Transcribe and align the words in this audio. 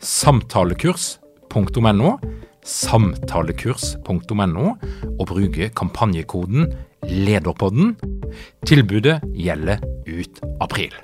samtalekurs.no, 0.00 2.14
samtalekurs.no, 2.64 4.72
og 5.18 5.26
bruke 5.28 5.68
kampanjekoden 5.76 6.72
LEDERPODDEN. 7.04 7.96
Tilbudet 8.66 9.20
gjelder 9.36 9.84
ut 10.08 10.40
april. 10.60 10.96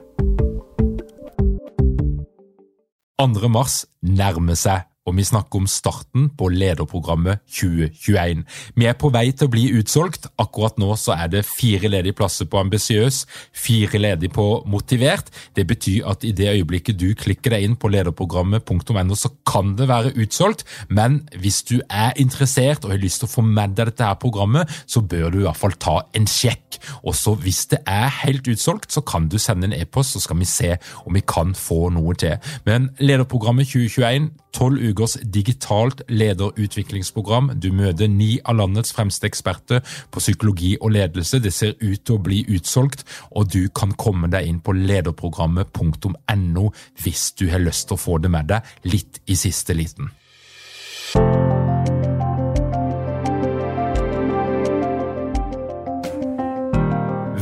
2. 3.16 3.48
mars 3.48 3.86
nærmer 4.05 4.58
seg 4.61 4.84
og 5.06 5.14
vi 5.16 5.24
snakker 5.26 5.60
om 5.60 5.68
starten 5.70 6.28
på 6.36 6.48
lederprogrammet 6.50 7.42
2021. 7.46 8.42
Vi 8.74 8.88
er 8.90 8.96
på 8.98 9.10
vei 9.14 9.28
til 9.30 9.46
å 9.46 9.52
bli 9.52 9.66
utsolgt. 9.78 10.28
Akkurat 10.42 10.78
nå 10.82 10.92
så 10.98 11.14
er 11.14 11.30
det 11.32 11.44
fire 11.46 11.90
ledige 11.92 12.16
plasser 12.18 12.48
på 12.50 12.58
Ambisiøs, 12.60 13.22
fire 13.54 14.00
ledige 14.02 14.34
på 14.34 14.46
Motivert. 14.66 15.30
Det 15.56 15.66
betyr 15.68 16.08
at 16.10 16.26
i 16.26 16.32
det 16.36 16.50
øyeblikket 16.56 16.98
du 16.98 17.12
klikker 17.18 17.54
deg 17.54 17.66
inn 17.66 17.76
på 17.78 17.90
lederprogrammet.no, 17.94 19.16
så 19.16 19.30
kan 19.46 19.76
det 19.78 19.88
være 19.90 20.14
utsolgt, 20.18 20.66
men 20.90 21.20
hvis 21.38 21.62
du 21.68 21.76
er 21.86 22.16
interessert 22.20 22.84
og 22.84 22.94
har 22.94 23.02
lyst 23.02 23.22
til 23.22 23.30
å 23.30 23.34
få 23.36 23.44
med 23.46 23.76
deg 23.76 23.92
dette 23.92 24.06
her 24.06 24.18
programmet, 24.20 24.70
så 24.91 25.02
bør 25.06 25.30
du 25.30 25.38
i 25.41 25.46
hvert 25.46 25.60
fall 25.60 25.76
ta 25.78 26.00
en 26.18 26.26
sjekk. 26.30 26.80
Og 27.06 27.14
så 27.16 27.36
hvis 27.38 27.66
det 27.70 27.82
er 27.86 28.10
helt 28.24 28.48
utsolgt, 28.50 28.91
så 28.92 29.02
kan 29.06 29.30
du 29.30 29.38
sende 29.38 29.70
en 29.70 29.76
e-post, 29.76 30.16
så 30.16 30.24
skal 30.24 30.41
vi 30.41 30.48
se 30.50 30.74
om 31.04 31.14
vi 31.14 31.22
kan 31.22 31.54
få 31.54 31.86
noe 31.94 32.16
til. 32.18 32.36
Men 32.66 32.91
lederprogrammet 32.98 33.70
2021 33.70 34.32
tolv 34.56 34.80
ukers 34.97 35.19
digitalt 35.22 36.02
lederutviklingsprogram. 36.08 37.50
Du 37.61 37.72
møter 37.72 38.08
ni 38.08 38.39
av 38.44 38.56
landets 38.56 38.92
fremste 38.92 39.27
eksperter 39.28 39.83
på 40.11 40.20
psykologi 40.20 40.77
og 40.80 40.92
ledelse. 40.92 41.41
Det 41.41 41.53
ser 41.53 41.77
ut 41.80 42.05
til 42.05 42.16
å 42.16 42.22
bli 42.22 42.44
utsolgt, 42.48 43.05
og 43.30 43.53
du 43.53 43.69
kan 43.69 43.92
komme 43.92 44.30
deg 44.33 44.48
inn 44.48 44.61
på 44.61 44.72
lederprogrammet.no 44.72 46.70
hvis 47.03 47.33
du 47.36 47.48
har 47.50 47.61
lyst 47.61 47.88
til 47.88 47.97
å 47.97 48.00
få 48.00 48.19
det 48.19 48.33
med 48.33 48.48
deg 48.48 48.62
litt 48.88 49.20
i 49.27 49.36
siste 49.36 49.77
liten. 49.77 50.11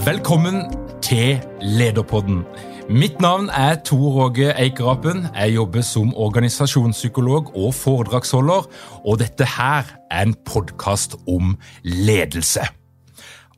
Velkommen 0.05 0.67
til 1.01 1.39
Lederpodden. 1.63 2.43
Mitt 2.85 3.17
navn 3.21 3.47
er 3.49 3.79
Tor 3.81 4.27
Åge 4.27 4.51
Eikerapen. 4.61 5.23
Jeg 5.33 5.55
jobber 5.55 5.81
som 5.81 6.11
organisasjonspsykolog 6.21 7.55
og 7.57 7.73
foredragsholder, 7.75 8.67
og 9.09 9.19
dette 9.23 9.47
her 9.49 9.89
er 10.11 10.27
en 10.27 10.35
podkast 10.45 11.17
om 11.25 11.55
ledelse. 11.81 12.67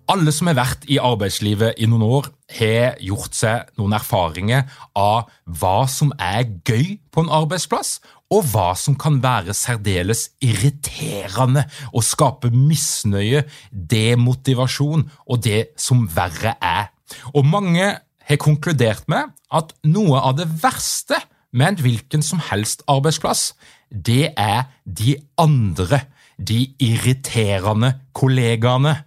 Alle 0.06 0.30
som 0.30 0.46
har 0.46 0.60
vært 0.60 0.86
i 0.86 1.00
arbeidslivet 1.02 1.74
i 1.82 1.90
noen 1.90 2.06
år, 2.06 2.30
har 2.54 2.94
gjort 3.02 3.34
seg 3.34 3.74
noen 3.74 3.96
erfaringer 3.98 4.62
av 4.94 5.26
hva 5.58 5.88
som 5.90 6.14
er 6.22 6.46
gøy 6.62 6.94
på 7.10 7.26
en 7.26 7.34
arbeidsplass, 7.42 7.96
og 8.30 8.46
hva 8.52 8.70
som 8.78 8.94
kan 8.94 9.18
være 9.22 9.58
særdeles 9.58 10.28
irriterende 10.38 11.66
og 11.90 12.06
skape 12.06 12.54
misnøye, 12.54 13.42
demotivasjon 13.74 15.08
og 15.26 15.42
det 15.42 15.72
som 15.82 16.06
verre 16.14 16.54
er. 16.62 16.92
Og 17.34 17.46
mange 17.46 17.90
har 18.26 18.42
konkludert 18.42 19.06
med 19.10 19.32
at 19.54 19.72
noe 19.86 20.18
av 20.18 20.36
det 20.40 20.48
verste 20.62 21.18
med 21.56 21.72
en 21.72 21.82
hvilken 21.86 22.24
som 22.26 22.42
helst 22.50 22.82
arbeidsplass, 22.90 23.54
det 23.90 24.32
er 24.36 24.66
de 24.84 25.16
andre, 25.40 26.02
de 26.36 26.66
irriterende 26.82 27.94
kollegaene. 28.16 28.98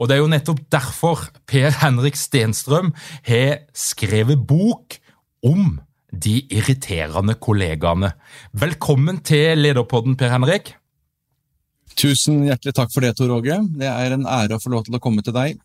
Og 0.00 0.08
Det 0.08 0.16
er 0.16 0.22
jo 0.22 0.32
nettopp 0.32 0.60
derfor 0.72 1.28
Per 1.46 1.74
Henrik 1.82 2.16
Stenstrøm 2.16 2.94
har 3.26 3.66
skrevet 3.76 4.46
bok 4.48 4.96
om 5.44 5.80
de 6.10 6.40
irriterende 6.48 7.36
kollegaene. 7.36 8.14
Velkommen 8.52 9.20
til 9.20 9.58
Lederpodden, 9.58 10.16
Per 10.16 10.32
Henrik. 10.32 10.74
Tusen 12.00 12.46
hjertelig 12.46 12.74
takk 12.74 12.92
for 12.94 13.04
det, 13.04 13.16
Tor 13.18 13.34
Åge. 13.34 13.60
Det 13.76 13.88
er 13.90 14.14
en 14.14 14.24
ære 14.24 14.56
å 14.56 14.62
få 14.62 14.72
lov 14.72 14.86
til 14.86 14.96
å 14.96 15.02
komme 15.02 15.22
til 15.26 15.36
deg. 15.36 15.60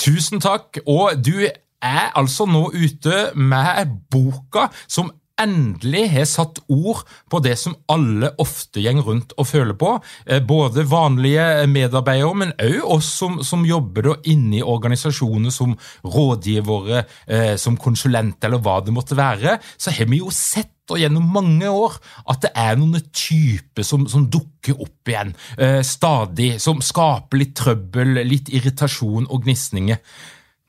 Tusen 0.00 0.42
takk. 0.42 0.80
Og 0.88 1.14
du 1.22 1.46
er 1.82 2.12
altså 2.18 2.46
nå 2.48 2.68
ute 2.74 3.30
med 3.34 3.96
boka 4.12 4.68
som 4.86 5.10
endelig 5.40 6.04
har 6.12 6.26
satt 6.28 6.60
ord 6.70 7.04
på 7.30 7.40
det 7.44 7.54
som 7.60 7.76
alle 7.90 8.32
ofte 8.42 8.82
går 8.82 9.04
rundt 9.06 9.34
og 9.38 9.48
føler 9.48 9.76
på. 9.78 9.94
Eh, 10.26 10.42
både 10.44 10.86
vanlige 10.88 11.66
medarbeidere, 11.70 12.34
men 12.36 12.52
òg 12.60 12.80
oss 12.98 13.10
som, 13.20 13.40
som 13.46 13.64
jobber 13.66 14.12
inne 14.30 14.60
i 14.60 14.66
organisasjoner 14.66 15.54
som 15.54 15.76
rådgivere, 16.04 17.04
eh, 17.26 17.54
som 17.60 17.78
konsulenter 17.80 18.50
eller 18.50 18.62
hva 18.64 18.80
det 18.84 18.94
måtte 18.94 19.18
være. 19.18 19.58
Så 19.78 19.94
har 19.96 20.10
vi 20.10 20.20
jo 20.20 20.32
sett 20.34 20.76
og 20.90 20.98
gjennom 20.98 21.28
mange 21.30 21.68
år 21.70 22.00
at 22.32 22.42
det 22.42 22.50
er 22.58 22.74
noen 22.78 22.98
typer 23.14 23.86
som, 23.86 24.08
som 24.10 24.24
dukker 24.26 24.80
opp 24.82 25.10
igjen 25.10 25.30
eh, 25.56 25.80
stadig, 25.86 26.56
som 26.62 26.82
skaper 26.82 27.38
litt 27.40 27.54
trøbbel, 27.60 28.24
litt 28.26 28.50
irritasjon 28.50 29.30
og 29.30 29.46
gnisninger. 29.46 30.02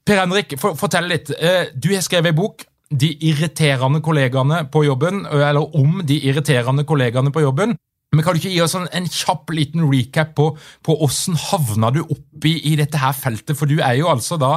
Per 0.07 0.17
Henrik, 0.17 0.57
for, 0.61 0.77
fortell 0.79 1.09
litt. 1.11 1.31
Eh, 1.37 1.71
du 1.75 1.91
har 1.93 2.03
skrevet 2.05 2.33
en 2.33 2.41
bok. 2.41 2.65
De 2.91 3.13
irriterende 3.23 4.01
kollegaene 4.03 4.65
på 4.71 4.83
jobben, 4.83 5.23
eller 5.31 5.77
om 5.79 6.01
de 6.03 6.17
irriterende 6.27 6.83
kollegaene 6.87 7.31
på 7.31 7.45
jobben. 7.45 7.77
Men 8.11 8.25
Kan 8.25 8.35
du 8.35 8.41
ikke 8.41 8.51
gi 8.51 8.59
oss 8.59 8.73
en, 8.75 8.89
en 8.91 9.05
kjapp 9.07 9.53
liten 9.55 9.85
recap 9.87 10.33
på, 10.35 10.49
på 10.83 10.95
hvordan 10.99 11.37
havna 11.45 11.91
du 11.95 12.01
opp 12.01 12.47
i, 12.47 12.57
i, 12.67 12.73
dette 12.75 12.99
her 12.99 13.15
feltet? 13.15 13.55
For 13.55 13.71
du 13.71 13.77
er 13.79 13.95
jo 14.01 14.09
altså 14.11 14.35
da 14.41 14.49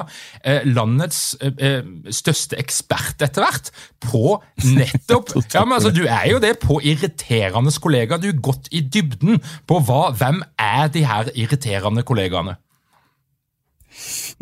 eh, 0.43 0.67
landets 0.67 1.37
eh, 1.39 1.55
eh 1.63 2.11
største 2.11 2.59
ekspert 2.59 3.23
etter 3.23 3.47
hvert 3.47 3.71
på 4.03 4.41
nettopp 4.67 5.37
ja, 5.55 5.63
men 5.63 5.77
altså 5.77 5.95
Du 5.95 6.03
er 6.03 6.27
jo 6.33 6.43
det 6.43 6.57
på 6.65 6.81
irriterende 6.83 7.71
kollegaer. 7.79 8.19
Du 8.19 8.33
har 8.33 8.43
gått 8.43 8.67
i 8.75 8.83
dybden 8.83 9.39
på 9.71 9.79
hva, 9.87 10.09
hvem 10.19 10.43
er 10.59 10.91
de 10.91 11.07
her 11.07 11.31
irriterende 11.39 12.03
kollegaene. 12.03 12.59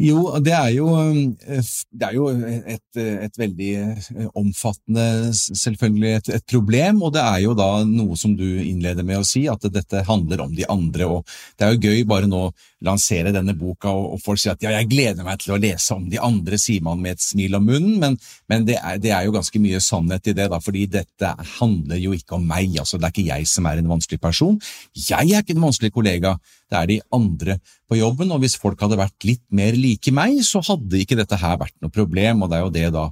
Jo, 0.01 0.23
det 0.41 0.53
er 0.57 0.71
jo, 0.73 0.89
eh, 0.97 1.71
det 1.93 2.09
er 2.09 2.15
jo 2.17 2.29
et, 2.33 3.01
et, 3.01 3.39
veldig 3.39 3.71
eh, 3.77 4.29
omfattende, 4.39 5.07
selvfølgelig 5.37 6.13
et, 6.17 6.31
et, 6.39 6.45
problem, 6.49 7.03
og 7.03 7.13
det 7.17 7.23
er 7.23 7.43
jo 7.45 7.55
da 7.59 7.71
noe 7.89 8.17
som 8.17 8.35
du 8.39 8.47
innleder 8.47 9.05
med 9.05 9.21
å 9.21 9.27
si, 9.27 9.45
at 9.53 9.65
dette 9.73 10.05
handler 10.09 10.47
om 10.47 10.55
de 10.57 10.69
andre. 10.73 11.09
og 11.19 11.29
Det 11.59 11.67
er 11.67 11.75
jo 11.77 11.91
gøy 11.91 12.07
bare 12.09 12.31
nå 12.31 12.47
lansere 12.85 13.33
denne 13.35 13.55
boka, 13.59 13.91
og, 13.93 14.19
folk 14.23 14.41
sier 14.41 14.57
at 14.57 14.65
ja, 14.65 14.73
jeg 14.77 14.89
gleder 14.91 15.27
meg 15.27 15.41
til 15.43 15.55
å 15.55 15.61
lese 15.61 15.95
om 15.97 16.09
de 16.11 16.21
andre, 16.23 16.59
sier 16.61 16.85
man 16.85 17.01
med 17.03 17.17
et 17.17 17.25
smil 17.25 17.57
om 17.59 17.67
munnen, 17.69 17.99
men, 18.03 18.17
men 18.51 18.67
det, 18.69 18.79
er, 18.81 18.99
det, 19.03 19.13
er, 19.15 19.27
jo 19.27 19.35
ganske 19.37 19.63
mye 19.63 19.81
sannhet 19.83 20.33
i 20.33 20.37
det, 20.39 20.49
da, 20.53 20.61
fordi 20.63 20.87
dette 20.91 21.35
handler 21.59 22.01
jo 22.03 22.15
ikke 22.17 22.39
om 22.39 22.49
meg, 22.49 22.75
altså 22.83 22.99
det 22.99 23.09
er 23.09 23.15
ikke 23.15 23.29
jeg 23.29 23.51
som 23.51 23.69
er 23.71 23.83
en 23.83 23.93
vanskelig 23.93 24.21
person. 24.23 24.59
Jeg 24.97 25.31
er 25.31 25.45
ikke 25.45 25.57
en 25.57 25.69
vanskelig 25.69 25.93
kollega, 25.95 26.35
det 26.73 26.81
er 26.81 26.91
de 26.91 26.99
andre 27.15 27.59
på 27.91 28.01
jobben, 28.01 28.33
og 28.35 28.43
hvis 28.43 28.59
folk 28.61 28.81
hadde 28.83 29.01
vært 29.01 29.29
litt 29.29 29.45
mer 29.55 29.79
like 29.79 30.15
meg, 30.15 30.41
så 30.47 30.63
hadde 30.67 31.03
ikke 31.03 31.19
dette 31.19 31.39
her 31.41 31.59
vært 31.61 31.77
noe 31.83 31.93
problem, 31.93 32.45
og 32.45 32.53
det 32.53 32.59
er 32.59 32.67
jo 32.67 32.77
det 32.77 32.91
da 32.95 33.09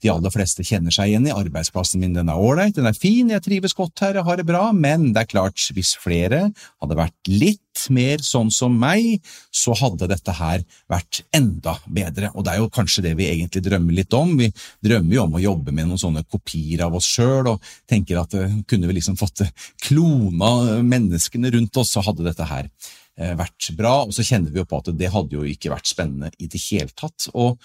de 0.00 0.10
aller 0.12 0.32
fleste 0.32 0.64
kjenner 0.66 0.94
seg 0.94 1.10
igjen 1.10 1.28
i. 1.28 1.34
Arbeidsplassen 1.34 2.00
min 2.02 2.14
den 2.16 2.30
er 2.32 2.40
ålreit, 2.40 2.76
den 2.76 2.88
er 2.88 2.96
fin, 2.96 3.30
jeg 3.32 3.44
trives 3.44 3.76
godt 3.76 4.00
her, 4.04 4.16
jeg 4.18 4.26
har 4.26 4.40
det 4.40 4.46
bra, 4.48 4.70
men 4.76 5.10
det 5.14 5.24
er 5.24 5.30
klart, 5.30 5.60
hvis 5.76 5.92
flere 6.00 6.46
hadde 6.52 6.98
vært 6.98 7.30
litt 7.30 7.86
mer 7.92 8.22
sånn 8.24 8.50
som 8.52 8.74
meg, 8.80 9.20
så 9.54 9.74
hadde 9.78 10.08
dette 10.10 10.34
her 10.36 10.64
vært 10.90 11.22
enda 11.36 11.76
bedre, 11.86 12.32
og 12.34 12.44
det 12.46 12.54
er 12.54 12.62
jo 12.62 12.70
kanskje 12.72 13.04
det 13.08 13.14
vi 13.20 13.28
egentlig 13.30 13.62
drømmer 13.66 13.98
litt 14.00 14.16
om. 14.16 14.34
Vi 14.40 14.50
drømmer 14.84 15.16
jo 15.16 15.26
om 15.26 15.36
å 15.38 15.44
jobbe 15.44 15.74
med 15.76 15.88
noen 15.90 16.00
sånne 16.00 16.24
kopier 16.28 16.86
av 16.86 16.96
oss 16.98 17.08
sjøl, 17.08 17.52
og 17.54 17.70
tenker 17.90 18.22
at 18.22 18.34
uh, 18.36 18.58
kunne 18.68 18.90
vi 18.90 18.98
liksom 18.98 19.20
fått 19.20 19.44
klona 19.84 20.80
menneskene 20.86 21.52
rundt 21.54 21.80
oss, 21.80 21.94
så 21.94 22.04
hadde 22.04 22.26
dette 22.26 22.48
her 22.48 22.72
vært 23.36 23.66
bra, 23.76 24.06
og 24.06 24.14
så 24.16 24.24
kjenner 24.24 24.48
vi 24.48 24.62
jo 24.62 24.64
på 24.64 24.78
at 24.80 24.86
det 24.96 25.10
hadde 25.12 25.34
jo 25.36 25.42
ikke 25.44 25.74
vært 25.74 25.90
spennende 25.90 26.30
i 26.40 26.46
det 26.48 26.60
hele 26.70 26.88
tatt. 26.96 27.26
og 27.34 27.58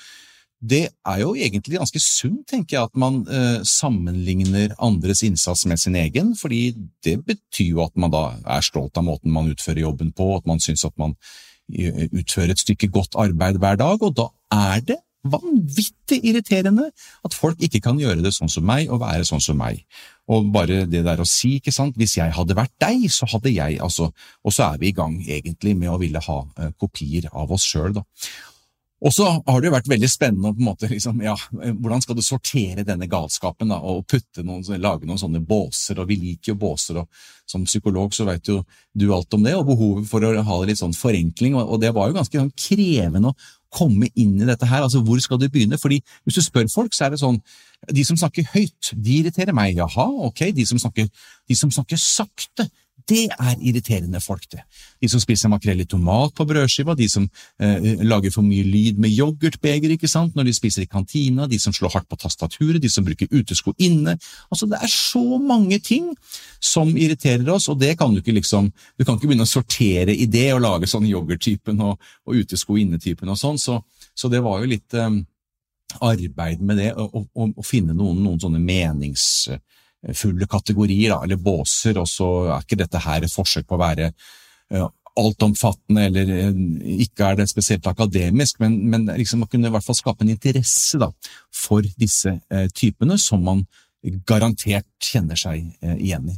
det 0.61 0.83
er 1.05 1.19
jo 1.21 1.33
egentlig 1.35 1.77
ganske 1.77 1.99
sunt, 2.01 2.45
tenker 2.49 2.77
jeg, 2.77 2.89
at 2.89 2.99
man 2.99 3.21
eh, 3.27 3.63
sammenligner 3.67 4.75
andres 4.81 5.23
innsats 5.27 5.65
med 5.69 5.81
sin 5.81 5.97
egen, 5.99 6.33
fordi 6.39 6.73
det 7.05 7.19
betyr 7.25 7.73
jo 7.73 7.83
at 7.85 7.95
man 7.99 8.13
da 8.13 8.23
er 8.57 8.65
stolt 8.65 8.97
av 8.97 9.05
måten 9.05 9.33
man 9.35 9.51
utfører 9.51 9.83
jobben 9.83 10.13
på, 10.15 10.31
at 10.37 10.47
man 10.49 10.63
syns 10.63 10.85
at 10.87 10.95
man 11.01 11.17
eh, 11.69 12.07
utfører 12.07 12.55
et 12.55 12.63
stykke 12.63 12.89
godt 12.93 13.19
arbeid 13.19 13.59
hver 13.61 13.81
dag, 13.81 14.01
og 14.01 14.15
da 14.15 14.29
er 14.55 14.85
det 14.93 15.01
vanvittig 15.25 16.19
irriterende 16.21 16.89
at 17.25 17.33
folk 17.33 17.61
ikke 17.63 17.81
kan 17.81 17.99
gjøre 17.99 18.21
det 18.21 18.33
sånn 18.35 18.51
som 18.51 18.65
meg 18.67 18.91
og 18.93 19.01
være 19.01 19.25
sånn 19.27 19.43
som 19.43 19.57
meg. 19.59 19.83
Og 20.31 20.49
bare 20.53 20.83
det 20.89 21.03
der 21.05 21.21
å 21.21 21.27
si, 21.29 21.55
ikke 21.59 21.73
sant, 21.73 21.97
hvis 21.97 22.17
jeg 22.19 22.33
hadde 22.33 22.57
vært 22.57 22.73
deg, 22.81 23.07
så 23.13 23.27
hadde 23.29 23.53
jeg, 23.53 23.79
altså, 23.81 24.11
og 24.45 24.53
så 24.53 24.71
er 24.71 24.81
vi 24.81 24.91
i 24.91 24.97
gang 24.97 25.17
egentlig 25.21 25.75
med 25.77 25.93
å 25.93 25.99
ville 26.01 26.21
ha 26.21 26.37
uh, 26.45 26.69
kopier 26.81 27.29
av 27.33 27.53
oss 27.53 27.65
sjøl, 27.65 27.93
da. 27.97 28.05
Og 29.05 29.13
så 29.13 29.25
har 29.29 29.61
det 29.61 29.69
jo 29.69 29.73
vært 29.75 29.89
veldig 29.91 30.07
spennende 30.09 30.51
på 30.55 30.63
en 30.63 30.65
måte, 30.65 30.87
liksom, 30.89 31.19
ja, 31.21 31.35
hvordan 31.53 32.01
skal 32.01 32.17
du 32.17 32.23
sortere 32.25 32.85
denne 32.87 33.05
galskapen 33.09 33.69
da, 33.69 33.77
og 33.77 34.15
noen, 34.41 34.63
lage 34.81 35.05
noen 35.05 35.21
sånne 35.21 35.43
båser, 35.45 35.99
og 36.01 36.09
vi 36.09 36.17
liker 36.23 36.53
jo 36.53 36.57
båser, 36.63 37.03
og 37.03 37.27
som 37.45 37.67
psykolog 37.67 38.15
så 38.17 38.25
vet 38.25 38.49
jo 38.49 38.63
du 38.97 39.11
alt 39.13 39.37
om 39.37 39.45
det, 39.45 39.53
og 39.53 39.67
behovet 39.69 40.09
for 40.09 40.25
å 40.25 40.31
ha 40.47 40.57
litt 40.65 40.81
sånn 40.81 40.97
forenkling, 40.97 41.53
og, 41.59 41.77
det 41.83 41.93
var 41.93 42.09
jo 42.09 42.17
ganske 42.17 42.41
sånn 42.41 42.55
krevende 42.57 43.29
å 43.29 43.37
komme 43.75 44.09
inn 44.15 44.39
i 44.39 44.47
dette 44.47 44.65
her, 44.71 44.81
altså 44.87 45.03
hvor 45.05 45.21
skal 45.21 45.37
du 45.37 45.49
begynne? 45.51 45.77
Fordi 45.77 45.99
hvis 46.25 46.39
du 46.39 46.41
spør 46.41 46.65
folk, 46.71 46.95
så 46.95 47.05
er 47.05 47.13
det 47.13 47.21
sånn, 47.21 47.37
de 47.93 48.05
som 48.07 48.17
snakker 48.17 48.47
høyt, 48.55 48.93
de 48.95 49.19
irriterer 49.19 49.53
meg, 49.53 49.75
jaha, 49.77 50.07
ok, 50.31 50.47
de 50.55 50.65
som 50.65 50.81
snakker, 50.81 51.11
de 51.45 51.59
som 51.59 51.69
snakker 51.69 51.99
sakte, 52.01 52.71
det 53.09 53.27
er 53.29 53.59
irriterende 53.61 54.19
folk, 54.21 54.47
det. 54.51 54.63
De 55.01 55.09
som 55.09 55.21
spiser 55.21 55.51
makrell 55.51 55.83
i 55.83 55.87
tomat 55.89 56.33
på 56.35 56.45
brødskiva, 56.49 56.95
de 56.97 57.07
som 57.09 57.27
eh, 57.61 58.01
lager 58.01 58.33
for 58.33 58.45
mye 58.45 58.65
lyd 58.65 59.01
med 59.01 59.13
yoghurtbeger 59.13 59.93
ikke 59.93 60.09
sant, 60.09 60.33
når 60.35 60.49
de 60.49 60.55
spiser 60.57 60.85
i 60.85 60.89
kantina, 60.89 61.45
de 61.47 61.59
som 61.61 61.73
slår 61.75 61.93
hardt 61.93 62.09
på 62.09 62.17
tastaturet, 62.21 62.81
de 62.81 62.89
som 62.89 63.05
bruker 63.05 63.29
utesko 63.29 63.75
inne. 63.77 64.17
Altså, 64.49 64.65
Det 64.65 64.79
er 64.81 64.91
så 64.91 65.37
mange 65.37 65.79
ting 65.79 66.09
som 66.59 66.95
irriterer 66.97 67.49
oss, 67.53 67.69
og 67.69 67.79
det 67.79 67.93
kan 67.99 68.13
du 68.13 68.23
ikke 68.23 68.39
liksom 68.39 68.71
Du 68.97 69.05
kan 69.05 69.15
ikke 69.15 69.27
begynne 69.27 69.45
å 69.45 69.49
sortere 69.49 70.15
i 70.15 70.25
det 70.25 70.53
og 70.53 70.61
lage 70.61 70.87
sånn 70.87 71.05
yoghurttypen 71.05 71.79
og, 71.81 72.01
og 72.25 72.35
utesko 72.41 72.77
inne-typen 72.79 73.29
og 73.29 73.37
sånn, 73.37 73.57
så, 73.59 73.79
så, 74.15 74.29
det 74.31 74.41
var 74.43 74.61
jo 74.61 74.71
litt 74.71 74.93
eh, 74.93 75.19
arbeid 76.01 76.61
med 76.61 76.79
det, 76.81 76.91
å 76.95 77.63
finne 77.63 77.93
noen, 77.93 78.23
noen 78.23 78.39
sånne 78.41 78.59
menings 78.59 79.49
fulle 80.13 80.47
kategorier, 80.49 81.15
eller 81.23 81.39
båser, 81.41 81.97
og 82.01 82.07
så 82.09 82.29
er 82.49 82.65
ikke 82.65 82.79
dette 82.83 83.01
her 83.05 83.25
et 83.25 83.33
forsøk 83.33 83.67
på 83.67 83.77
å 83.77 83.81
være 83.81 84.11
uh, 84.75 84.87
altomfattende, 85.17 86.05
eller 86.09 86.33
uh, 86.51 86.61
ikke 87.05 87.29
er 87.29 87.39
det 87.39 87.49
spesielt 87.49 87.87
akademisk, 87.89 88.59
men, 88.63 88.77
men 88.91 89.09
liksom 89.15 89.43
man 89.43 89.51
kunne 89.51 89.71
i 89.71 89.75
hvert 89.75 89.87
fall 89.87 89.97
skape 89.97 90.25
en 90.25 90.33
interesse 90.35 90.99
da, 91.01 91.09
for 91.53 91.85
disse 91.97 92.37
uh, 92.37 92.67
typene 92.75 93.17
som 93.21 93.43
man 93.45 93.65
garantert 94.29 94.85
kjenner 95.01 95.39
seg 95.39 95.63
igjen 95.81 96.27
i. 96.29 96.35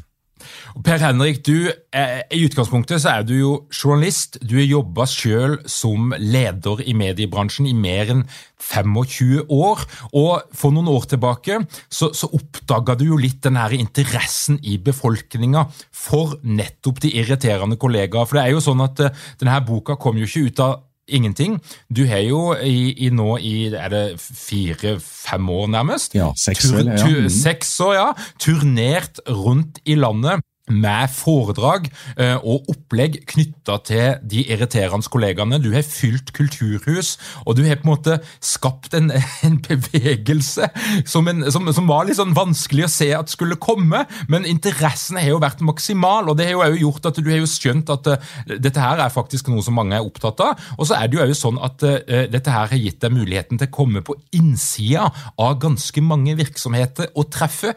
Per 0.84 1.02
Henrik, 1.02 1.44
du, 1.46 1.72
eh, 1.92 2.22
i 2.32 2.44
utgangspunktet 2.46 3.02
så 3.02 3.18
er 3.18 3.26
du 3.28 3.34
jo 3.36 3.52
journalist. 3.72 4.38
Du 4.42 4.56
har 4.60 4.68
jobba 4.68 5.08
sjøl 5.10 5.58
som 5.70 6.14
leder 6.18 6.84
i 6.86 6.94
mediebransjen 6.98 7.68
i 7.70 7.74
mer 7.74 8.12
enn 8.14 8.24
25 8.62 9.48
år. 9.54 9.84
Og 10.14 10.54
for 10.54 10.76
noen 10.76 10.90
år 10.92 11.08
tilbake 11.14 11.60
så, 11.90 12.12
så 12.14 12.30
oppdaga 12.38 12.98
du 12.98 13.08
jo 13.10 13.22
litt 13.22 13.42
den 13.46 13.60
her 13.60 13.74
interessen 13.76 14.60
i 14.64 14.78
befolkninga 14.78 15.68
for 15.92 16.38
nettopp 16.44 17.02
de 17.06 17.14
irriterende 17.22 17.80
kollegaer. 17.80 18.28
For 18.28 18.40
det 18.40 18.46
er 18.46 18.56
jo 18.56 18.64
sånn 18.64 18.84
at 18.86 19.04
eh, 19.06 19.26
denne 19.42 19.62
boka 19.68 19.98
kom 20.00 20.20
jo 20.22 20.30
ikke 20.30 20.52
ut 20.52 20.64
av 20.66 20.78
ingenting. 21.08 21.60
Du 21.90 22.06
har 22.08 22.24
jo 22.26 22.42
i, 22.56 22.92
i 23.08 23.10
nå 23.14 23.38
i 23.38 23.56
er 23.74 23.90
det 23.94 24.04
fire-fem 24.22 25.50
år, 25.50 25.68
nærmest? 25.78 26.16
Ja, 26.18 26.32
seks 26.38 26.72
år. 26.72 26.84
Ja. 26.92 27.08
Mm. 27.08 27.30
Seks 27.30 27.80
år, 27.84 27.94
ja. 27.98 28.12
Turnert 28.40 29.22
rundt 29.28 29.82
i 29.86 29.96
landet 29.96 30.44
med 30.68 31.12
foredrag 31.14 31.88
eh, 32.20 32.36
og 32.38 32.68
opplegg 32.72 33.22
knytta 33.30 33.78
til 33.88 34.18
de 34.28 34.44
irriterende 34.52 35.08
kollegaene. 35.12 35.60
Du 35.64 35.70
har 35.74 35.86
fylt 35.88 36.34
kulturhus, 36.36 37.16
og 37.46 37.58
du 37.58 37.64
har 37.68 37.80
på 37.80 37.88
en 37.88 37.94
måte 37.94 38.18
skapt 38.44 38.96
en, 38.98 39.12
en 39.48 39.58
bevegelse 39.64 40.70
som, 41.08 41.28
en, 41.32 41.46
som, 41.54 41.68
som, 41.74 41.88
var 41.88 42.08
litt 42.08 42.20
sånn 42.20 42.36
vanskelig 42.38 42.88
å 42.88 42.92
se 42.92 43.10
at 43.16 43.32
skulle 43.32 43.60
komme, 43.62 44.04
men 44.32 44.48
interessen 44.48 45.20
har 45.20 45.30
jo 45.32 45.44
vært 45.44 45.64
maksimal, 45.66 46.28
og 46.28 46.40
det 46.40 46.50
har 46.50 46.74
jo 46.74 46.82
gjort 46.88 47.12
at 47.12 47.22
du 47.22 47.30
har 47.32 47.40
jo 47.40 47.50
skjønt 47.50 47.92
at 47.94 48.10
uh, 48.12 48.34
dette 48.58 48.82
her 48.82 49.04
er 49.04 49.14
faktisk 49.14 49.52
noe 49.52 49.64
som 49.64 49.78
mange 49.78 49.96
er 49.96 50.06
opptatt 50.06 50.42
av. 50.44 50.66
Og 50.78 50.90
så 50.90 50.98
er 50.98 51.08
det 51.08 51.20
jo 51.20 51.38
sånn 51.38 51.62
at 51.64 51.86
uh, 51.88 52.26
dette 52.28 52.52
her 52.52 52.74
har 52.74 52.82
gitt 52.82 53.00
deg 53.04 53.16
muligheten 53.16 53.62
til 53.62 53.70
å 53.70 53.78
komme 53.78 54.04
på 54.06 54.18
innsida 54.36 55.08
av 55.40 55.56
ganske 55.64 56.04
mange 56.04 56.36
virksomheter 56.40 57.14
og 57.16 57.32
treffe 57.34 57.74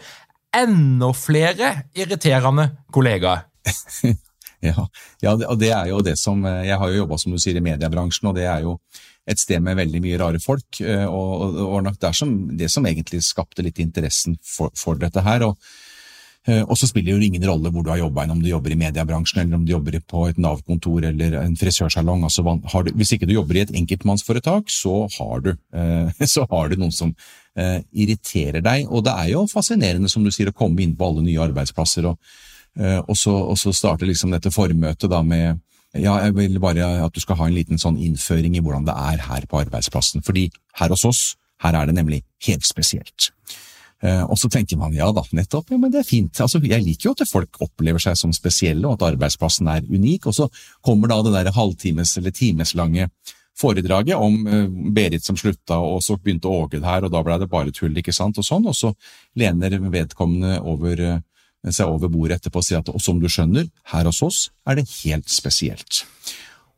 enda 0.57 1.13
flere 1.17 1.75
irriterende 1.95 2.69
kollegaer. 2.93 3.47
ja, 4.71 4.87
ja, 5.23 5.35
og 5.35 5.59
det 5.61 5.71
er 5.75 5.91
jo 5.93 6.01
det 6.05 6.17
som 6.17 6.41
eh, 6.49 6.65
Jeg 6.71 6.79
har 6.81 6.89
jo 6.91 7.03
jobba 7.03 7.19
som 7.21 7.35
du 7.35 7.41
sier 7.41 7.59
i 7.61 7.65
mediebransjen, 7.65 8.31
og 8.31 8.39
det 8.39 8.49
er 8.49 8.65
jo 8.67 8.79
et 9.31 9.39
sted 9.39 9.61
med 9.63 9.79
veldig 9.79 10.01
mye 10.03 10.19
rare 10.19 10.41
folk. 10.43 10.81
Og, 10.81 11.31
og, 11.45 11.61
og, 11.67 11.77
nok 11.87 12.01
det 12.01 12.09
er 12.09 12.17
som, 12.17 12.33
det 12.59 12.71
som 12.73 12.87
egentlig 12.89 13.21
skapte 13.23 13.63
litt 13.63 13.79
interessen 13.79 14.35
for, 14.43 14.73
for 14.75 14.99
dette 14.99 15.23
her. 15.23 15.45
og 15.47 15.59
Eh, 15.59 15.90
og 16.49 16.73
så 16.79 16.87
spiller 16.89 17.13
det 17.13 17.17
jo 17.19 17.27
ingen 17.29 17.45
rolle 17.45 17.69
hvor 17.69 17.85
du 17.85 17.91
har 17.93 17.99
jobba, 18.01 18.25
om 18.33 18.39
du 18.41 18.49
jobber 18.49 18.73
i 18.73 18.79
mediebransjen, 18.81 19.43
eller 19.43 19.59
om 19.59 19.65
du 19.67 19.75
jobber 19.75 19.99
på 20.09 20.23
et 20.31 20.39
Nav-kontor 20.41 21.05
eller 21.11 21.37
en 21.43 21.57
frisørsalong. 21.61 22.25
Altså, 22.25 22.43
du, 22.87 22.93
hvis 22.97 23.13
ikke 23.13 23.29
du 23.29 23.35
jobber 23.35 23.59
i 23.59 23.65
et 23.67 23.75
enkeltmannsforetak, 23.77 24.73
så 24.73 25.05
har 25.19 25.45
du, 25.45 25.51
eh, 25.77 26.25
så 26.35 26.47
har 26.51 26.71
du 26.71 26.79
noen 26.81 26.95
som 26.97 27.13
eh, 27.61 27.83
irriterer 27.93 28.65
deg. 28.65 28.89
Og 28.89 29.05
det 29.05 29.13
er 29.13 29.35
jo 29.35 29.45
fascinerende, 29.53 30.09
som 30.09 30.25
du 30.25 30.33
sier, 30.33 30.49
å 30.49 30.57
komme 30.57 30.81
inn 30.81 30.97
på 30.97 31.11
alle 31.11 31.27
nye 31.27 31.45
arbeidsplasser, 31.45 32.09
og, 32.09 32.33
og, 32.81 33.17
så, 33.19 33.35
og 33.35 33.59
så 33.59 33.75
starter 33.75 34.09
liksom 34.09 34.33
dette 34.33 34.53
formøtet 34.55 35.11
da 35.11 35.21
med 35.27 35.59
ja, 35.99 36.15
jeg 36.23 36.37
vil 36.37 36.61
bare 36.63 36.87
at 37.05 37.15
du 37.15 37.21
skal 37.23 37.39
ha 37.41 37.49
en 37.49 37.57
liten 37.57 37.81
sånn 37.81 37.99
innføring 37.99 38.55
i 38.55 38.63
hvordan 38.63 38.87
det 38.87 38.95
er 38.95 39.25
her 39.27 39.47
på 39.51 39.59
arbeidsplassen. 39.59 40.23
Fordi 40.23 40.47
her 40.79 40.93
hos 40.95 41.05
oss, 41.09 41.23
her 41.65 41.75
er 41.75 41.91
det 41.91 41.97
nemlig 41.97 42.23
helt 42.47 42.67
spesielt. 42.67 43.33
Eh, 44.03 44.23
og 44.25 44.39
så 44.41 44.49
tenker 44.49 44.79
man 44.81 44.95
ja 44.97 45.11
da, 45.13 45.23
nettopp, 45.37 45.75
ja, 45.75 45.79
men 45.81 45.93
det 45.93 46.01
er 46.01 46.09
fint. 46.09 46.41
Altså, 46.41 46.61
jeg 46.65 46.85
liker 46.85 47.11
jo 47.11 47.17
at 47.17 47.29
folk 47.29 47.61
opplever 47.61 48.01
seg 48.01 48.17
som 48.17 48.33
spesielle, 48.33 48.87
og 48.89 48.97
at 48.97 49.11
arbeidsplassen 49.13 49.69
er 49.69 49.85
unik. 49.85 50.31
Og 50.31 50.37
så 50.37 50.49
kommer 50.87 51.13
da 51.13 51.21
det 51.27 51.35
der 51.37 51.53
halvtimes 51.57 52.17
eller 52.21 52.35
timeslange 52.35 53.11
foredraget 53.61 54.17
om 54.17 54.39
uh, 54.49 54.69
Berit 54.95 55.27
som 55.27 55.37
slutta, 55.37 55.77
og 55.85 56.01
så 56.05 56.17
begynte 56.17 56.49
Åge 56.49 56.81
her, 56.81 57.05
og 57.05 57.13
da 57.13 57.21
ble 57.27 57.37
det 57.43 57.51
bare 57.53 57.75
tull, 57.77 57.97
ikke 58.01 58.15
sant, 58.17 58.41
og 58.41 58.47
sånn. 58.47 58.69
Og 58.71 58.77
så 58.79 58.95
lener 59.41 59.77
vedkommende 59.93 60.63
over, 60.65 61.05
uh, 61.21 61.69
seg 61.69 61.91
over 61.91 62.09
bordet 62.09 62.41
etterpå 62.41 62.63
og 62.63 62.65
sier 62.65 62.81
at 62.81 62.89
og 62.89 63.03
som 63.05 63.21
du 63.21 63.29
skjønner, 63.29 63.69
her 63.93 64.09
hos 64.09 64.23
oss 64.25 64.47
er 64.65 64.81
det 64.81 64.89
helt 65.03 65.29
spesielt. 65.29 66.07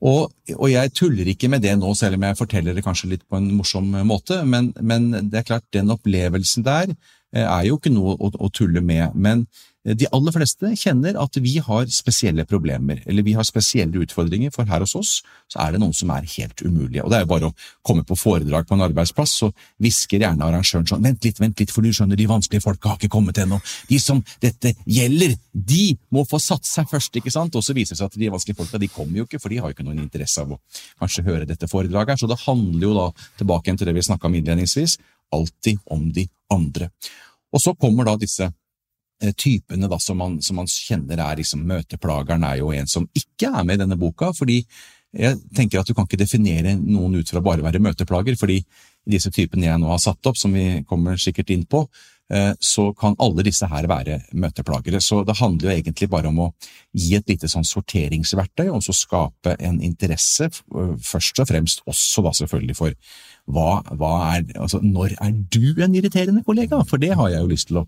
Og, 0.03 0.33
og, 0.57 0.67
jeg 0.67 0.91
tuller 0.99 1.29
ikke 1.31 1.49
med 1.53 1.63
det 1.63 1.77
nå, 1.79 1.93
selv 1.95 2.19
om 2.19 2.25
jeg 2.27 2.39
forteller 2.39 2.75
det 2.75 2.83
kanskje 2.83 3.13
litt 3.13 3.27
på 3.31 3.39
en 3.39 3.53
morsom 3.55 3.93
måte, 4.09 4.41
men, 4.43 4.73
men 4.83 5.13
det 5.31 5.43
er 5.43 5.47
klart, 5.47 5.69
den 5.75 5.93
opplevelsen 5.95 6.67
der 6.67 6.91
eh, 6.91 7.45
er 7.45 7.69
jo 7.69 7.79
ikke 7.79 7.93
noe 7.95 8.17
å, 8.19 8.33
å 8.35 8.51
tulle 8.51 8.83
med. 8.83 9.15
Men 9.15 9.47
de 9.83 10.07
aller 10.15 10.35
fleste 10.35 10.69
kjenner 10.79 11.17
at 11.19 11.37
vi 11.43 11.57
har 11.59 11.89
spesielle 11.91 12.45
problemer, 12.47 13.01
eller 13.11 13.25
vi 13.27 13.33
har 13.35 13.47
spesielle 13.47 13.99
utfordringer, 14.05 14.53
for 14.55 14.69
her 14.71 14.85
hos 14.85 14.95
oss 14.95 15.13
så 15.51 15.59
er 15.65 15.75
det 15.75 15.81
noen 15.83 15.97
som 15.97 16.13
er 16.15 16.29
helt 16.37 16.63
umulige. 16.63 17.03
Og 17.03 17.11
det 17.11 17.19
er 17.19 17.25
jo 17.25 17.31
bare 17.33 17.49
å 17.51 17.57
komme 17.83 18.05
på 18.07 18.17
foredrag 18.19 18.69
på 18.69 18.77
en 18.77 18.85
arbeidsplass, 18.87 19.35
så 19.43 19.51
hvisker 19.83 20.23
gjerne 20.23 20.47
arrangøren 20.47 20.87
sånn 20.87 21.03
vent 21.03 21.27
litt, 21.27 21.41
vent 21.43 21.59
litt, 21.59 21.75
for 21.75 21.83
du 21.83 21.91
skjønner, 21.91 22.19
de 22.19 22.29
vanskelige 22.31 22.63
folka 22.63 22.93
har 22.93 23.01
ikke 23.01 23.11
kommet 23.17 23.43
ennå. 23.43 23.59
De 23.91 23.99
som 24.03 24.23
dette 24.45 24.75
gjelder, 24.87 25.35
de 25.51 25.83
må 26.15 26.25
få 26.31 26.39
satt 26.43 26.69
seg 26.69 26.87
først, 26.91 27.19
ikke 27.19 27.35
sant? 27.35 27.59
Og 27.59 27.67
så 27.67 27.75
viser 27.75 27.97
det 27.97 28.05
seg 28.05 28.13
at 28.13 28.21
de 28.23 28.31
vanskelige 28.37 28.63
folka 28.63 28.79
de 28.79 28.93
kommer 28.93 29.23
jo 29.23 29.27
ikke, 29.27 29.43
for 29.43 29.51
de 29.51 29.59
har 29.59 29.73
jo 29.73 29.79
ikke 29.79 29.89
noen 29.89 30.05
interesse 30.07 30.47
av 30.47 30.55
å 30.55 30.63
kanskje 31.03 31.27
høre 31.27 31.51
dette 31.51 31.71
foredraget 31.71 32.15
her. 32.15 32.23
Så 32.23 32.31
det 32.31 32.39
handler 32.47 32.87
jo 32.87 32.95
da, 33.01 33.11
tilbake 33.43 33.67
igjen 33.67 33.83
til 33.83 33.91
det 33.91 33.99
vi 33.99 34.09
snakka 34.13 34.31
om 34.31 34.39
innledningsvis, 34.39 34.99
alltid 35.35 35.83
om 35.91 36.07
de 36.15 36.29
andre. 36.55 36.93
Og 37.53 37.61
så 37.61 37.75
kommer 37.77 38.07
da 38.07 38.15
disse 38.21 38.47
Eh, 38.47 38.62
typene 39.39 39.89
da, 39.89 39.99
som, 40.03 40.19
man, 40.19 40.41
som 40.43 40.59
man 40.59 40.71
kjenner 40.71 41.21
er 41.23 41.39
liksom 41.39 41.63
møteplageren, 41.69 42.45
er 42.49 42.59
jo 42.61 42.73
en 42.75 42.91
som 42.91 43.07
ikke 43.15 43.53
er 43.53 43.69
med 43.69 43.79
i 43.79 43.85
denne 43.85 44.01
boka. 44.01 44.33
fordi 44.37 44.63
jeg 45.13 45.37
tenker 45.55 45.81
at 45.81 45.87
Du 45.87 45.95
kan 45.95 46.07
ikke 46.09 46.23
definere 46.23 46.75
noen 46.81 47.21
ut 47.21 47.29
fra 47.29 47.43
bare 47.45 47.61
å 47.61 47.69
være 47.69 47.83
møteplager. 47.83 48.39
fordi 48.39 48.63
disse 49.09 49.31
typene 49.35 49.67
jeg 49.67 49.81
nå 49.83 49.91
har 49.91 49.99
satt 49.99 50.27
opp, 50.27 50.39
som 50.39 50.53
vi 50.55 50.85
kommer 50.89 51.19
sikkert 51.19 51.51
inn 51.51 51.65
på, 51.67 51.89
eh, 52.31 52.55
så 52.61 52.93
kan 52.97 53.17
alle 53.19 53.43
disse 53.43 53.67
her 53.67 53.89
være 53.91 54.21
møteplagere. 54.33 55.01
Så 55.03 55.25
det 55.27 55.37
handler 55.37 55.69
jo 55.69 55.75
egentlig 55.77 56.09
bare 56.09 56.29
om 56.29 56.39
å 56.39 56.53
gi 56.95 57.17
et 57.17 57.29
lite 57.29 57.51
sånn 57.51 57.67
sorteringsverktøy, 57.67 58.71
og 58.71 58.83
så 58.83 58.95
skape 58.95 59.57
en 59.59 59.81
interesse, 59.83 60.45
eh, 60.45 60.95
først 61.03 61.41
og 61.41 61.49
fremst 61.49 61.83
også 61.87 62.23
da 62.23 62.31
selvfølgelig 62.31 62.77
for 62.77 62.95
hva, 63.51 63.83
hva 63.99 64.37
er, 64.37 64.45
altså, 64.55 64.81
når 64.81 65.17
er 65.21 65.33
du 65.51 65.83
en 65.83 65.95
irriterende 65.95 66.45
kollega? 66.45 66.87
For 66.87 66.97
det 66.97 67.17
har 67.17 67.29
jeg 67.29 67.41
jo 67.41 67.51
lyst 67.51 67.69
til 67.69 67.83
å 67.83 67.87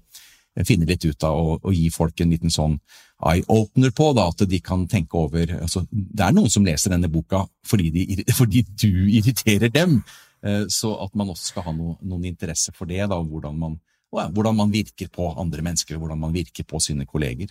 finne 0.63 0.87
litt 0.87 1.05
ut 1.05 1.27
av 1.27 1.39
og, 1.39 1.65
og 1.67 1.75
gi 1.75 1.89
folk 1.91 2.21
en 2.23 2.31
liten 2.31 2.53
sånn 2.53 2.77
eye-opener 3.25 3.95
på, 3.97 4.11
da, 4.17 4.29
at 4.31 4.45
de 4.49 4.61
kan 4.63 4.85
tenke 4.91 5.19
over 5.19 5.57
altså, 5.61 5.85
Det 5.91 6.27
er 6.27 6.35
noen 6.35 6.53
som 6.53 6.67
leser 6.67 6.95
denne 6.95 7.11
boka 7.11 7.45
fordi, 7.67 7.91
de, 7.95 8.25
fordi 8.39 8.65
du 8.69 9.09
irriterer 9.19 9.73
dem, 9.73 10.03
eh, 10.45 10.65
så 10.71 10.95
at 11.03 11.15
man 11.19 11.33
også 11.33 11.51
skal 11.53 11.67
ha 11.69 11.75
no, 11.75 11.97
noen 12.03 12.29
interesse 12.31 12.75
for 12.77 12.91
det, 12.91 13.03
da, 13.11 13.19
hvordan 13.19 13.59
man, 13.59 13.79
hvordan 14.15 14.55
man 14.61 14.71
virker 14.71 15.11
på 15.11 15.33
andre 15.41 15.65
mennesker, 15.67 15.99
hvordan 15.99 16.21
man 16.21 16.35
virker 16.37 16.67
på 16.69 16.79
sine 16.83 17.07
kolleger. 17.07 17.51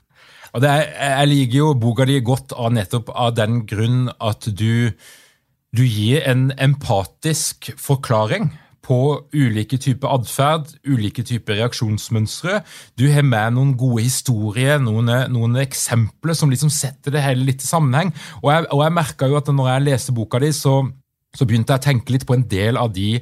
Er, 0.55 0.85
jeg 1.19 1.31
liker 1.31 1.57
jo 1.57 1.73
boka 1.75 2.07
di 2.07 2.21
godt 2.23 2.55
av 2.55 2.71
nettopp 2.75 3.11
av 3.11 3.33
den 3.35 3.65
grunn 3.67 4.07
at 4.23 4.47
du, 4.47 4.93
du 5.75 5.83
gir 5.83 6.23
en 6.29 6.51
empatisk 6.55 7.73
forklaring 7.81 8.53
på 8.83 8.97
ulike 9.31 9.77
typer 9.79 10.11
atferd, 10.11 10.73
ulike 10.83 11.23
typer 11.25 11.61
reaksjonsmønstre. 11.61 12.59
Du 12.99 13.05
har 13.13 13.23
med 13.23 13.55
noen 13.55 13.71
gode 13.79 14.03
historier, 14.03 14.81
noen, 14.83 15.09
noen, 15.31 15.55
eksempler 15.63 16.35
som 16.37 16.51
liksom 16.51 16.71
setter 16.73 17.15
det 17.15 17.23
hele 17.23 17.47
litt 17.47 17.63
i 17.63 17.69
sammenheng. 17.69 18.11
Og 18.41 18.51
jeg, 18.51 18.67
og 18.75 18.83
jeg 18.83 18.97
merka 18.99 19.31
jo 19.31 19.39
at 19.39 19.49
når 19.53 19.71
jeg 19.71 19.87
leste 19.87 20.15
boka 20.15 20.41
di, 20.43 20.51
så, 20.55 20.81
så 21.31 21.47
begynte 21.47 21.75
jeg 21.75 21.83
å 21.83 21.87
tenke 21.87 22.15
litt 22.15 22.27
på 22.27 22.35
en 22.35 22.47
del 22.51 22.79
av 22.81 22.91
de 22.95 23.17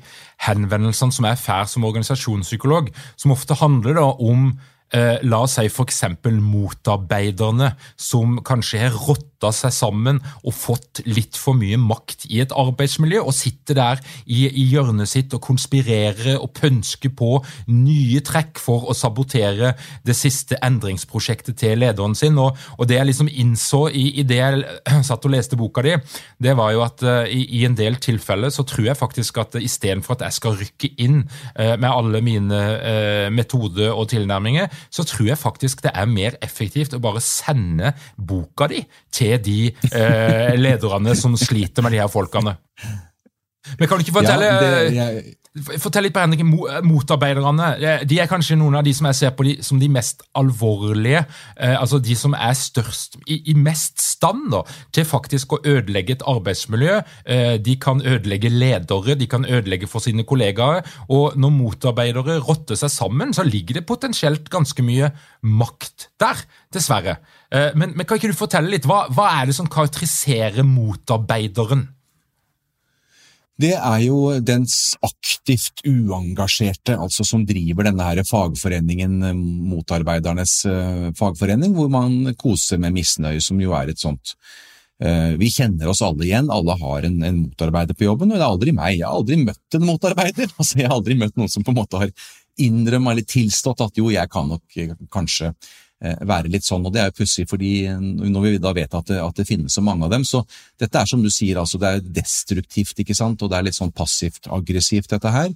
henvendelsene 0.47 1.13
som 1.13 1.29
jeg 1.29 1.41
får 1.45 1.73
som 1.75 1.89
organisasjonspsykolog, 1.91 2.89
som 3.21 3.35
ofte 3.35 3.59
handler 3.61 3.99
da 4.01 4.07
om 4.17 4.49
eh, 4.97 5.21
la 5.21 5.43
oss 5.45 5.59
si 5.59 5.69
f.eks. 5.69 6.03
motarbeiderne 6.41 7.75
som 7.99 8.39
kanskje 8.47 8.87
har 8.87 8.97
rått 8.97 9.30
rotta 9.41 9.51
seg 9.55 9.73
sammen 9.73 10.19
og 10.45 10.53
fått 10.53 11.01
litt 11.05 11.37
for 11.37 11.57
mye 11.57 11.77
makt 11.77 12.27
i 12.29 12.41
et 12.41 12.53
arbeidsmiljø, 12.53 13.21
og 13.25 13.33
sitter 13.33 13.75
der 13.75 14.01
i, 14.25 14.45
i 14.47 14.67
hjørnet 14.71 15.09
sitt 15.09 15.33
og 15.33 15.41
konspirerer 15.41 16.37
og 16.37 16.51
pønsker 16.53 17.13
på 17.17 17.41
nye 17.67 18.21
trekk 18.21 18.59
for 18.61 18.89
å 18.89 18.95
sabotere 18.97 19.73
det 20.05 20.15
siste 20.15 20.59
endringsprosjektet 20.61 21.57
til 21.57 21.81
lederen 21.81 22.15
sin. 22.15 22.37
Og, 22.37 22.57
og 22.77 22.87
det 22.89 22.99
jeg 22.99 23.09
liksom 23.09 23.31
innså 23.31 23.87
i, 23.89 24.07
i, 24.21 24.25
det 24.27 24.39
jeg 24.39 24.61
satt 25.09 25.25
og 25.25 25.33
leste 25.33 25.57
boka 25.59 25.83
di, 25.85 25.95
det 26.41 26.55
var 26.57 26.73
jo 26.75 26.83
at 26.85 27.05
uh, 27.05 27.23
i, 27.25 27.43
i, 27.61 27.65
en 27.65 27.77
del 27.77 27.97
tilfeller 28.01 28.53
så 28.53 28.65
tror 28.67 28.91
jeg 28.91 28.99
faktisk 28.99 29.41
at 29.41 29.57
uh, 29.57 29.63
istedenfor 29.63 30.17
at 30.17 30.27
jeg 30.27 30.37
skal 30.37 30.57
rykke 30.59 30.91
inn 31.01 31.21
uh, 31.23 31.75
med 31.79 31.89
alle 31.89 32.21
mine 32.25 32.61
uh, 32.77 33.27
metoder 33.33 33.93
og 33.95 34.09
tilnærminger, 34.11 34.69
så 34.93 35.05
tror 35.07 35.31
jeg 35.31 35.41
faktisk 35.41 35.85
det 35.85 35.95
er 35.95 36.09
mer 36.09 36.37
effektivt 36.43 36.95
å 36.97 37.01
bare 37.03 37.21
sende 37.23 37.93
boka 38.17 38.67
di 38.71 38.83
til 39.13 39.30
de 39.39 39.71
eh, 39.71 40.53
lederne 40.59 41.15
som 41.15 41.37
sliter 41.39 41.85
med 41.85 41.95
de 41.95 42.01
her 42.01 42.11
folkene. 42.11 42.57
Men 43.77 43.87
kan 43.87 43.97
du 43.97 44.03
ikke 44.03 44.17
fortelle 44.19 44.49
ja, 44.49 44.57
det, 44.59 44.95
jeg... 44.95 45.23
Fortell 45.51 46.05
litt 46.05 46.13
på 46.15 46.21
Henrik, 46.23 46.45
Motarbeiderne 46.87 47.73
de 48.07 48.19
er 48.23 48.29
kanskje 48.31 48.55
noen 48.55 48.77
av 48.79 48.85
de 48.87 48.93
som 48.95 49.09
jeg 49.09 49.17
ser 49.17 49.33
på 49.35 49.43
de, 49.43 49.57
som 49.67 49.81
de 49.81 49.89
mest 49.91 50.23
alvorlige. 50.39 51.25
Eh, 51.59 51.75
altså 51.75 51.99
De 51.99 52.15
som 52.15 52.31
er 52.37 52.55
størst, 52.55 53.17
i, 53.27 53.41
i 53.51 53.55
mest 53.59 53.99
stand 53.99 54.47
da, 54.53 54.61
til 54.95 55.03
faktisk 55.09 55.57
å 55.57 55.59
ødelegge 55.59 56.15
et 56.15 56.23
arbeidsmiljø. 56.23 57.01
Eh, 57.35 57.57
de 57.59 57.75
kan 57.83 57.99
ødelegge 57.99 58.47
ledere, 58.47 59.17
de 59.19 59.27
kan 59.27 59.43
ødelegge 59.43 59.91
for 59.91 59.99
sine 59.99 60.23
kollegaer. 60.23 60.87
Og 61.11 61.35
når 61.35 61.55
motarbeidere 61.57 62.39
rotter 62.47 62.79
seg 62.79 62.95
sammen, 62.95 63.35
så 63.35 63.43
ligger 63.43 63.81
det 63.81 63.87
potensielt 63.91 64.47
ganske 64.53 64.87
mye 64.87 65.11
makt 65.43 66.13
der, 66.23 66.47
dessverre. 66.71 67.19
Eh, 67.51 67.73
men, 67.75 67.91
men, 67.97 68.07
kan 68.07 68.21
ikke 68.21 68.31
du 68.31 68.39
fortelle 68.39 68.71
litt, 68.71 68.87
hva, 68.87 69.09
hva 69.11 69.33
er 69.41 69.51
det 69.51 69.59
som 69.59 69.67
karakteriserer 69.67 70.63
motarbeideren? 70.63 71.89
Det 73.59 73.73
er 73.75 73.99
jo 74.05 74.39
den 74.41 74.63
aktivt 75.05 75.83
uengasjerte, 75.85 76.95
altså 76.95 77.25
som 77.27 77.43
driver 77.45 77.85
denne 77.85 78.07
her 78.07 78.23
fagforeningen, 78.25 79.17
eh, 79.27 79.37
motarbeidernes 79.73 80.55
eh, 80.69 81.07
fagforening, 81.17 81.75
hvor 81.75 81.91
man 81.91 82.35
koser 82.39 82.81
med 82.81 82.95
misnøye, 82.95 83.41
som 83.43 83.61
jo 83.61 83.75
er 83.77 83.93
et 83.93 84.01
sånt 84.01 84.35
vi 85.01 85.47
kjenner 85.49 85.89
oss 85.89 86.03
alle 86.05 86.27
igjen, 86.27 86.51
alle 86.53 86.75
har 86.77 87.07
en, 87.07 87.15
en, 87.25 87.37
motarbeider 87.47 87.97
på 87.97 88.03
jobben, 88.05 88.29
og 88.29 88.37
det 88.37 88.43
er 88.43 88.51
aldri 88.51 88.73
meg. 88.77 88.99
Jeg 88.99 89.07
har 89.07 89.15
aldri 89.17 89.39
møtt 89.39 89.77
en 89.79 89.87
motarbeider. 89.87 90.51
Altså, 90.61 90.77
jeg 90.77 90.85
har 90.85 90.93
aldri 90.93 91.15
møtt 91.17 91.39
noen 91.41 91.49
som 91.49 91.65
på 91.65 91.73
en 91.73 91.79
måte 91.79 91.97
har 92.03 92.11
innrømmet 92.61 93.15
eller 93.15 93.25
tilstått 93.25 93.81
at 93.81 93.97
jo, 93.97 94.11
jeg 94.13 94.29
kan 94.29 94.51
nok 94.53 94.77
kanskje 95.09 95.49
Eh, 95.49 95.90
være 96.01 96.49
litt 96.49 96.65
sånn. 96.65 96.85
og 96.85 96.93
Det 96.93 97.01
er 97.01 97.11
jo 97.11 97.17
pussig, 97.19 97.45
fordi 97.49 97.85
når 97.93 98.45
vi 98.47 98.53
da 98.61 98.73
vet 98.73 98.95
at 98.97 99.11
det, 99.11 99.19
at 99.21 99.37
det, 99.37 99.45
finnes 99.45 99.75
så 99.77 99.83
mange 99.85 100.07
av 100.07 100.13
dem. 100.15 100.25
Så 100.25 100.43
dette 100.81 100.97
er 100.97 101.09
som 101.09 101.21
du 101.21 101.29
sier, 101.29 101.59
altså 101.61 101.77
det 101.81 101.91
er 101.91 102.07
destruktivt, 102.21 102.97
ikke 103.03 103.17
sant, 103.17 103.41
og 103.41 103.51
det 103.51 103.59
er 103.59 103.67
litt 103.69 103.77
sånn 103.77 103.93
passivt 103.93 104.49
aggressivt, 104.49 105.11
dette 105.13 105.33
her. 105.33 105.51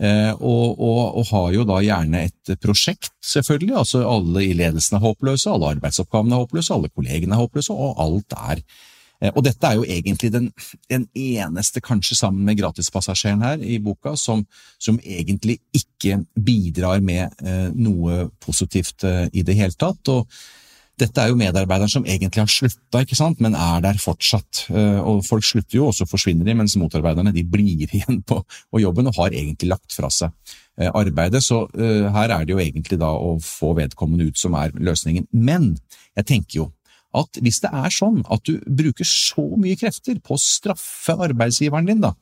Eh, 0.00 0.30
og, 0.32 0.78
og, 0.78 1.00
og, 1.20 1.24
har 1.32 1.50
jo 1.56 1.66
da 1.68 1.80
gjerne 1.84 2.22
et 2.30 2.54
prosjekt, 2.62 3.12
selvfølgelig. 3.32 3.74
altså 3.82 4.04
Alle 4.08 4.46
i 4.46 4.54
ledelsen 4.56 4.96
er 4.96 5.04
håpløse, 5.04 5.50
alle 5.50 5.74
arbeidsoppgavene 5.74 6.38
er 6.38 6.44
håpløse, 6.46 6.72
alle 6.76 6.92
kollegene 6.94 7.36
er 7.36 7.42
håpløse, 7.42 7.74
og 7.74 8.00
alt 8.00 8.38
er 8.38 8.64
Eh, 8.64 8.89
og 9.34 9.42
dette 9.44 9.68
er 9.68 9.76
jo 9.76 9.84
egentlig 9.84 10.30
den, 10.32 10.46
den 10.88 11.04
eneste, 11.14 11.82
kanskje 11.84 12.16
sammen 12.16 12.46
med 12.46 12.56
gratispassasjeren 12.60 13.44
her 13.44 13.60
i 13.60 13.76
boka, 13.82 14.14
som, 14.16 14.46
som 14.80 14.96
egentlig 15.04 15.58
ikke 15.76 16.22
bidrar 16.34 17.04
med 17.04 17.28
eh, 17.44 17.68
noe 17.76 18.30
positivt 18.40 19.04
eh, 19.04 19.26
i 19.32 19.44
det 19.44 19.58
hele 19.60 19.76
tatt. 19.76 20.08
og 20.08 20.26
dette 21.00 21.22
er 21.22 21.30
jo 21.30 21.38
medarbeideren 21.38 21.90
som 21.90 22.04
egentlig 22.04 22.42
har 22.42 22.50
slutta, 22.50 23.02
ikke 23.02 23.18
sant, 23.18 23.40
men 23.40 23.56
er 23.56 23.80
der 23.84 24.00
fortsatt. 24.00 24.66
Eh, 24.68 24.98
og 25.00 25.22
Folk 25.26 25.46
slutter 25.46 25.78
jo, 25.78 25.86
og 25.88 25.96
så 25.96 26.06
forsvinner 26.08 26.46
de, 26.46 26.56
mens 26.58 26.76
motarbeiderne 26.80 27.32
de 27.34 27.44
blir 27.46 27.86
igjen 27.96 28.20
på, 28.26 28.40
på 28.44 28.82
jobben 28.82 29.08
og 29.10 29.16
har 29.20 29.36
egentlig 29.36 29.72
lagt 29.72 29.96
fra 29.96 30.10
seg 30.12 30.34
eh, 30.80 30.90
arbeidet. 30.90 31.42
Så 31.44 31.62
uh, 31.66 32.10
her 32.16 32.34
er 32.34 32.44
det 32.44 32.54
jo 32.54 32.60
egentlig 32.62 33.00
da 33.00 33.12
å 33.16 33.36
få 33.44 33.72
vedkommende 33.78 34.28
ut 34.28 34.40
som 34.40 34.56
er 34.60 34.74
løsningen. 34.76 35.28
Men 35.32 35.72
jeg 36.18 36.28
tenker 36.28 36.62
jo 36.62 36.70
at 37.16 37.40
hvis 37.42 37.60
det 37.64 37.72
er 37.74 37.90
sånn 37.94 38.20
at 38.30 38.44
du 38.46 38.60
bruker 38.66 39.06
så 39.08 39.44
mye 39.58 39.78
krefter 39.78 40.20
på 40.22 40.36
å 40.36 40.40
straffe 40.40 41.16
arbeidsgiveren 41.26 41.88
din, 41.90 42.04
da, 42.04 42.12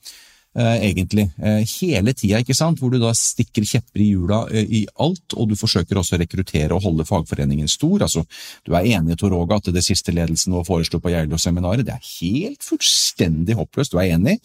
eh, 0.57 0.89
egentlig, 0.89 1.29
eh, 1.39 1.65
hele 1.81 2.15
tida, 2.15 2.41
ikke 2.41 2.57
sant, 2.57 2.81
hvor 2.81 2.91
du 2.91 2.99
da 2.99 3.13
stikker 3.13 3.67
kjepper 3.69 4.01
i 4.01 4.09
hjula 4.13 4.41
eh, 4.51 4.65
i 4.81 4.87
alt, 4.97 5.37
og 5.37 5.51
du 5.51 5.57
forsøker 5.61 6.01
også 6.01 6.17
å 6.17 6.23
rekruttere 6.23 6.73
og 6.73 6.83
holde 6.83 7.05
fagforeningen 7.09 7.69
stor. 7.69 8.01
altså, 8.07 8.25
Du 8.65 8.75
er 8.75 8.89
enig, 8.97 9.19
Tor 9.19 9.37
Åge, 9.37 9.57
at 9.57 9.75
det 9.75 9.85
siste 9.85 10.13
ledelsen 10.13 10.53
nå 10.53 10.65
foreslo 10.67 11.01
på 11.01 11.13
Geilo-seminaret, 11.13 11.85
det 11.85 11.95
er 11.95 12.11
helt 12.21 12.65
fullstendig 12.65 13.55
håpløst, 13.55 13.93
du 13.93 13.99
er 13.99 14.17
enig? 14.17 14.39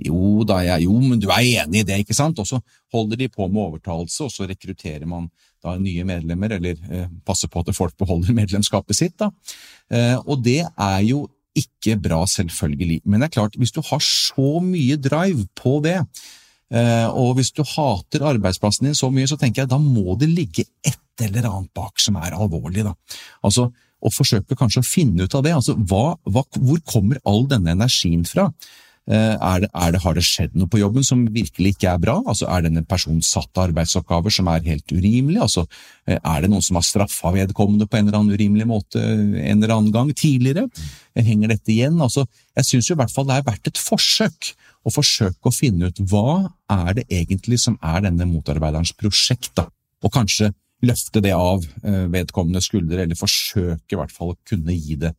Jo 0.00 0.44
da, 0.48 0.62
jeg, 0.64 0.86
jo, 0.86 0.96
men 1.00 1.20
du 1.20 1.28
er 1.28 1.44
enig 1.64 1.82
i 1.82 1.84
det, 1.84 2.00
ikke 2.00 2.16
sant? 2.16 2.38
Og 2.38 2.46
så 2.48 2.60
holder 2.94 3.20
de 3.20 3.28
på 3.28 3.48
med 3.48 3.66
overtalelse, 3.66 4.24
og 4.24 4.32
så 4.32 4.48
rekrutterer 4.48 5.04
man 5.06 5.28
da 5.64 5.76
nye 5.80 6.04
medlemmer, 6.08 6.56
eller 6.56 6.78
eh, 6.90 7.10
passer 7.26 7.50
på 7.52 7.62
at 7.62 7.74
folk 7.76 7.96
beholder 8.00 8.36
medlemskapet 8.36 8.96
sitt. 8.96 9.22
Eh, 9.90 10.16
og 10.24 10.42
det 10.44 10.62
er 10.64 11.00
jo 11.06 11.26
ikke 11.58 11.96
bra, 12.00 12.22
selvfølgelig. 12.30 13.00
Men 13.04 13.20
det 13.20 13.30
er 13.30 13.36
klart, 13.40 13.58
hvis 13.58 13.74
du 13.74 13.82
har 13.84 14.02
så 14.04 14.60
mye 14.64 14.96
drive 15.02 15.46
på 15.58 15.78
det, 15.84 15.98
eh, 16.72 17.08
og 17.10 17.36
hvis 17.38 17.52
du 17.52 17.64
hater 17.66 18.24
arbeidsplassen 18.32 18.88
din 18.88 18.96
så 18.98 19.10
mye, 19.12 19.28
så 19.28 19.38
tenker 19.40 19.64
jeg 19.64 19.72
da 19.72 19.80
må 19.82 20.16
det 20.20 20.30
ligge 20.30 20.68
et 20.86 21.24
eller 21.26 21.50
annet 21.50 21.72
bak 21.76 22.00
som 22.00 22.16
er 22.16 22.36
alvorlig. 22.36 22.86
da. 22.86 22.94
Altså, 23.44 23.70
Og 24.00 24.14
forsøke 24.16 24.56
kanskje 24.56 24.80
å 24.80 24.86
finne 24.86 25.26
ut 25.26 25.34
av 25.36 25.42
det. 25.44 25.52
altså 25.52 25.74
hva, 25.76 26.16
hva, 26.24 26.40
Hvor 26.56 26.78
kommer 26.88 27.18
all 27.28 27.44
denne 27.46 27.74
energien 27.74 28.24
fra? 28.24 28.46
Eh, 29.10 29.34
er 29.42 29.64
det, 29.64 29.68
er 29.74 29.90
det, 29.90 30.00
har 30.04 30.14
det 30.14 30.22
skjedd 30.22 30.52
noe 30.54 30.70
på 30.70 30.78
jobben 30.78 31.02
som 31.06 31.24
virkelig 31.34 31.72
ikke 31.74 31.88
er 31.90 32.02
bra? 32.02 32.14
Altså, 32.30 32.46
Er 32.46 32.62
denne 32.62 32.84
personen 32.86 33.24
satt 33.26 33.48
til 33.50 33.64
arbeidsoppgaver 33.64 34.30
som 34.30 34.46
er 34.52 34.62
helt 34.68 34.92
urimelige? 34.94 35.42
Altså, 35.42 35.64
eh, 36.06 36.20
er 36.20 36.44
det 36.44 36.50
noen 36.52 36.62
som 36.62 36.78
har 36.78 36.86
straffa 36.86 37.32
vedkommende 37.34 37.88
på 37.90 37.98
en 37.98 38.06
eller 38.06 38.20
annen 38.20 38.38
urimelig 38.38 38.68
måte 38.70 39.02
en 39.02 39.56
eller 39.56 39.74
annen 39.74 39.90
gang 39.96 40.14
tidligere? 40.14 40.68
Eh, 41.16 41.26
henger 41.26 41.56
dette 41.56 41.74
igjen? 41.74 41.98
Altså, 41.98 42.28
jeg 42.60 42.70
syns 42.70 42.92
i 42.92 42.98
hvert 43.02 43.10
fall 43.10 43.26
det 43.26 43.40
er 43.40 43.48
verdt 43.50 43.72
et 43.72 43.82
forsøk 43.82 44.52
å 44.86 44.94
forsøke 44.94 45.50
å 45.50 45.56
finne 45.58 45.90
ut 45.90 45.98
hva 46.06 46.46
er 46.70 46.94
det 47.00 47.08
egentlig 47.10 47.58
som 47.66 47.80
er 47.82 48.06
denne 48.06 48.30
motarbeiderens 48.30 48.94
prosjekt, 48.94 49.56
da? 49.58 49.66
og 50.00 50.14
kanskje 50.14 50.54
løfte 50.86 51.20
det 51.20 51.34
av 51.36 51.66
vedkommende 51.82 52.62
skuldre, 52.64 53.02
eller 53.02 53.18
forsøke 53.18 53.92
i 53.92 53.98
hvert 54.00 54.14
fall 54.14 54.32
å 54.32 54.38
kunne 54.48 54.72
gi 54.72 54.96
det 54.96 55.10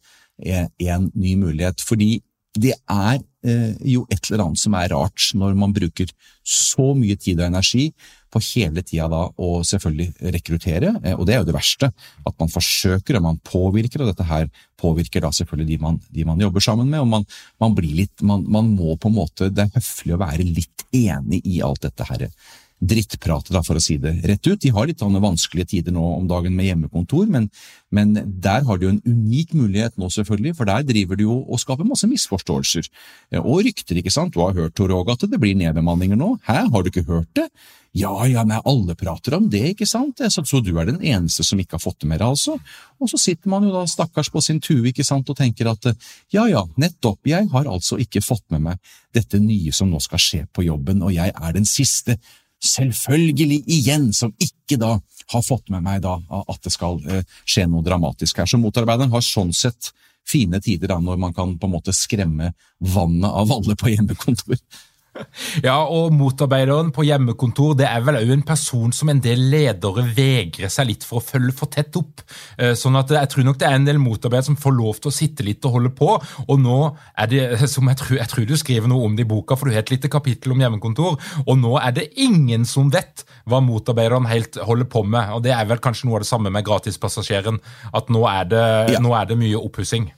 en 0.41 1.11
ny 1.13 1.35
mulighet. 1.37 1.83
Fordi 1.85 2.15
det 2.59 2.73
er 2.75 3.19
eh, 3.47 3.75
jo 3.93 4.03
et 4.11 4.27
eller 4.27 4.43
annet 4.43 4.59
som 4.59 4.75
er 4.75 4.89
rart 4.91 5.29
når 5.37 5.55
man 5.55 5.71
bruker 5.75 6.09
så 6.43 6.91
mye 6.97 7.15
tid 7.15 7.39
og 7.39 7.47
energi 7.47 7.85
på 8.31 8.41
hele 8.43 8.83
tida 8.83 9.07
da 9.11 9.21
å 9.39 9.61
selvfølgelig 9.67 10.31
rekruttere, 10.35 10.93
eh, 10.99 11.15
og 11.15 11.27
det 11.27 11.35
er 11.35 11.41
jo 11.41 11.47
det 11.47 11.55
verste. 11.55 11.91
At 12.27 12.35
man 12.39 12.51
forsøker 12.51 13.19
og 13.19 13.25
man 13.27 13.39
påvirker, 13.47 14.03
og 14.03 14.11
dette 14.11 14.27
her 14.27 14.49
påvirker 14.79 15.23
da 15.23 15.31
selvfølgelig 15.35 15.69
de 15.71 15.79
man, 15.85 16.01
de 16.11 16.27
man 16.27 16.43
jobber 16.43 16.63
sammen 16.63 16.91
med. 16.91 16.99
og 16.99 17.07
man, 17.11 17.27
man 17.63 17.77
blir 17.77 17.95
litt, 18.03 18.15
man, 18.21 18.43
man, 18.47 18.73
må 18.75 18.97
på 18.97 19.11
en 19.11 19.19
måte, 19.19 19.51
Det 19.51 19.67
er 19.67 19.77
høflig 19.77 20.15
å 20.17 20.21
være 20.21 20.47
litt 20.47 20.85
enig 20.91 21.41
i 21.47 21.61
alt 21.63 21.87
dette 21.87 22.07
her 22.09 22.27
drittprate, 22.81 23.53
da, 23.53 23.61
for 23.65 23.77
å 23.77 23.83
si 23.83 23.97
det 24.01 24.15
rett 24.25 24.47
ut. 24.47 24.59
De 24.61 24.71
har 24.73 24.87
litt 24.89 25.01
vanskelige 25.01 25.69
tider 25.75 25.93
nå 25.93 26.03
om 26.17 26.29
dagen 26.29 26.55
med 26.57 26.65
hjemmekontor, 26.65 27.27
men, 27.29 27.49
men 27.93 28.15
der 28.41 28.65
har 28.65 28.79
de 28.79 28.87
jo 28.87 28.93
en 28.95 29.03
unik 29.05 29.53
mulighet 29.53 29.99
nå, 30.01 30.09
selvfølgelig, 30.09 30.55
for 30.57 30.69
der 30.69 30.87
driver 30.87 31.19
de 31.19 31.27
jo 31.27 31.37
og 31.45 31.61
skaper 31.61 31.87
masse 31.87 32.09
misforståelser. 32.09 32.89
Og 33.43 33.61
rykter, 33.67 34.01
ikke 34.01 34.13
sant. 34.13 34.33
Du 34.33 34.41
har 34.41 34.57
hørt, 34.57 34.73
Tor 34.77 34.93
Åge, 34.95 35.13
at 35.13 35.29
det 35.29 35.41
blir 35.41 35.57
nedbemanninger 35.59 36.17
nå. 36.17 36.33
Hæ, 36.47 36.65
har 36.73 36.81
du 36.81 36.89
ikke 36.89 37.05
hørt 37.09 37.29
det? 37.37 37.51
Ja, 37.93 38.13
ja, 38.23 38.45
men 38.47 38.61
alle 38.63 38.95
prater 38.95 39.35
om 39.35 39.49
det, 39.51 39.73
ikke 39.73 39.85
sant, 39.89 40.21
så, 40.31 40.43
så, 40.47 40.61
du 40.63 40.71
er 40.79 40.87
den 40.87 41.01
eneste 41.03 41.43
som 41.43 41.59
ikke 41.59 41.75
har 41.75 41.83
fått 41.83 41.99
det 42.05 42.07
med 42.07 42.21
deg, 42.21 42.31
altså. 42.31 42.55
Og 43.03 43.11
så 43.11 43.19
sitter 43.19 43.51
man 43.51 43.65
jo 43.67 43.73
da 43.73 43.81
stakkars 43.89 44.29
på 44.31 44.39
sin 44.43 44.61
tue, 44.63 44.85
ikke 44.93 45.03
sant, 45.03 45.27
og 45.27 45.35
tenker 45.35 45.67
at 45.73 45.89
ja 46.31 46.45
ja, 46.47 46.63
nettopp, 46.79 47.19
jeg 47.27 47.49
har 47.51 47.67
altså 47.67 47.99
ikke 47.99 48.23
fått 48.23 48.45
med 48.55 48.63
meg 48.69 48.93
dette 49.11 49.41
nye 49.43 49.75
som 49.75 49.91
nå 49.91 49.99
skal 49.99 50.23
skje 50.23 50.45
på 50.55 50.63
jobben, 50.63 51.03
og 51.03 51.11
jeg 51.11 51.35
er 51.35 51.57
den 51.57 51.67
siste 51.67 52.15
selvfølgelig 52.61 53.63
igjen, 53.65 54.11
som 54.13 54.33
ikke 54.41 54.77
da 54.81 54.95
har 55.31 55.43
fått 55.45 55.71
med 55.73 55.83
meg 55.85 56.01
da 56.03 56.17
at 56.41 56.61
det 56.65 56.73
skal 56.73 56.99
eh, 57.09 57.25
skje 57.45 57.65
noe 57.69 57.85
dramatisk 57.85 58.41
her. 58.41 58.49
Så 58.49 58.59
motarbeideren 58.61 59.13
har 59.13 59.25
sånn 59.25 59.53
sett 59.55 59.91
fine 60.27 60.61
tider 60.61 60.91
da, 60.91 60.99
når 61.01 61.19
man 61.21 61.33
kan 61.33 61.55
på 61.57 61.67
en 61.67 61.75
måte 61.75 61.93
skremme 61.95 62.51
vannet 62.93 63.29
av 63.29 63.51
alle 63.55 63.77
på 63.79 63.93
hjemmekontor. 63.93 64.59
Ja, 65.65 65.77
og 65.83 66.13
motarbeideren 66.15 66.91
på 66.95 67.03
hjemmekontor 67.05 67.75
det 67.79 67.87
er 67.89 68.03
vel 68.05 68.19
òg 68.21 68.31
en 68.35 68.45
person 68.47 68.93
som 68.95 69.11
en 69.11 69.21
del 69.23 69.43
ledere 69.51 70.05
vegrer 70.15 70.71
seg 70.71 70.89
litt 70.91 71.05
for 71.07 71.19
å 71.19 71.25
følge 71.25 71.55
for 71.57 71.71
tett 71.71 71.95
opp. 71.99 72.23
Eh, 72.57 72.73
sånn 72.79 72.97
at 72.99 73.11
jeg 73.15 73.31
tror 73.33 73.47
nok 73.47 73.59
det 73.61 73.67
er 73.67 73.77
en 73.77 73.87
del 73.87 73.99
motarbeidere 74.01 74.49
som 74.51 74.59
får 74.59 74.75
lov 74.77 75.01
til 75.01 75.11
å 75.11 75.15
sitte 75.15 75.45
litt 75.47 75.65
og 75.67 75.77
holde 75.77 75.93
på. 75.97 76.13
Og 76.47 76.61
nå 76.61 76.77
er 77.19 77.31
det, 77.31 77.43
som 77.71 77.89
jeg 77.91 77.99
tror, 78.01 78.15
jeg 78.21 78.31
tror 78.33 78.47
du 78.47 78.55
skriver 78.59 78.91
noe 78.91 79.09
om 79.09 79.17
det 79.17 79.27
i 79.27 79.31
boka, 79.31 79.57
for 79.59 79.67
du 79.67 79.75
har 79.75 79.83
et 79.83 79.93
lite 79.93 80.11
kapittel 80.11 80.55
om 80.55 80.63
hjemmekontor, 80.63 81.19
og 81.45 81.59
nå 81.59 81.75
er 81.81 81.95
det 81.97 82.07
ingen 82.21 82.65
som 82.69 82.91
vet 82.93 83.25
hva 83.49 83.61
motarbeideren 83.63 84.29
helt 84.31 84.59
holder 84.67 84.89
på 84.91 85.03
med. 85.07 85.35
Og 85.35 85.45
det 85.45 85.55
er 85.55 85.67
vel 85.69 85.83
kanskje 85.83 86.07
noe 86.07 86.19
av 86.19 86.25
det 86.25 86.31
samme 86.31 86.53
med 86.53 86.65
gratispassasjeren, 86.67 87.61
at 87.91 88.11
nå 88.13 88.25
er 88.29 88.49
det, 88.51 88.65
ja. 88.95 89.03
nå 89.03 89.13
er 89.17 89.29
det 89.29 89.39
mye 89.41 89.59
oppussing. 89.59 90.11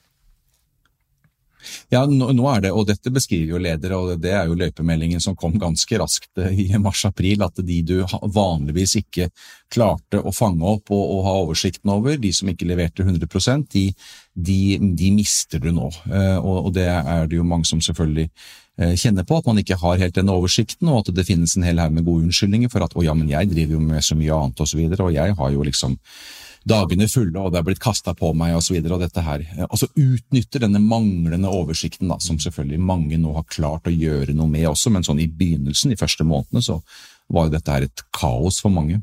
Ja, 1.94 2.04
nå, 2.10 2.30
nå, 2.36 2.46
er 2.52 2.66
det, 2.66 2.72
og 2.74 2.88
dette 2.90 3.12
beskriver 3.14 3.56
jo 3.56 3.62
ledere, 3.62 3.98
og 4.00 4.22
det 4.22 4.34
er 4.36 4.50
jo 4.50 4.58
løypemeldingen 4.60 5.22
som 5.24 5.38
kom 5.40 5.56
ganske 5.62 6.00
raskt 6.02 6.42
eh, 6.42 6.64
i 6.66 6.82
mars-april, 6.82 7.44
at 7.46 7.62
de 7.66 7.80
du 7.88 7.96
vanligvis 8.34 8.98
ikke 9.02 9.30
klarte 9.74 10.22
å 10.22 10.34
fange 10.36 10.66
opp 10.70 10.92
og, 10.94 11.04
og, 11.04 11.22
ha 11.28 11.36
oversikten 11.44 11.94
over, 11.94 12.18
de 12.22 12.34
som 12.36 12.50
ikke 12.52 12.68
leverte 12.70 13.06
100 13.06 13.64
de, 13.74 13.86
de, 14.34 14.60
de 14.80 15.14
mister 15.16 15.62
du 15.64 15.72
nå. 15.74 15.90
Eh, 16.10 16.38
og, 16.38 16.68
og 16.68 16.76
det 16.78 16.90
er 16.90 17.28
det 17.30 17.40
jo 17.40 17.48
mange 17.48 17.70
som 17.70 17.82
selvfølgelig 17.84 18.30
eh, 18.30 18.94
kjenner 19.00 19.28
på, 19.28 19.40
at 19.40 19.50
man 19.50 19.62
ikke 19.62 19.80
har 19.82 20.02
helt 20.02 20.16
denne 20.18 20.36
oversikten, 20.36 20.92
og 20.92 21.04
at 21.04 21.16
det 21.16 21.28
finnes 21.30 21.58
en 21.58 21.68
hel 21.68 21.82
haug 21.82 21.96
med 21.96 22.08
gode 22.08 22.28
unnskyldninger 22.28 22.72
for 22.74 22.86
at 22.86 22.96
å 22.98 23.06
ja, 23.06 23.16
men 23.18 23.32
jeg 23.32 23.52
driver 23.52 23.78
jo 23.78 23.84
med 23.84 24.06
så 24.06 24.18
mye 24.20 24.40
annet 24.40 24.64
og 24.64 24.70
så 24.70 24.80
videre, 24.80 25.08
og 25.08 25.16
jeg 25.16 25.38
har 25.40 25.54
jo 25.54 25.68
liksom 25.68 26.00
dagene 26.68 27.08
fulle, 27.12 27.36
og 27.40 27.52
det 27.54 27.60
er 27.60 27.68
blitt 27.68 27.82
kasta 27.84 28.14
på 28.18 28.32
meg 28.38 28.56
osv. 28.58 28.78
Her. 29.14 29.46
Altså 29.68 29.90
utnytter 30.00 30.64
denne 30.64 30.82
manglende 30.82 31.52
oversikten, 31.52 32.12
da, 32.12 32.20
som 32.24 32.40
selvfølgelig 32.40 32.80
mange 32.80 33.20
nå 33.20 33.34
har 33.38 33.50
klart 33.52 33.90
å 33.90 33.94
gjøre 33.94 34.36
noe 34.38 34.52
med 34.52 34.70
også, 34.72 34.94
men 34.94 35.06
sånn 35.06 35.22
i 35.24 35.28
begynnelsen, 35.28 35.94
de 35.94 36.00
første 36.00 36.26
månedene, 36.28 36.64
så 36.64 36.80
var 37.34 37.48
jo 37.48 37.56
dette 37.58 37.76
her 37.76 37.88
et 37.88 38.06
kaos 38.16 38.62
for 38.64 38.74
mange. 38.74 39.02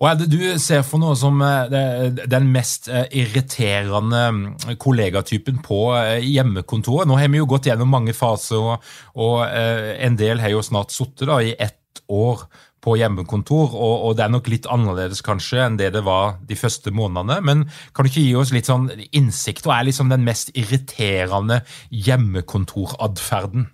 Og 0.00 0.06
er 0.08 0.16
det 0.16 0.30
du 0.32 0.40
ser 0.56 0.80
for 0.86 1.00
noe 1.02 1.12
som 1.18 1.42
eh, 1.44 2.06
den 2.08 2.46
mest 2.54 2.88
eh, 2.88 3.04
irriterende 3.20 4.22
mm, 4.32 4.46
kollegatypen 4.80 5.60
på 5.64 5.82
eh, 5.98 6.24
hjemmekontoret? 6.24 7.08
Nå 7.08 7.18
har 7.20 7.28
vi 7.28 7.42
jo 7.42 7.48
gått 7.50 7.68
gjennom 7.68 7.92
mange 7.92 8.16
faser, 8.16 8.80
og 9.20 9.42
en 9.44 10.16
del 10.16 10.40
har 10.40 10.54
jo 10.54 10.64
snart 10.64 10.96
sittet 10.96 11.28
i 11.44 11.52
ett 11.52 12.00
år 12.08 12.46
på 12.80 12.96
hjemmekontor, 12.96 13.74
og, 13.76 13.94
og, 14.06 14.14
det 14.16 14.24
er 14.24 14.32
nok 14.32 14.48
litt 14.48 14.68
annerledes 14.72 15.20
kanskje 15.24 15.60
enn 15.66 15.76
det 15.80 15.90
det 15.96 16.04
var 16.06 16.38
de 16.48 16.56
første 16.56 16.92
månedene. 16.94 17.40
Men 17.44 17.66
kan 17.94 18.06
du 18.06 18.12
ikke 18.12 18.24
gi 18.24 18.38
oss 18.40 18.54
litt 18.56 18.70
sånn 18.70 18.88
innsikt? 19.10 19.66
Hva 19.66 19.80
er 19.80 19.90
liksom 19.90 20.12
den 20.12 20.24
mest 20.26 20.52
irriterende 20.56 21.60
hjemmekontoratferden? 21.90 23.68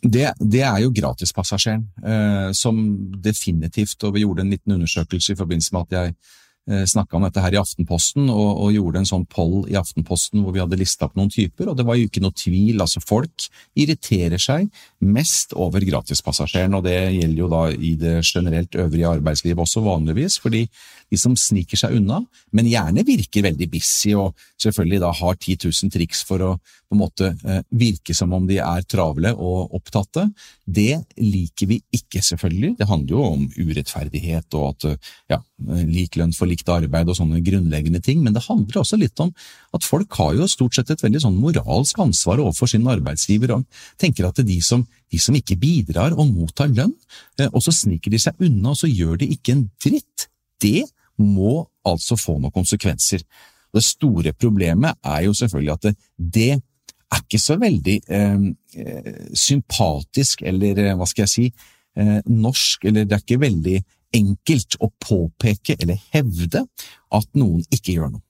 Det, 0.00 0.30
det, 0.40 0.62
er 0.64 0.78
jo 0.80 0.92
gratispassasjeren, 0.96 1.82
eh, 2.08 2.50
som 2.56 2.76
definitivt 3.20 4.00
Og 4.08 4.14
vi 4.14 4.22
gjorde 4.22 4.46
en 4.46 4.52
liten 4.54 4.72
undersøkelse 4.72 5.34
i 5.34 5.36
forbindelse 5.36 5.74
med 5.76 5.82
at 5.82 5.96
jeg 5.98 6.14
snakka 6.70 7.16
om 7.18 7.24
dette 7.26 7.42
her 7.42 7.56
i 7.56 7.60
Aftenposten, 7.60 8.28
og, 8.30 8.48
og, 8.62 8.68
gjorde 8.74 9.02
en 9.02 9.08
sånn 9.08 9.26
poll 9.30 9.64
i 9.70 9.76
Aftenposten 9.78 10.44
hvor 10.44 10.54
vi 10.54 10.62
hadde 10.62 10.78
lista 10.78 11.08
opp 11.08 11.16
noen 11.18 11.30
typer, 11.32 11.70
og 11.70 11.78
det 11.78 11.86
var 11.88 11.98
jo 11.98 12.06
ikke 12.06 12.22
noe 12.22 12.36
tvil. 12.36 12.80
altså 12.80 13.02
Folk 13.02 13.48
irriterer 13.78 14.40
seg 14.40 14.68
mest 15.02 15.54
over 15.58 15.82
gratispassasjeren, 15.86 16.76
og 16.78 16.86
det 16.86 16.96
gjelder 17.16 17.42
jo 17.42 17.50
da 17.50 17.62
i 17.74 17.94
det 17.98 18.16
generelt 18.26 18.78
øvrige 18.78 19.14
arbeidslivet 19.16 19.64
også 19.64 19.82
vanligvis, 19.84 20.38
fordi 20.42 20.66
de 21.10 21.18
som 21.18 21.34
sniker 21.38 21.80
seg 21.80 21.96
unna, 21.98 22.20
men 22.54 22.70
gjerne 22.70 23.06
virker 23.06 23.48
veldig 23.48 23.70
busy 23.72 24.14
og 24.18 24.38
selvfølgelig 24.62 25.00
da 25.02 25.10
har 25.20 25.38
10 25.40 25.58
000 25.66 25.94
triks 25.94 26.22
for 26.26 26.44
å 26.46 26.52
på 26.90 26.96
en 26.96 27.02
måte 27.04 27.28
eh, 27.46 27.60
virke 27.78 28.14
som 28.18 28.32
om 28.34 28.46
de 28.48 28.56
er 28.58 28.86
travle 28.90 29.30
og 29.38 29.76
opptatte, 29.78 30.24
det 30.66 31.04
liker 31.22 31.70
vi 31.70 31.78
ikke, 31.94 32.18
selvfølgelig. 32.18 32.72
Det 32.80 32.88
handler 32.90 33.14
jo 33.14 33.26
om 33.28 33.44
urettferdighet 33.54 34.58
og 34.58 34.72
at 34.72 34.88
ja, 35.30 35.38
lik 35.88 36.16
lønn 36.18 36.32
for 36.36 36.48
likt 36.50 36.68
arbeid 36.72 37.08
og 37.10 37.18
sånne 37.18 37.42
grunnleggende 37.44 38.00
ting, 38.04 38.22
men 38.24 38.34
det 38.36 38.44
handler 38.46 38.80
også 38.80 38.98
litt 39.00 39.20
om 39.22 39.32
at 39.76 39.86
folk 39.86 40.16
har 40.20 40.34
jo 40.38 40.48
stort 40.50 40.78
sett 40.78 40.92
et 40.92 41.04
veldig 41.04 41.22
sånn 41.24 41.38
moralsk 41.40 42.00
ansvar 42.02 42.42
overfor 42.42 42.70
sin 42.72 42.88
arbeidsgiver 42.90 43.54
og 43.56 43.66
tenker 44.00 44.28
at 44.28 44.40
de 44.46 44.58
som, 44.64 44.86
de 45.10 45.20
som 45.20 45.36
ikke 45.36 45.58
bidrar 45.60 46.16
og 46.16 46.32
mottar 46.32 46.72
lønn, 46.72 46.94
eh, 47.38 47.50
og 47.52 47.62
så 47.64 47.74
sniker 47.74 48.12
de 48.12 48.22
seg 48.22 48.40
unna 48.46 48.74
og 48.74 48.80
så 48.80 48.90
gjør 48.90 49.20
de 49.20 49.30
ikke 49.34 49.56
en 49.56 49.68
dritt, 49.82 50.28
det 50.60 50.86
må 51.20 51.60
altså 51.86 52.16
få 52.20 52.38
noen 52.38 52.54
konsekvenser. 52.54 53.24
Det 53.70 53.84
store 53.84 54.32
problemet 54.34 54.98
er 55.06 55.26
jo 55.28 55.36
selvfølgelig 55.36 55.76
at 55.76 55.86
det, 55.86 55.94
det 56.18 56.50
er 57.10 57.22
ikke 57.22 57.42
så 57.42 57.56
veldig 57.60 57.96
eh, 58.08 58.48
eh, 58.78 59.12
sympatisk, 59.36 60.44
eller 60.46 60.78
eh, 60.78 60.96
hva 60.98 61.08
skal 61.08 61.26
jeg 61.26 61.32
si, 61.34 61.46
eh, 61.98 62.18
norsk, 62.26 62.86
eller 62.90 63.08
det 63.08 63.16
er 63.16 63.24
ikke 63.24 63.42
veldig 63.42 63.78
enkelt 64.16 64.76
å 64.80 64.90
påpeke 65.02 65.76
eller 65.78 66.00
hevde 66.14 66.64
at 67.14 67.28
noen 67.38 67.62
ikke 67.70 67.96
gjør 67.96 68.14
noe. 68.16 68.24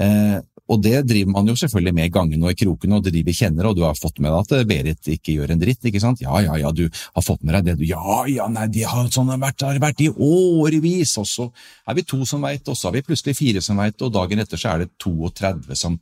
Eh, 0.00 0.38
og 0.70 0.78
det 0.84 1.00
driver 1.08 1.32
man 1.34 1.48
jo 1.50 1.56
selvfølgelig 1.58 1.94
med 1.96 2.06
i 2.06 2.12
gangene 2.14 2.46
og 2.46 2.54
i 2.54 2.58
krokene, 2.60 2.98
og 2.98 3.04
det 3.04 3.12
de 3.16 3.24
vi 3.26 3.34
kjenner, 3.34 3.66
og 3.66 3.74
du 3.74 3.82
har 3.82 3.96
fått 3.98 4.20
med 4.22 4.30
deg 4.30 4.38
at 4.38 4.68
Berit 4.70 5.08
ikke 5.16 5.34
gjør 5.34 5.54
en 5.54 5.62
dritt, 5.62 5.82
ikke 5.90 6.02
sant? 6.02 6.22
Ja, 6.22 6.38
ja, 6.44 6.54
ja, 6.62 6.70
du 6.70 6.84
har 6.86 7.24
fått 7.26 7.42
med 7.42 7.56
deg 7.56 7.66
det, 7.66 7.74
du, 7.80 7.86
ja, 7.90 8.20
ja, 8.30 8.46
nei, 8.52 8.68
de 8.70 8.84
har 8.86 9.10
sånn 9.10 9.32
vært, 9.34 9.66
har 9.66 9.80
vært 9.82 10.04
i 10.06 10.10
årevis, 10.14 11.16
og 11.18 11.26
så 11.26 11.48
er 11.90 11.98
vi 11.98 12.06
to 12.06 12.20
som 12.28 12.46
veit, 12.46 12.62
og 12.70 12.78
så 12.78 12.88
har 12.88 13.00
vi 13.00 13.06
plutselig 13.08 13.34
fire 13.38 13.64
som 13.64 13.82
veit, 13.82 13.98
og 13.98 14.14
dagen 14.14 14.44
etter 14.44 14.60
så 14.60 14.76
er 14.76 14.84
det 14.84 14.92
32 15.02 15.80
som 15.80 15.98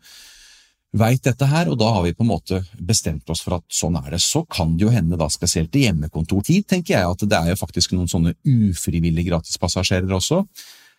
veit 0.96 1.20
dette 1.24 1.46
her, 1.50 1.68
og 1.68 1.76
da 1.80 1.90
har 1.92 2.06
vi 2.06 2.14
på 2.16 2.24
en 2.24 2.30
måte 2.30 2.62
bestemt 2.80 3.28
oss 3.28 3.42
for 3.44 3.58
at 3.58 3.66
sånn 3.72 3.98
er 4.00 4.14
det. 4.14 4.22
Så 4.24 4.46
kan 4.48 4.76
det 4.76 4.86
jo 4.86 4.92
hende, 4.94 5.18
da 5.20 5.28
spesielt 5.32 5.76
i 5.76 5.84
hjemmekontortid, 5.84 6.64
tenker 6.70 6.96
jeg, 6.96 7.14
at 7.14 7.24
det 7.28 7.38
er 7.38 7.52
jo 7.52 7.60
faktisk 7.60 7.92
noen 7.94 8.08
sånne 8.08 8.34
ufrivillige 8.48 9.28
gratispassasjerer 9.28 10.16
også, 10.16 10.46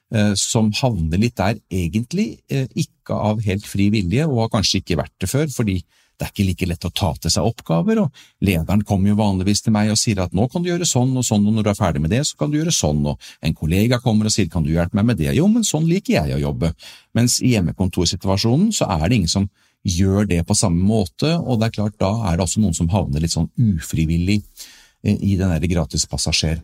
Eh, 0.09 0.31
som 0.33 0.71
havner 0.73 1.21
litt 1.21 1.35
der, 1.37 1.59
egentlig 1.69 2.39
eh, 2.49 2.65
ikke 2.73 3.13
av 3.13 3.43
helt 3.45 3.67
fri 3.69 3.91
vilje, 3.93 4.23
og 4.25 4.39
har 4.41 4.55
kanskje 4.55 4.79
ikke 4.81 4.97
vært 4.97 5.13
det 5.21 5.29
før, 5.29 5.45
fordi 5.53 5.75
det 5.83 6.25
er 6.25 6.31
ikke 6.33 6.45
like 6.47 6.67
lett 6.71 6.87
å 6.89 6.91
ta 6.97 7.11
til 7.21 7.31
seg 7.31 7.45
oppgaver, 7.45 8.01
og 8.01 8.23
lederen 8.41 8.81
kommer 8.89 9.11
jo 9.11 9.19
vanligvis 9.19 9.61
til 9.63 9.75
meg 9.75 9.91
og 9.93 9.99
sier 10.01 10.23
at 10.23 10.33
nå 10.33 10.47
kan 10.49 10.65
du 10.65 10.71
gjøre 10.71 10.87
sånn 10.89 11.13
og 11.13 11.27
sånn, 11.27 11.45
og 11.45 11.53
når 11.53 11.67
du 11.67 11.69
er 11.69 11.77
ferdig 11.77 12.01
med 12.01 12.11
det, 12.11 12.23
så 12.25 12.39
kan 12.41 12.49
du 12.49 12.57
gjøre 12.57 12.73
sånn, 12.73 13.05
og 13.13 13.29
en 13.45 13.55
kollega 13.61 14.01
kommer 14.01 14.27
og 14.27 14.33
sier 14.33 14.49
kan 14.49 14.65
du 14.65 14.73
hjelpe 14.73 14.97
meg 14.97 15.11
med 15.11 15.21
det, 15.21 15.29
jo, 15.37 15.45
men 15.45 15.67
sånn 15.67 15.85
liker 15.87 16.17
jeg 16.17 16.39
å 16.39 16.41
jobbe, 16.41 16.73
mens 17.15 17.37
i 17.45 17.53
hjemmekontorsituasjonen 17.53 18.73
så 18.75 18.89
er 18.97 19.05
det 19.05 19.21
ingen 19.21 19.35
som 19.37 19.45
gjør 19.87 20.27
det 20.27 20.41
på 20.47 20.57
samme 20.57 20.83
måte, 20.83 21.35
og 21.39 21.59
det 21.59 21.69
er 21.69 21.77
klart 21.77 21.99
da 22.01 22.11
er 22.29 22.37
det 22.37 22.45
også 22.45 22.63
noen 22.63 22.75
som 22.75 22.89
havner 22.91 23.23
litt 23.23 23.35
sånn 23.35 23.49
ufrivillig 23.55 24.41
eh, 24.41 25.15
i 25.15 25.37
den 25.39 25.53
der 25.53 25.71
gratispassasjer 25.71 26.59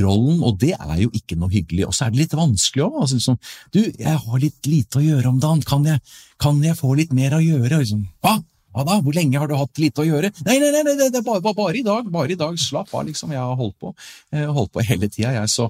rollen, 0.00 0.40
og 0.46 0.56
det 0.62 0.72
er 0.78 0.96
jo 1.02 1.10
ikke 1.12 1.36
noe 1.36 1.52
hyggelig. 1.52 1.84
Og 1.88 1.94
så 1.94 2.06
er 2.06 2.14
det 2.14 2.22
litt 2.22 2.36
vanskelig 2.38 2.86
òg. 2.86 2.94
Altså, 3.02 3.18
liksom, 3.18 3.38
du, 3.74 3.80
jeg 3.84 4.16
har 4.22 4.40
litt 4.40 4.70
lite 4.70 5.00
å 5.00 5.04
gjøre 5.04 5.32
om 5.34 5.40
dagen, 5.42 5.60
kan 5.68 5.84
jeg, 5.88 6.00
kan 6.40 6.62
jeg 6.64 6.78
få 6.78 6.94
litt 6.96 7.12
mer 7.16 7.36
å 7.36 7.42
gjøre? 7.44 7.82
Liksom, 7.82 8.06
Hva? 8.24 8.38
Hva 8.74 8.86
da? 8.88 8.96
Hvor 9.04 9.14
lenge 9.14 9.38
har 9.38 9.50
du 9.50 9.54
hatt 9.54 9.78
lite 9.78 10.02
å 10.02 10.06
gjøre? 10.08 10.32
Nei, 10.48 10.56
nei, 10.58 10.70
nei, 10.74 10.82
nei 10.88 10.96
det 11.12 11.20
er 11.20 11.26
bare, 11.26 11.44
bare, 11.44 11.76
i 11.78 11.84
dag, 11.86 12.08
bare 12.10 12.34
i 12.34 12.38
dag. 12.38 12.56
Slapp 12.58 12.90
av, 12.94 13.04
liksom. 13.06 13.34
Jeg 13.36 13.42
har 13.44 13.60
holdt 13.60 13.76
på, 13.78 13.92
holdt 14.32 14.72
på 14.74 14.86
hele 14.88 15.10
tida, 15.12 15.34
jeg. 15.36 15.52
Så, 15.52 15.68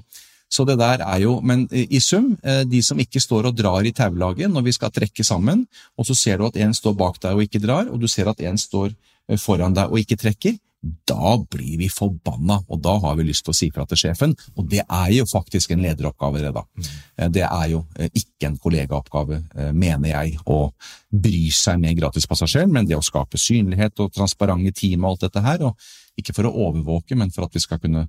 så 0.51 0.65
det 0.67 0.77
der 0.79 1.01
er 1.03 1.21
jo 1.23 1.39
Men 1.41 1.65
i 1.71 1.99
sum, 1.99 2.35
eh, 2.43 2.63
de 2.63 2.81
som 2.83 2.99
ikke 2.99 3.21
står 3.21 3.49
og 3.49 3.57
drar 3.57 3.85
i 3.85 3.93
taulaget 3.95 4.51
når 4.51 4.67
vi 4.67 4.75
skal 4.75 4.91
trekke 4.91 5.23
sammen, 5.23 5.65
og 5.97 6.05
så 6.05 6.15
ser 6.15 6.37
du 6.37 6.45
at 6.47 6.57
en 6.57 6.73
står 6.73 6.93
bak 6.93 7.19
deg 7.21 7.35
og 7.35 7.43
ikke 7.47 7.63
drar, 7.63 7.89
og 7.89 7.99
du 7.99 8.07
ser 8.07 8.29
at 8.29 8.39
en 8.41 8.57
står 8.57 8.93
eh, 8.93 9.37
foran 9.37 9.73
deg 9.73 9.91
og 9.91 9.99
ikke 9.99 10.19
trekker, 10.21 10.57
da 11.09 11.33
blir 11.49 11.79
vi 11.79 11.87
forbanna, 11.89 12.59
og 12.69 12.77
da 12.79 12.93
har 13.01 13.15
vi 13.17 13.23
lyst 13.25 13.47
til 13.47 13.55
å 13.55 13.57
si 13.57 13.71
fra 13.73 13.87
til 13.89 13.97
sjefen. 13.97 14.35
Og 14.53 14.67
det 14.69 14.83
er 14.83 15.07
jo 15.15 15.23
faktisk 15.25 15.71
en 15.73 15.81
lederoppgave, 15.81 16.43
det 16.43 16.51
da. 16.53 16.61
Mm. 16.61 16.89
Eh, 17.17 17.31
det 17.33 17.45
er 17.47 17.71
jo 17.71 17.79
ikke 18.05 18.51
en 18.51 18.59
kollegaoppgave, 18.61 19.39
mener 19.73 20.11
jeg, 20.11 20.37
å 20.45 20.59
bry 21.09 21.47
seg 21.49 21.81
med 21.81 21.97
gratispassasjeren, 21.97 22.69
men 22.69 22.85
det 22.85 22.99
å 22.99 23.05
skape 23.05 23.41
synlighet 23.41 24.05
og 24.05 24.13
transparente 24.13 24.75
team 24.77 25.07
og 25.07 25.15
alt 25.15 25.25
dette 25.25 25.45
her. 25.47 25.65
og 25.65 26.21
Ikke 26.21 26.37
for 26.37 26.45
å 26.45 26.53
overvåke, 26.69 27.17
men 27.17 27.33
for 27.33 27.49
at 27.49 27.57
vi 27.57 27.65
skal 27.65 27.81
kunne 27.81 28.05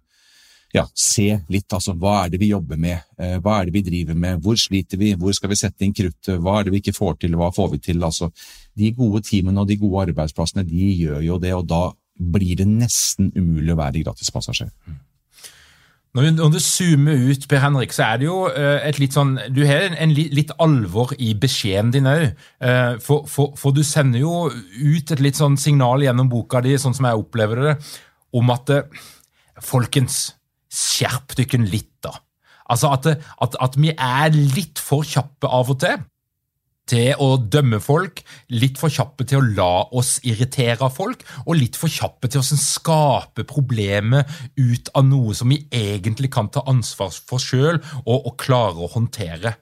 ja, 0.77 0.85
se 0.93 1.29
litt, 1.53 1.67
altså 1.73 1.95
hva 1.97 2.19
er 2.25 2.33
det 2.33 2.41
vi 2.43 2.51
jobber 2.51 2.79
med, 2.81 3.01
eh, 3.19 3.37
hva 3.43 3.59
er 3.59 3.69
det 3.69 3.77
vi 3.79 3.85
driver 3.87 4.19
med, 4.19 4.43
hvor 4.45 4.59
sliter 4.61 5.01
vi, 5.01 5.15
hvor 5.19 5.35
skal 5.37 5.53
vi 5.53 5.59
sette 5.59 5.87
inn 5.87 5.95
kruttet, 5.97 6.37
hva 6.43 6.59
er 6.59 6.67
det 6.67 6.75
vi 6.75 6.83
ikke 6.83 6.97
får 6.97 7.19
til, 7.23 7.37
hva 7.41 7.51
får 7.55 7.73
vi 7.75 7.83
til, 7.89 8.05
altså. 8.05 8.31
De 8.77 8.93
gode 8.97 9.23
teamene 9.25 9.63
og 9.63 9.71
de 9.71 9.79
gode 9.81 10.09
arbeidsplassene, 10.11 10.67
de 10.69 10.93
gjør 11.01 11.25
jo 11.25 11.41
det, 11.43 11.55
og 11.57 11.67
da 11.71 11.83
blir 12.17 12.61
det 12.61 12.69
nesten 12.69 13.33
umulig 13.37 13.75
å 13.75 13.81
være 13.81 14.05
gratispassasjer. 14.05 14.73
Når 16.17 16.49
du, 16.49 16.61
zoomer 16.65 17.19
ut, 17.29 17.43
Per 17.45 17.61
Henrik, 17.61 17.93
så 17.93 18.07
er 18.07 18.21
det 18.23 18.25
jo 18.25 18.37
uh, 18.49 18.79
et 18.81 18.97
litt 18.97 19.13
sånn 19.13 19.35
Du 19.53 19.59
har 19.69 19.83
en, 19.85 19.97
en 20.01 20.15
litt, 20.17 20.55
alvor 20.65 21.13
i 21.21 21.35
beskjeden 21.37 21.91
din 21.93 22.09
òg. 22.09 22.31
Uh, 22.57 22.97
for, 23.05 23.27
for, 23.29 23.53
for, 23.61 23.77
du 23.77 23.83
sender 23.85 24.23
jo 24.23 24.47
ut 24.49 25.13
et 25.13 25.21
litt 25.21 25.37
sånn 25.37 25.59
signal 25.61 26.07
gjennom 26.07 26.31
boka 26.33 26.65
di, 26.65 26.73
sånn 26.81 26.97
som 26.97 27.11
jeg 27.11 27.21
opplever 27.21 27.61
det, 27.67 27.77
om 28.37 28.49
at 28.55 28.73
Folkens, 29.65 30.36
skjerp 30.77 31.37
dere 31.39 31.63
litt, 31.65 31.95
da. 32.05 32.15
Altså 32.67 32.91
at, 32.97 33.07
at, 33.15 33.57
at, 33.63 33.79
vi 33.79 33.93
er 33.95 34.35
litt 34.35 34.81
for 34.83 35.07
kjappe 35.07 35.49
av 35.49 35.71
og 35.73 35.81
til 35.85 36.05
til 36.87 37.19
å 37.19 37.33
dømme 37.51 37.81
folk, 37.83 38.21
litt 38.55 38.79
for 38.79 38.93
kjappe 38.95 39.27
til 39.27 39.41
å 39.41 39.47
la 39.59 39.71
oss 39.99 40.17
irritere 40.27 40.87
folk, 40.95 41.25
og 41.43 41.59
litt 41.59 41.79
for 41.79 41.91
kjappe 41.91 42.31
til 42.31 42.43
å 42.43 42.59
skape 42.63 43.43
problemer 43.49 44.23
ut 44.55 44.91
av 44.95 45.07
noe 45.09 45.35
som 45.35 45.51
vi 45.51 45.65
egentlig 45.75 46.31
kan 46.37 46.51
ta 46.55 46.63
ansvar 46.71 47.11
for 47.11 47.43
sjøl 47.43 47.81
og, 48.05 48.19
og, 48.21 48.35
klare 48.39 48.87
å 48.87 48.93
håndtere. 48.93 49.57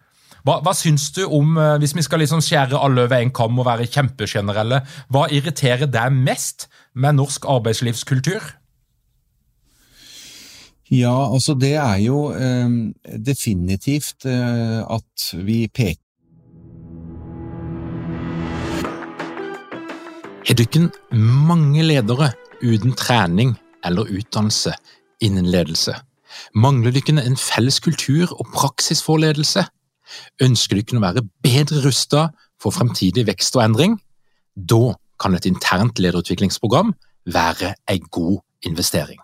Hva, 0.45 0.59
hva 0.61 0.75
syns 0.77 1.09
du 1.17 1.23
om, 1.25 1.57
eh, 1.57 1.79
hvis 1.81 1.95
vi 1.97 2.05
skal 2.05 2.21
liksom 2.21 2.43
skjære 2.45 2.77
alle 2.77 3.07
over 3.07 3.17
en 3.17 3.33
kam 3.33 3.57
og 3.57 3.71
være 3.71 3.89
kjempegenerelle, 3.89 4.83
hva 5.09 5.25
irriterer 5.33 5.89
deg 5.89 6.13
mest 6.13 6.69
med 6.93 7.17
norsk 7.17 7.49
arbeidslivskultur? 7.49 8.53
Ja, 10.95 11.15
altså 11.33 11.57
det 11.59 11.75
er 11.81 11.99
jo 12.05 12.29
eh, 12.31 12.71
definitivt 13.19 14.27
eh, 14.31 14.81
at 14.85 15.29
vi 15.47 15.65
peker 15.67 16.01
Har 20.45 20.59
dere 20.61 20.91
mange 21.11 21.83
ledere 21.83 22.29
uten 22.63 22.93
trening 22.95 23.55
eller 23.83 24.11
utdannelse 24.13 24.75
innen 25.25 25.49
ledelse? 25.51 25.97
Mangler 26.55 26.95
dere 26.95 27.25
en 27.25 27.39
felles 27.41 27.81
kultur 27.83 28.31
og 28.37 28.53
praksis 28.53 29.03
for 29.03 29.19
ledelse? 29.25 29.65
Ønsker 30.45 30.79
dere 30.79 31.01
å 31.01 31.07
være 31.09 31.27
bedre 31.43 31.83
rustet 31.89 32.37
for 32.61 32.77
fremtidig 32.77 33.27
vekst 33.33 33.57
og 33.57 33.65
endring? 33.65 33.99
Da 34.55 34.95
kan 35.19 35.35
et 35.35 35.49
internt 35.49 35.99
lederutviklingsprogram 35.99 36.93
være 37.25 37.75
en 37.91 38.11
god 38.13 38.43
investering. 38.69 39.24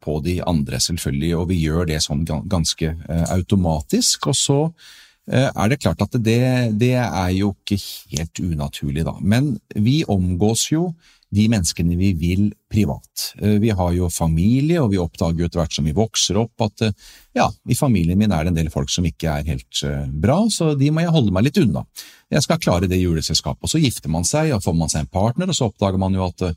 på 0.00 0.20
de 0.24 0.40
andre, 0.44 0.80
selvfølgelig, 0.80 1.36
og 1.36 1.48
vi 1.50 1.60
gjør 1.64 1.88
det 1.88 2.02
sånn 2.04 2.24
ganske 2.26 2.92
eh, 2.94 3.24
automatisk. 3.32 4.30
Og 4.30 4.36
så 4.36 4.58
Eh, 5.30 5.46
er 5.46 5.70
det 5.70 5.78
klart 5.78 6.02
at 6.02 6.16
det, 6.18 6.42
det, 6.80 6.96
er 6.98 7.30
jo 7.36 7.52
ikke 7.54 7.78
helt 8.16 8.40
unaturlig, 8.42 9.04
da. 9.06 9.14
Men 9.20 9.54
vi 9.76 10.02
omgås 10.08 10.70
jo 10.72 10.90
de 11.30 11.44
menneskene 11.52 11.94
vi 11.94 12.08
vil 12.18 12.48
privat. 12.72 13.28
Eh, 13.38 13.60
vi 13.62 13.70
har 13.70 13.92
jo 13.94 14.08
familie, 14.10 14.80
og 14.82 14.90
vi 14.90 14.98
oppdager 14.98 15.38
jo 15.38 15.46
etter 15.46 15.62
hvert 15.62 15.76
som 15.76 15.86
vi 15.86 15.94
vokser 15.94 16.40
opp 16.40 16.64
at 16.66 16.88
ja, 17.36 17.46
i 17.46 17.78
familien 17.78 18.18
min 18.18 18.34
er 18.34 18.42
det 18.42 18.54
en 18.54 18.58
del 18.58 18.72
folk 18.74 18.90
som 18.90 19.06
ikke 19.06 19.36
er 19.36 19.46
helt 19.52 19.84
bra, 20.10 20.40
så 20.50 20.72
de 20.74 20.90
må 20.90 21.04
jeg 21.04 21.14
holde 21.14 21.36
meg 21.36 21.46
litt 21.46 21.62
unna. 21.62 21.84
Jeg 22.30 22.46
skal 22.46 22.62
klare 22.62 22.90
det 22.90 22.98
juleselskapet. 22.98 23.62
Og 23.62 23.70
så 23.70 23.82
gifter 23.82 24.10
man 24.10 24.26
seg, 24.26 24.50
og 24.56 24.64
får 24.64 24.78
man 24.80 24.90
seg 24.90 25.04
en 25.04 25.14
partner, 25.14 25.50
og 25.50 25.58
så 25.58 25.70
oppdager 25.70 26.00
man 26.00 26.18
jo 26.18 26.26
at 26.26 26.48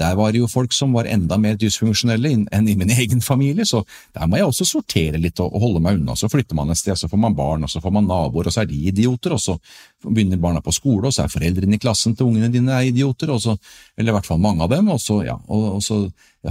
der 0.00 0.16
var 0.16 0.32
det 0.32 0.40
jo 0.40 0.48
folk 0.50 0.72
som 0.72 0.94
var 0.96 1.08
enda 1.10 1.36
mer 1.40 1.58
dysfunksjonelle 1.60 2.32
enn 2.48 2.68
i 2.68 2.76
min 2.78 2.92
egen 3.02 3.20
familie, 3.24 3.66
så 3.68 3.82
der 4.16 4.28
må 4.30 4.40
jeg 4.40 4.48
også 4.48 4.66
sortere 4.68 5.20
litt 5.20 5.40
og 5.44 5.56
holde 5.60 5.82
meg 5.84 6.00
unna. 6.00 6.16
Så 6.16 6.30
flytter 6.32 6.56
man 6.58 6.72
et 6.72 6.80
sted, 6.80 6.96
så 6.98 7.10
får 7.10 7.20
man 7.20 7.36
barn, 7.36 7.66
og 7.66 7.72
så 7.72 7.82
får 7.84 7.94
man 7.94 8.08
naboer, 8.08 8.48
og 8.48 8.54
så 8.54 8.64
er 8.64 8.70
de 8.70 8.80
idioter, 8.90 9.36
og 9.36 9.42
så 9.42 9.56
begynner 10.06 10.40
barna 10.40 10.64
på 10.64 10.74
skole, 10.74 11.06
og 11.08 11.14
så 11.14 11.24
er 11.24 11.32
foreldrene 11.32 11.76
i 11.76 11.82
klassen 11.82 12.16
til 12.16 12.30
ungene 12.30 12.50
dine 12.52 12.74
er 12.76 12.88
idioter, 12.88 13.32
og 13.34 13.42
så, 13.44 13.56
eller 13.96 14.14
i 14.14 14.18
hvert 14.18 14.28
fall 14.28 14.42
mange 14.42 14.64
av 14.64 14.72
dem, 14.72 14.90
og 14.92 15.00
så, 15.02 15.20
ja, 15.26 15.36
og, 15.48 15.66
og 15.76 15.84
så 15.84 16.02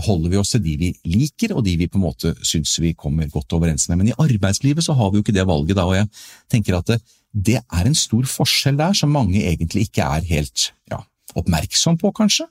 holder 0.05 0.29
vi 0.29 0.37
oss 0.37 0.53
til 0.53 0.63
de 0.65 0.75
vi 0.79 0.93
liker, 1.09 1.55
og 1.57 1.63
de 1.65 1.75
vi 1.79 1.89
på 1.89 1.97
en 1.97 2.05
måte 2.05 2.35
syns 2.45 2.75
vi 2.83 2.93
kommer 2.93 3.29
godt 3.33 3.57
overens 3.57 3.89
med. 3.89 4.01
Men 4.01 4.11
i 4.11 4.17
arbeidslivet 4.17 4.85
så 4.85 4.93
har 4.97 5.09
vi 5.09 5.19
jo 5.19 5.25
ikke 5.25 5.35
det 5.35 5.47
valget 5.49 5.79
da, 5.79 5.87
og 5.89 5.97
jeg 5.97 6.09
tenker 6.51 6.77
at 6.77 6.93
det, 6.93 6.99
det 7.33 7.59
er 7.61 7.85
en 7.85 7.97
stor 7.97 8.25
forskjell 8.29 8.77
der 8.77 8.93
som 8.97 9.13
mange 9.13 9.41
egentlig 9.41 9.87
ikke 9.87 10.05
er 10.05 10.25
helt 10.29 10.71
ja, 10.91 11.01
oppmerksom 11.37 11.97
på, 12.01 12.11
kanskje. 12.15 12.47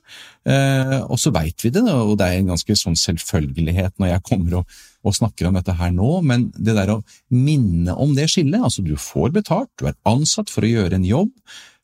Eh, 0.47 0.99
og 1.01 1.19
så 1.21 1.31
veit 1.35 1.65
vi 1.65 1.71
det, 1.73 1.83
og 1.83 2.15
det 2.19 2.27
er 2.27 2.39
en 2.39 2.53
ganske 2.53 2.77
sånn 2.79 2.97
selvfølgelighet 2.99 3.97
når 3.99 4.13
jeg 4.13 4.25
kommer 4.29 4.59
og, 4.61 4.77
og, 5.03 5.15
snakker 5.15 5.49
om 5.49 5.57
dette 5.59 5.75
her 5.79 5.91
nå, 5.95 6.11
men 6.27 6.47
det 6.55 6.77
der 6.77 6.93
å 6.95 7.01
minne 7.33 7.95
om 7.95 8.13
det 8.17 8.29
skillet, 8.31 8.61
altså 8.61 8.85
du 8.85 8.95
får 8.99 9.33
betalt, 9.35 9.71
du 9.79 9.89
er 9.89 9.97
ansatt 10.09 10.51
for 10.53 10.65
å 10.65 10.71
gjøre 10.71 10.99
en 10.99 11.07
jobb, 11.07 11.33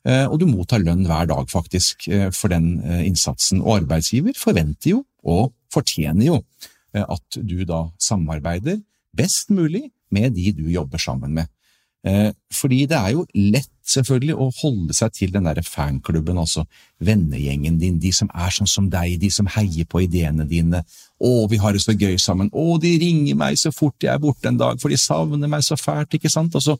eh, 0.08 0.24
og 0.24 0.38
du 0.40 0.48
mottar 0.50 0.84
lønn 0.84 1.06
hver 1.08 1.28
dag, 1.32 1.50
faktisk, 1.52 2.08
eh, 2.08 2.30
for 2.34 2.52
den 2.52 2.78
eh, 2.84 3.04
innsatsen. 3.08 3.62
Og 3.64 3.82
arbeidsgiver 3.82 4.38
forventer 4.40 4.96
jo, 4.96 5.04
og 5.26 5.52
fortjener 5.74 6.30
jo, 6.30 6.40
eh, 6.94 7.04
at 7.04 7.40
du 7.42 7.60
da 7.68 7.86
samarbeider 8.02 8.80
best 9.16 9.52
mulig 9.54 9.88
med 10.12 10.36
de 10.36 10.52
du 10.56 10.66
jobber 10.70 11.00
sammen 11.02 11.34
med. 11.36 11.50
Eh, 12.06 12.30
fordi 12.54 12.84
det 12.86 12.98
er 12.98 13.14
jo 13.16 13.24
lett 13.34 13.72
selvfølgelig 13.86 14.36
å 14.36 14.48
holde 14.60 14.94
seg 14.96 15.14
til 15.14 15.32
den 15.34 15.46
der 15.46 15.60
fanklubben, 15.64 16.38
altså 16.42 16.66
vennegjengen 17.02 17.78
din, 17.80 18.00
de 18.02 18.12
som 18.14 18.30
er 18.34 18.54
sånn 18.54 18.70
som 18.70 18.88
deg, 18.90 19.18
de 19.22 19.30
som 19.32 19.48
heier 19.56 19.86
på 19.88 20.02
ideene 20.06 20.46
dine. 20.48 20.82
Å, 21.16 21.32
vi 21.50 21.60
har 21.62 21.76
det 21.76 21.84
så 21.84 21.94
gøy 21.94 22.18
sammen. 22.20 22.50
Å, 22.52 22.78
de 22.82 22.96
ringer 23.02 23.38
meg 23.38 23.60
så 23.60 23.72
fort 23.74 24.02
jeg 24.02 24.12
er 24.14 24.22
borte 24.22 24.50
en 24.50 24.58
dag, 24.60 24.80
for 24.82 24.92
de 24.92 24.98
savner 25.00 25.50
meg 25.50 25.64
så 25.66 25.78
fælt, 25.80 26.18
ikke 26.18 26.32
sant? 26.32 26.56
Og 26.58 26.64
så 26.64 26.76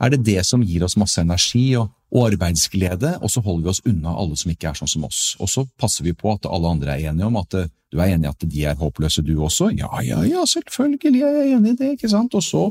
er 0.00 0.12
det 0.12 0.24
det 0.26 0.42
som 0.46 0.64
gir 0.64 0.84
oss 0.84 0.98
masse 1.00 1.20
energi 1.22 1.70
og, 1.78 1.92
arbeidsglede, 2.16 3.16
og 3.20 3.28
så 3.28 3.42
holder 3.44 3.64
vi 3.64 3.70
oss 3.74 3.82
unna 3.84 4.14
alle 4.16 4.36
som 4.38 4.52
ikke 4.52 4.70
er 4.70 4.78
sånn 4.78 4.88
som 4.88 5.02
oss. 5.04 5.34
Og 5.42 5.50
så 5.52 5.66
passer 5.76 6.06
vi 6.06 6.14
på 6.16 6.30
at 6.32 6.46
alle 6.48 6.70
andre 6.70 6.94
er 6.94 7.10
enige 7.10 7.26
om 7.28 7.36
at 7.36 7.56
du 7.92 8.00
er 8.00 8.14
enig 8.14 8.28
i 8.28 8.30
at 8.30 8.46
de 8.46 8.64
er 8.70 8.78
håpløse, 8.78 9.24
du 9.26 9.34
også? 9.36 9.68
Ja, 9.76 9.90
ja, 10.06 10.22
ja, 10.24 10.46
selvfølgelig 10.48 11.22
er 11.26 11.38
jeg 11.40 11.54
enig 11.58 11.74
i 11.74 11.78
det, 11.82 11.92
ikke 11.96 12.10
sant? 12.12 12.34
Og 12.38 12.44
så 12.46 12.64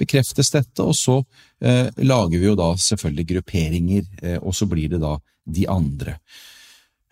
bekreftes 0.00 0.52
dette, 0.54 0.86
og 0.86 0.96
så 0.96 1.20
eh, 1.60 1.88
lager 2.02 2.38
vi 2.38 2.48
jo 2.48 2.56
da 2.58 2.72
selvfølgelig 2.80 3.28
grupperinger, 3.34 4.10
eh, 4.22 4.38
og 4.40 4.56
så 4.56 4.68
blir 4.70 4.94
det 4.94 5.02
da 5.02 5.16
de 5.46 5.68
andre. 5.70 6.16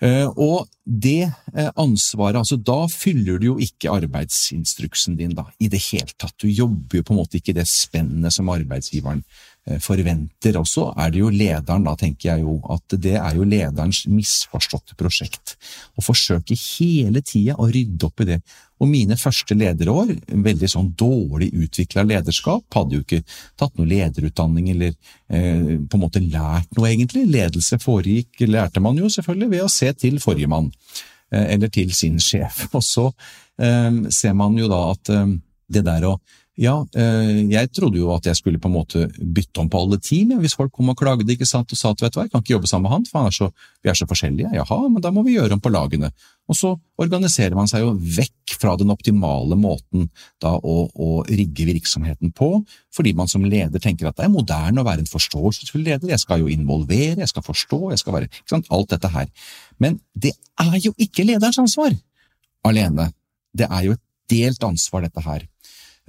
Eh, 0.03 0.27
og 0.27 0.67
det 0.85 1.31
eh, 1.31 1.71
ansvaret, 1.81 2.41
altså 2.41 2.59
da 2.59 2.81
fyller 2.91 3.39
du 3.39 3.53
jo 3.53 3.57
ikke 3.63 3.93
arbeidsinstruksen 3.95 5.19
din 5.21 5.37
da, 5.37 5.47
i 5.63 5.71
det 5.73 5.85
hele 5.93 6.11
tatt. 6.19 6.35
Du 6.43 6.51
jobber 6.51 6.99
jo 6.99 7.07
på 7.07 7.15
en 7.15 7.23
måte 7.23 7.39
ikke 7.39 7.55
det 7.57 7.69
spennet 7.71 8.35
som 8.35 8.51
arbeidsgiveren 8.53 9.23
Eh, 9.23 9.54
forventer. 9.81 10.59
også, 10.61 10.91
er 11.01 11.11
det 11.11 11.23
jo 11.23 11.31
lederen, 11.33 11.87
da 11.87 11.95
tenker 11.97 12.35
jeg 12.35 12.45
jo 12.45 12.59
at 12.69 12.97
det 13.01 13.15
er 13.17 13.39
jo 13.39 13.47
lederens 13.49 14.03
misforståtte 14.11 14.97
prosjekt. 15.01 15.55
Å 15.97 16.05
forsøke 16.05 16.57
hele 16.59 17.23
tida 17.25 17.57
å 17.57 17.71
rydde 17.73 18.07
opp 18.07 18.21
i 18.21 18.29
det. 18.35 18.41
Og 18.83 18.91
mine 18.91 19.17
første 19.17 19.55
lederår, 19.57 20.11
veldig 20.45 20.69
sånn 20.71 20.91
dårlig 20.99 21.51
utvikla 21.55 22.05
lederskap, 22.07 22.67
hadde 22.75 22.99
jo 22.99 23.05
ikke 23.05 23.23
tatt 23.61 23.77
noe 23.79 23.89
lederutdanning 23.89 24.73
eller 24.75 24.93
eh, 24.93 25.79
på 25.79 25.97
en 25.97 26.03
måte 26.03 26.23
lært 26.23 26.75
noe, 26.75 26.91
egentlig. 26.91 27.25
Ledelse 27.31 27.79
foregikk, 27.83 28.43
lærte 28.51 28.83
man 28.85 28.99
jo 28.99 29.11
selvfølgelig 29.13 29.53
ved 29.55 29.65
å 29.65 29.73
se 29.73 29.93
til 29.97 30.19
forrige 30.23 30.51
mann, 30.51 30.73
eh, 31.33 31.55
eller 31.55 31.73
til 31.73 31.95
sin 31.95 32.19
sjef. 32.23 32.65
Og 32.77 32.83
så 32.85 33.09
eh, 33.63 34.03
ser 34.11 34.35
man 34.37 34.59
jo 34.59 34.69
da 34.73 34.83
at 34.91 35.15
eh, 35.15 35.37
det 35.75 35.87
der 35.87 36.11
å 36.11 36.19
ja, 36.55 36.75
eh, 36.95 37.41
jeg 37.51 37.71
trodde 37.75 37.99
jo 37.99 38.13
at 38.15 38.29
jeg 38.29 38.39
skulle 38.39 38.61
på 38.63 38.69
en 38.71 38.77
måte 38.77 39.09
bytte 39.19 39.59
om 39.59 39.69
på 39.71 39.81
alle 39.81 39.99
team, 39.99 40.37
hvis 40.39 40.55
folk 40.55 40.71
kom 40.75 40.93
og 40.93 40.99
klagde 41.01 41.27
ikke 41.35 41.49
sant, 41.49 41.73
og 41.75 41.79
sa 41.79 41.91
at 41.91 42.05
vet 42.05 42.15
du 42.15 42.21
hva, 42.21 42.27
jeg 42.29 42.31
kan 42.31 42.45
ikke 42.45 42.55
jobbe 42.55 42.71
sammen 42.71 42.87
med 42.87 42.93
han, 42.95 43.07
for 43.11 43.27
er 43.27 43.35
så, 43.35 43.49
vi 43.83 43.91
er 43.91 43.99
så 43.99 44.07
forskjellige. 44.07 44.53
Jaha, 44.55 44.79
men 44.87 45.03
da 45.03 45.11
må 45.15 45.25
vi 45.27 45.35
gjøre 45.35 45.57
om 45.57 45.63
på 45.65 45.73
lagene. 45.75 46.13
Og 46.47 46.59
så 46.59 46.71
organiserer 47.01 47.57
man 47.59 47.67
seg 47.71 47.83
jo 47.83 47.95
vekk 47.97 48.55
fra 48.61 48.77
den 48.79 48.93
optimale 48.95 49.57
måten 49.59 50.07
da 50.43 50.53
å, 50.55 50.77
å 50.95 51.09
rigge 51.27 51.67
virksomheten 51.67 52.31
på, 52.37 52.51
fordi 52.95 53.15
man 53.19 53.31
som 53.33 53.43
leder 53.43 53.83
tenker 53.83 54.11
at 54.11 54.21
det 54.21 54.29
er 54.29 54.35
moderne 54.35 54.85
å 54.85 54.87
være 54.87 55.03
en 55.03 55.11
forståelsesfull 55.11 55.83
leder, 55.89 56.13
jeg 56.13 56.23
skal 56.23 56.45
jo 56.45 56.53
involvere, 56.53 57.25
jeg 57.25 57.33
skal 57.33 57.47
forstå, 57.49 57.81
jeg 57.97 58.05
skal 58.05 58.19
være 58.19 58.31
ikke 58.31 58.53
sant, 58.53 58.71
alt 58.71 58.95
dette 58.95 59.11
her. 59.17 59.27
Men 59.83 59.99
det 60.15 60.37
er 60.63 60.79
jo 60.85 60.95
ikke 61.03 61.27
lederens 61.27 61.59
ansvar 61.59 61.97
alene. 62.65 63.11
Det 63.51 63.67
er 63.67 63.89
jo 63.89 63.97
et 63.99 64.05
delt 64.31 64.63
ansvar, 64.71 65.09
dette 65.09 65.25
her. 65.25 65.49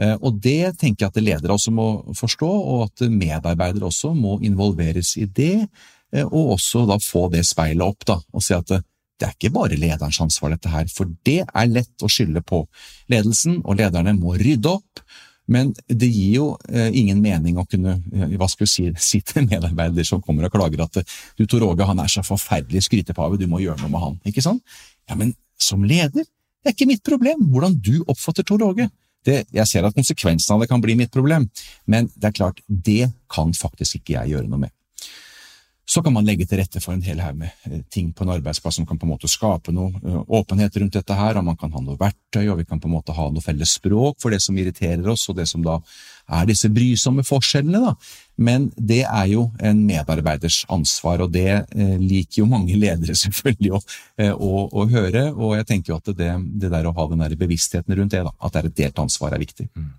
Eh, 0.01 0.15
og 0.19 0.39
det 0.43 0.75
tenker 0.79 1.05
jeg 1.05 1.13
at 1.13 1.21
ledere 1.23 1.55
også 1.55 1.71
må 1.75 1.88
forstå, 2.17 2.49
og 2.49 2.88
at 2.89 3.05
medarbeidere 3.12 3.88
også 3.88 4.12
må 4.17 4.39
involveres 4.43 5.15
i 5.21 5.25
det, 5.25 5.67
eh, 6.13 6.25
og 6.25 6.58
også 6.58 6.84
da 6.89 6.99
få 7.03 7.29
det 7.34 7.45
speilet 7.47 7.86
opp 7.86 8.08
da, 8.08 8.19
og 8.34 8.43
si 8.43 8.55
at 8.58 8.67
det, 8.71 8.81
det 9.15 9.29
er 9.29 9.38
ikke 9.38 9.53
bare 9.55 9.77
lederens 9.79 10.19
ansvar 10.19 10.51
dette 10.51 10.71
her, 10.71 10.89
for 10.91 11.08
det 11.27 11.43
er 11.45 11.71
lett 11.71 12.03
å 12.03 12.12
skylde 12.12 12.43
på 12.43 12.65
ledelsen, 13.12 13.62
og 13.63 13.79
lederne 13.79 14.15
må 14.17 14.36
rydde 14.36 14.73
opp. 14.73 15.05
Men 15.47 15.71
det 15.88 16.10
gir 16.10 16.34
jo 16.39 16.45
eh, 16.67 16.89
ingen 16.97 17.21
mening 17.21 17.60
å 17.62 17.67
kunne 17.69 17.99
eh, 18.01 18.36
hva 18.36 18.49
skal 18.51 18.65
vi 18.65 18.71
si, 18.73 18.86
si 19.10 19.21
til 19.23 19.47
medarbeider 19.47 20.08
som 20.08 20.23
kommer 20.25 20.49
og 20.49 20.58
klager 20.58 20.84
at 20.84 20.99
du 21.38 21.45
Tor 21.45 21.63
Åge 21.69 21.88
han 21.88 22.01
er 22.01 22.12
så 22.12 22.25
forferdelig 22.25 22.88
skrytepave, 22.89 23.39
du 23.39 23.47
må 23.47 23.62
gjøre 23.63 23.79
noe 23.86 23.93
med 23.93 24.03
han. 24.03 24.19
Ikke 24.27 24.43
sant? 24.43 24.65
Ja, 25.08 25.15
men 25.15 25.36
som 25.62 25.86
leder, 25.88 26.25
det 26.25 26.71
er 26.71 26.75
ikke 26.75 26.89
mitt 26.89 27.05
problem 27.05 27.45
hvordan 27.53 27.77
du 27.79 28.01
oppfatter 28.10 28.43
Tor 28.43 28.65
Åge. 28.65 28.89
Det, 29.25 29.43
jeg 29.53 29.69
ser 29.69 29.88
at 29.88 29.95
konsekvensen 29.97 30.55
av 30.55 30.61
det 30.61 30.69
kan 30.69 30.83
bli 30.83 30.95
mitt 30.99 31.13
problem, 31.13 31.47
men 31.89 32.09
det 32.15 32.29
er 32.29 32.39
klart, 32.39 32.61
det 32.67 33.11
kan 33.31 33.53
faktisk 33.57 33.99
ikke 33.99 34.19
jeg 34.19 34.35
gjøre 34.35 34.49
noe 34.51 34.67
med. 34.67 34.75
Så 35.85 36.01
kan 36.01 36.13
man 36.15 36.25
legge 36.25 36.47
til 36.49 36.57
rette 36.57 36.81
for 36.81 36.95
en 36.95 37.03
hel 37.05 37.19
haug 37.21 37.38
med 37.38 37.67
eh, 37.69 37.81
ting 37.93 38.09
på 38.13 38.25
en 38.25 38.31
arbeidsplass 38.33 38.79
som 38.79 38.88
kan 38.89 38.97
på 38.97 39.05
en 39.05 39.11
måte 39.13 39.29
skape 39.29 39.73
noe 39.73 39.93
eh, 40.01 40.21
åpenhet 40.33 40.79
rundt 40.81 40.97
dette 40.97 41.17
her, 41.17 41.38
og 41.38 41.45
man 41.45 41.57
kan 41.61 41.73
ha 41.75 41.81
noe 41.81 41.99
verktøy, 41.99 42.47
og 42.49 42.57
vi 42.61 42.65
kan 42.65 42.81
på 42.81 42.89
en 42.89 42.95
måte 42.95 43.13
ha 43.13 43.27
noe 43.29 43.45
felles 43.45 43.75
språk 43.77 44.17
for 44.21 44.33
det 44.33 44.41
som 44.41 44.57
irriterer 44.57 45.05
oss, 45.13 45.27
og 45.29 45.38
det 45.38 45.45
som 45.51 45.61
da 45.65 45.77
er 46.25 46.47
disse 46.49 46.69
brysomme 46.73 47.25
forskjellene. 47.25 47.81
da. 47.85 47.95
Men 48.38 48.69
det 48.75 49.03
er 49.05 49.27
jo 49.31 49.45
en 49.63 49.83
medarbeiders 49.88 50.63
ansvar, 50.73 51.23
og 51.23 51.31
det 51.33 51.49
eh, 51.51 51.97
liker 52.01 52.41
jo 52.41 52.49
mange 52.51 52.75
ledere 52.75 53.15
selvfølgelig 53.15 53.75
å, 53.77 53.81
eh, 54.19 54.33
å, 54.33 54.65
å, 54.71 54.88
høre. 54.91 55.29
Og 55.33 55.55
jeg 55.59 55.69
tenker 55.69 55.93
jo 55.93 55.99
at 56.01 56.11
det, 56.17 56.31
det 56.61 56.71
der 56.73 56.89
å 56.89 56.95
ha 56.95 57.07
den 57.11 57.23
der 57.23 57.38
bevisstheten 57.39 57.95
rundt 57.95 58.15
det, 58.15 58.25
da, 58.27 58.33
at 58.39 58.55
det 58.55 58.61
er 58.61 58.71
et 58.71 58.81
delt 58.83 59.05
ansvar, 59.05 59.35
er 59.35 59.45
viktig. 59.45 59.69
Mm. 59.75 59.93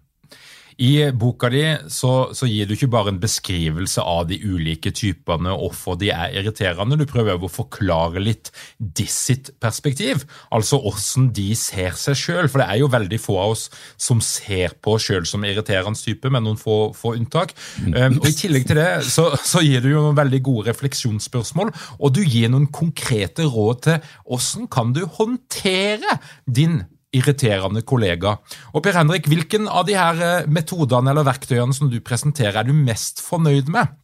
I 0.77 1.11
boka 1.17 1.49
di 1.53 1.63
så, 1.89 2.13
så, 2.37 2.47
gir 2.49 2.69
du 2.69 2.75
ikke 2.75 2.91
bare 2.93 3.13
en 3.13 3.21
beskrivelse 3.21 4.03
av 4.05 4.27
de 4.29 4.37
ulike 4.45 4.91
typene 4.93 5.55
hvorfor 5.57 5.97
de 6.01 6.11
er 6.13 6.35
irriterende, 6.37 6.99
du 7.01 7.07
prøver 7.09 7.41
å 7.41 7.49
forklare 7.51 8.21
litt 8.21 8.51
de 8.77 9.07
sitt 9.09 9.55
perspektiv, 9.63 10.27
altså 10.53 10.81
hvordan 10.83 11.31
de 11.37 11.49
ser 11.57 11.97
seg 11.97 12.19
sjøl. 12.21 12.51
For 12.53 12.61
det 12.61 12.69
er 12.69 12.81
jo 12.83 12.91
veldig 12.93 13.21
få 13.23 13.39
av 13.41 13.55
oss 13.55 13.67
som 13.97 14.21
ser 14.25 14.77
på 14.85 14.97
oss 14.99 15.09
sjøl 15.09 15.25
som 15.29 15.45
irriterende 15.49 15.97
type, 15.97 16.29
med 16.33 16.45
noen 16.45 16.61
få, 16.61 16.93
få 16.97 17.15
unntak. 17.17 17.55
Um, 17.87 18.19
og 18.21 18.29
I 18.29 18.35
tillegg 18.37 18.69
til 18.69 18.81
det 18.81 18.91
så, 19.09 19.31
så, 19.41 19.63
gir 19.65 19.81
du 19.85 19.91
jo 19.95 20.05
noen 20.05 20.19
veldig 20.19 20.43
gode 20.45 20.69
refleksjonsspørsmål, 20.71 21.73
og 21.97 22.13
du 22.17 22.21
gir 22.21 22.53
noen 22.53 22.69
konkrete 22.75 23.49
råd 23.49 23.81
til 23.87 24.13
hvordan 24.27 24.69
kan 24.77 24.93
du 24.97 25.07
håndtere 25.17 26.19
din 26.45 26.83
irriterende 27.15 27.83
kollega. 27.87 28.37
Og 28.75 28.83
Per 28.85 28.97
Henrik, 28.99 29.29
Hvilken 29.31 29.69
av 29.69 29.87
de 29.89 29.97
her 29.99 30.23
eh, 30.23 30.49
metodene 30.51 31.13
eller 31.13 31.27
verktøyene 31.27 31.77
som 31.77 31.91
du 31.93 32.01
presenterer, 32.05 32.61
er 32.61 32.67
du 32.69 32.75
mest 32.75 33.23
fornøyd 33.25 33.71
med? 33.73 33.95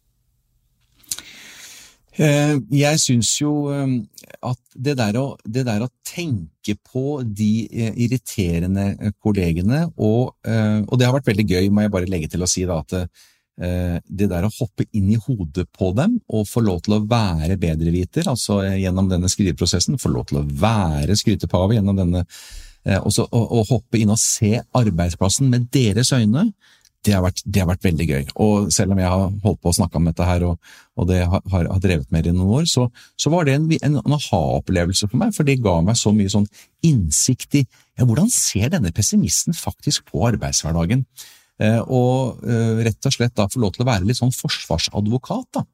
Eh, 2.13 2.55
jeg 2.77 3.01
syns 3.01 3.33
jo 3.41 3.53
eh, 3.73 3.97
at 4.45 4.61
det 4.73 4.95
der, 5.01 5.17
å, 5.19 5.33
det 5.43 5.65
der, 5.67 5.85
å, 5.85 5.91
tenke 6.13 6.75
på 6.85 7.23
de 7.25 7.65
irriterende 7.73 9.13
kollegene, 9.17 9.87
og, 9.97 10.35
og, 10.45 10.91
det 10.99 11.07
har 11.07 11.15
vært 11.15 11.31
veldig 11.31 11.45
gøy, 11.49 11.69
må 11.73 11.81
jeg 11.81 11.91
bare 11.95 12.09
legge 12.11 12.29
til 12.29 12.45
å 12.45 12.49
si 12.49 12.67
da, 12.69 12.77
at 12.83 12.93
det 14.05 14.27
der 14.29 14.45
å 14.45 14.51
hoppe 14.53 14.85
inn 14.93 15.07
i 15.09 15.17
hodet 15.17 15.65
på 15.73 15.89
dem 15.97 16.19
og 16.29 16.45
få 16.45 16.61
lov 16.61 16.83
til 16.85 16.99
å 16.99 17.01
være 17.09 17.57
bedreviter, 17.61 18.29
altså 18.29 18.59
gjennom 18.77 19.09
denne 19.09 19.31
skriveprosessen, 19.31 19.97
få 19.97 20.13
lov 20.13 20.29
til 20.29 20.43
å 20.43 20.45
være 20.61 21.17
skrytepave 21.17 21.79
gjennom 21.79 21.97
denne 21.97 22.23
også, 22.83 23.27
å, 23.31 23.41
å, 23.59 23.65
hoppe 23.69 24.01
inn 24.01 24.11
og 24.11 24.19
se 24.19 24.57
arbeidsplassen 24.75 25.47
med 25.51 25.69
deres 25.71 26.11
øyne, 26.11 26.49
det 27.03 27.13
har, 27.15 27.23
vært, 27.25 27.41
det 27.43 27.59
har 27.59 27.67
vært, 27.67 27.83
veldig 27.83 28.05
gøy. 28.07 28.23
Og 28.43 28.69
selv 28.71 28.95
om 28.95 28.99
jeg 29.01 29.11
har 29.11 29.25
holdt 29.43 29.59
på 29.59 29.71
å 29.71 29.75
snakke 29.75 29.99
om 29.99 30.07
dette 30.07 30.27
her, 30.27 30.45
og, 30.47 30.73
og 30.95 31.07
det 31.09 31.19
har, 31.27 31.41
har, 31.51 31.69
drevet 31.83 32.11
med 32.15 32.29
i 32.29 32.33
noen 32.35 32.61
år, 32.61 32.67
så, 32.69 32.87
så 33.19 33.31
var 33.33 33.47
det 33.47 33.57
en, 33.57 33.65
en, 33.75 33.97
en 33.99 34.15
aha-opplevelse 34.17 35.09
for 35.11 35.19
meg, 35.19 35.33
for 35.35 35.47
det 35.47 35.59
ga 35.63 35.75
meg 35.83 35.99
så 35.99 36.13
mye 36.15 36.31
sånn 36.31 36.47
innsikt 36.87 37.59
i 37.59 37.65
ja, 37.65 38.05
hvordan 38.05 38.31
ser 38.31 38.71
denne 38.73 38.93
pessimisten 38.95 39.55
faktisk 39.57 40.07
på 40.13 40.23
arbeidshverdagen. 40.31 41.03
Eh, 41.61 41.81
og 41.83 42.39
eh, 42.47 42.79
rett 42.87 43.09
og 43.09 43.13
slett 43.13 43.35
da 43.37 43.49
få 43.51 43.61
lov 43.61 43.75
til 43.75 43.85
å 43.85 43.91
være 43.91 44.07
litt 44.07 44.17
sånn 44.17 44.33
forsvarsadvokat 44.33 45.59
da, 45.59 45.65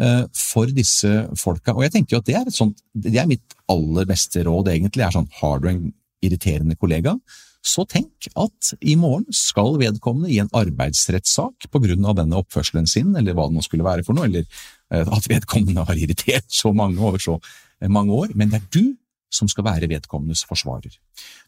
eh, 0.00 0.22
for 0.36 0.70
disse 0.74 1.10
folka. 1.40 1.74
Og 1.74 1.84
jeg 1.84 1.96
tenker 1.96 2.16
jo 2.16 2.22
at 2.22 2.30
det 2.30 2.38
er, 2.38 2.52
sånt, 2.54 2.80
det 2.94 3.18
er 3.20 3.28
mitt 3.30 3.58
aller 3.70 4.08
beste 4.08 4.46
råd, 4.46 4.70
egentlig. 4.72 5.04
er 5.04 5.18
sånn, 5.18 5.28
Har 5.42 5.60
du 5.60 5.68
en 5.72 5.88
irriterende 6.24 6.76
kollega, 6.78 7.16
så 7.60 7.84
tenk 7.84 8.30
at 8.40 8.72
i 8.80 8.94
morgen 8.96 9.26
skal 9.36 9.76
vedkommende 9.80 10.30
i 10.32 10.38
en 10.40 10.48
arbeidsrettssak 10.56 11.68
på 11.68 11.82
grunn 11.84 12.06
av 12.08 12.16
denne 12.16 12.38
oppførselen 12.40 12.88
sin, 12.88 13.12
eller 13.16 13.36
hva 13.36 13.48
det 13.48 13.58
nå 13.58 13.64
skulle 13.66 13.84
være 13.84 14.04
for 14.06 14.16
noe, 14.16 14.30
eller 14.30 14.46
eh, 14.46 15.04
at 15.04 15.28
vedkommende 15.28 15.84
har 15.88 16.00
irritert 16.00 16.48
så 16.48 16.72
mange 16.76 17.02
over 17.04 17.20
så 17.20 17.36
eh, 17.36 17.90
mange 17.92 18.16
år, 18.16 18.32
men 18.34 18.52
det 18.52 18.62
er 18.62 18.70
du 18.72 18.96
som 19.30 19.48
skal 19.48 19.64
være 19.68 19.88
vedkommendes 19.90 20.42
forsvarer. 20.48 20.96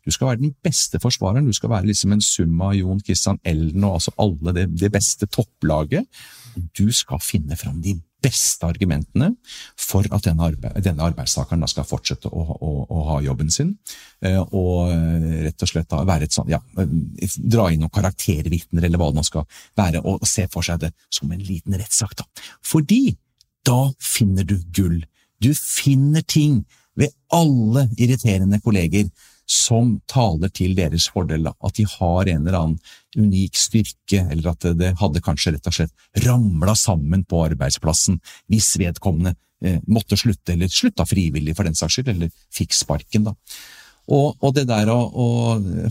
Du 0.04 0.12
skal 0.14 0.28
være 0.28 0.42
den 0.44 0.54
beste 0.62 1.00
forsvareren, 1.02 1.48
du 1.48 1.56
skal 1.56 1.72
være 1.72 1.88
liksom 1.90 2.14
en 2.14 2.22
sum 2.22 2.60
av 2.62 2.76
Jon 2.78 3.00
Christian 3.02 3.40
Elden 3.44 3.88
og 3.88 3.98
altså 3.98 4.14
alle 4.22 4.54
det, 4.54 4.68
det 4.78 4.92
beste 4.94 5.26
topplaget. 5.26 6.06
Du 6.78 6.92
skal 6.94 7.22
finne 7.24 7.58
fram 7.58 7.80
de 7.82 7.96
beste 8.22 8.66
argumentene 8.66 9.32
for 9.78 10.06
at 10.08 10.26
denne, 10.26 10.46
arbeid, 10.46 10.78
denne 10.84 11.04
arbeidstakeren 11.06 11.66
skal 11.70 11.86
fortsette 11.88 12.30
å, 12.30 12.44
å, 12.54 12.72
å, 12.86 13.02
ha 13.10 13.18
jobben 13.24 13.50
sin, 13.52 13.74
eh, 14.24 14.38
og 14.38 14.92
eh, 14.92 15.40
rett 15.48 15.64
og 15.66 15.72
slett 15.72 15.96
være 16.12 16.28
et 16.28 16.36
sånn, 16.36 16.50
ja, 16.52 16.60
eh, 16.78 16.94
dra 17.38 17.68
inn 17.72 17.82
noen 17.84 17.94
karaktervitner 17.94 18.86
eller 18.86 19.00
hva 19.00 19.10
det 19.10 19.20
nå 19.20 19.26
skal 19.26 19.48
være, 19.78 20.04
og 20.06 20.26
se 20.28 20.46
for 20.52 20.66
seg 20.66 20.84
det 20.84 20.92
som 21.12 21.32
en 21.32 21.42
liten 21.42 21.76
rettssak. 21.78 22.16
Da. 22.22 22.28
Fordi 22.66 23.16
da 23.66 23.84
finner 24.02 24.46
du 24.46 24.56
gull. 24.74 25.02
Du 25.42 25.52
finner 25.58 26.22
ting 26.26 26.62
ved 26.98 27.14
alle 27.32 27.86
irriterende 27.96 28.60
kolleger 28.62 29.08
som 29.48 29.96
taler 30.10 30.52
til 30.54 30.74
deres 30.78 31.08
fordel. 31.12 31.48
At 31.50 31.76
de 31.76 31.86
har 31.88 32.30
en 32.30 32.46
eller 32.46 32.58
annen 32.58 32.78
unik 33.16 33.58
styrke, 33.58 34.22
eller 34.30 34.52
at 34.52 34.66
det 34.78 34.94
hadde 35.00 35.24
kanskje 35.24 35.54
rett 35.56 35.68
og 35.68 35.76
slett 35.76 36.26
ramla 36.26 36.74
sammen 36.78 37.26
på 37.28 37.42
arbeidsplassen 37.44 38.20
hvis 38.52 38.72
vedkommende 38.80 39.34
eh, 39.64 39.80
måtte 39.86 40.16
slutte, 40.18 40.54
eller 40.54 40.72
slutta 40.72 41.06
frivillig 41.08 41.56
for 41.58 41.68
den 41.68 41.78
saks 41.78 41.98
skyld, 41.98 42.12
eller 42.14 42.32
fikk 42.54 42.76
sparken. 42.76 43.28
da. 43.30 43.36
Og, 44.12 44.36
og 44.42 44.54
det 44.56 44.66
der 44.70 44.90
å, 44.90 44.98
å, 44.98 45.28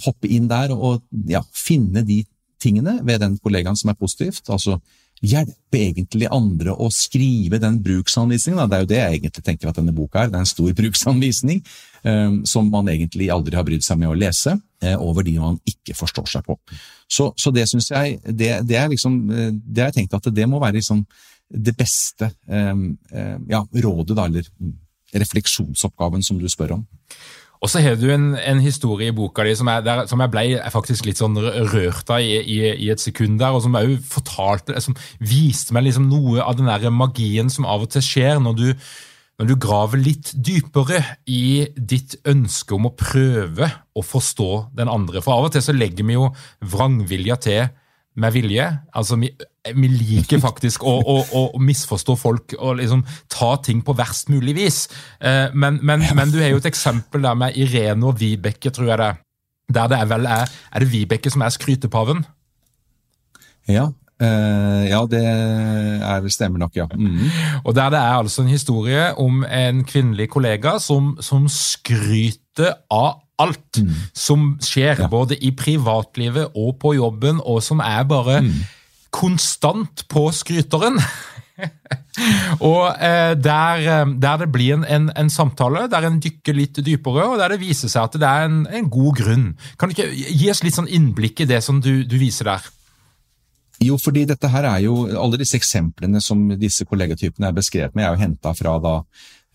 hoppe 0.05 0.29
inn 0.31 0.49
der 0.51 0.73
og 0.75 1.03
ja, 1.29 1.43
finne 1.55 2.03
de 2.07 2.21
tingene 2.61 2.99
ved 3.07 3.21
den 3.23 3.37
kollegaen 3.41 3.77
som 3.79 3.91
er 3.91 3.99
positivt, 3.99 4.49
altså 4.51 4.79
hjelpe 5.21 5.77
egentlig 5.77 6.27
andre 6.33 6.73
å 6.73 6.89
skrive 6.93 7.59
den 7.61 7.77
bruksanvisningen. 7.83 8.69
Det 8.69 8.77
er 8.77 8.83
jo 8.83 8.89
det 8.89 8.99
jeg 8.99 9.19
egentlig 9.19 9.45
tenker 9.45 9.69
at 9.69 9.77
denne 9.77 9.93
boka 9.95 10.23
er. 10.23 10.31
Det 10.31 10.39
er 10.39 10.45
en 10.45 10.49
stor 10.49 10.71
bruksanvisning 10.81 11.61
um, 12.03 12.41
som 12.49 12.69
man 12.73 12.89
egentlig 12.91 13.29
aldri 13.33 13.57
har 13.57 13.65
brydd 13.67 13.85
seg 13.85 14.01
med 14.01 14.11
å 14.11 14.17
lese, 14.17 14.55
uh, 14.57 14.95
over 14.97 15.25
de 15.27 15.37
man 15.39 15.59
ikke 15.69 15.95
forstår 15.97 16.29
seg 16.33 16.45
på. 16.47 16.57
Så, 17.05 17.31
så 17.37 17.53
det 17.53 17.67
syns 17.69 17.91
jeg 17.91 18.17
det, 18.25 18.53
det, 18.67 18.77
er 18.79 18.89
liksom, 18.91 19.17
eh, 19.29 19.51
det 19.51 19.83
har 19.83 19.91
jeg 19.91 19.99
tenkt 19.99 20.15
at 20.15 20.29
det 20.31 20.47
må 20.47 20.61
være 20.63 20.79
liksom 20.79 21.03
det 21.51 21.73
beste 21.75 22.31
um, 22.47 22.93
uh, 23.11 23.37
ja, 23.51 23.61
rådet, 23.83 24.15
da, 24.15 24.25
eller 24.25 24.47
refleksjonsoppgaven 25.11 26.23
som 26.23 26.39
du 26.39 26.47
spør 26.49 26.77
om. 26.79 26.85
Og 27.61 27.69
så 27.69 27.81
har 27.83 27.97
du 27.99 28.07
en, 28.09 28.31
en, 28.33 28.61
historie 28.61 29.11
i 29.11 29.13
boka 29.13 29.43
di 29.45 29.53
som, 29.57 29.69
jeg, 29.69 29.85
der, 29.85 30.07
som 30.09 30.21
jeg 30.23 30.33
ble 30.33 30.45
faktisk 30.73 31.05
litt 31.05 31.19
sånn 31.21 31.37
rørt 31.37 32.09
av 32.09 32.23
i, 32.23 32.39
i, 32.41 32.57
i, 32.73 32.89
et 32.89 33.01
sekund 33.01 33.37
der, 33.41 33.53
og 33.53 33.61
som 33.61 33.77
også 33.77 33.99
fortalte, 34.15 34.81
som 34.81 34.97
viste 35.21 35.75
meg 35.75 35.85
liksom 35.85 36.09
noe 36.09 36.41
av 36.41 36.57
den 36.57 36.71
der 36.71 36.89
magien 36.89 37.53
som 37.53 37.69
av 37.69 37.85
og 37.85 37.93
til 37.93 38.05
skjer 38.05 38.41
når 38.41 38.57
du, 38.57 38.65
når 39.37 39.51
du 39.51 39.55
graver 39.61 40.01
litt 40.01 40.33
dypere 40.33 41.03
i 41.29 41.67
ditt 41.77 42.17
ønske 42.25 42.73
om 42.73 42.89
å 42.89 42.95
prøve 42.97 43.69
å 43.93 44.05
forstå 44.05 44.49
den 44.81 44.89
andre. 44.89 45.21
For 45.21 45.37
av 45.37 45.51
og 45.51 45.53
til 45.53 45.65
så 45.65 45.77
legger 45.77 46.07
vi 46.07 46.17
jo 46.17 46.31
vrangvilja 46.65 47.37
til 47.45 47.69
med 48.21 48.35
vilje. 48.35 48.67
Altså, 48.97 49.17
vi, 49.21 49.31
vi 49.75 49.91
liker 49.91 50.41
faktisk 50.47 50.85
å, 50.87 50.97
å, 51.01 51.17
å, 51.37 51.45
misforstå 51.61 52.17
folk 52.19 52.57
og 52.59 52.79
liksom 52.81 53.05
ta 53.31 53.55
ting 53.65 53.83
på 53.85 53.95
verst 53.97 54.31
mulig 54.33 54.55
vis. 54.59 54.83
Eh, 55.19 55.49
men, 55.53 55.79
men, 55.81 56.05
men, 56.17 56.33
du 56.33 56.39
har 56.41 56.53
jo 56.53 56.61
et 56.61 56.69
eksempel 56.71 57.25
der 57.25 57.37
med 57.37 57.57
Irene 57.59 58.11
og 58.11 58.19
Vibeke, 58.21 58.73
tror 58.73 58.93
jeg 58.93 59.01
det. 59.03 59.15
Der 59.71 59.87
det 59.87 59.97
er 60.03 60.07
vel 60.09 60.27
er, 60.27 60.53
er 60.71 60.83
det 60.83 60.91
Vibeke 60.91 61.31
som 61.31 61.43
er 61.45 61.53
skrytepaven? 61.55 62.25
Ja, 63.69 63.91
Uh, 64.21 64.85
ja, 64.85 64.99
det 65.09 65.19
er, 65.25 66.25
stemmer 66.29 66.61
nok, 66.61 66.75
ja. 66.77 66.85
Mm. 66.93 67.23
Og 67.65 67.73
der 67.73 67.89
Det 67.89 67.97
er 67.97 68.19
altså 68.19 68.43
en 68.43 68.51
historie 68.53 69.07
om 69.17 69.41
en 69.43 69.81
kvinnelig 69.83 70.29
kollega 70.29 70.75
som, 70.77 71.15
som 71.19 71.47
skryter 71.49 72.75
av 72.91 73.23
alt 73.41 73.81
mm. 73.81 73.91
som 74.17 74.53
skjer, 74.63 75.05
ja. 75.05 75.09
både 75.11 75.37
i 75.39 75.53
privatlivet 75.57 76.55
og 76.55 76.77
på 76.81 76.95
jobben, 76.97 77.41
og 77.43 77.61
som 77.65 77.83
er 77.83 78.05
bare 78.09 78.41
mm. 78.45 78.55
konstant 79.13 80.05
på 80.11 80.27
skryteren. 80.35 80.99
og 82.71 82.83
eh, 82.97 83.33
der, 83.39 83.85
eh, 83.85 84.13
der, 84.23 84.43
det 84.43 84.49
blir 84.53 84.75
en, 84.77 84.85
en, 84.85 85.09
en, 85.17 85.31
samtale, 85.31 85.87
der 85.91 86.07
en 86.07 86.19
dykker 86.23 86.57
litt 86.57 86.81
dypere, 86.85 87.27
og 87.29 87.39
der 87.41 87.55
det 87.55 87.61
viser 87.63 87.91
seg 87.91 88.09
at 88.09 88.19
det 88.21 88.27
er 88.27 88.49
en, 88.49 88.61
en 88.67 88.91
god 88.91 89.17
grunn. 89.21 89.47
Kan 89.79 89.89
du 89.91 89.97
ikke 89.97 90.11
gi 90.11 90.51
oss 90.51 90.63
litt 90.65 90.77
sånn 90.77 90.91
innblikk 90.91 91.43
i 91.43 91.49
det 91.49 91.61
som 91.65 91.81
du, 91.83 92.03
du 92.07 92.17
viser 92.21 92.51
der? 92.51 92.69
Jo, 93.81 93.97
fordi 93.97 94.27
dette 94.29 94.49
her 94.51 94.67
er 94.69 94.83
jo, 94.85 94.95
Alle 95.17 95.39
disse 95.41 95.57
eksemplene 95.57 96.21
som 96.21 96.43
disse 96.59 96.85
kollegatypene 96.85 97.49
er 97.49 97.57
beskrevet 97.57 97.95
med, 97.97 98.05
er 98.05 98.13
jo 98.13 98.21
henta 98.21 98.53
fra 98.57 98.75
da, 98.81 98.95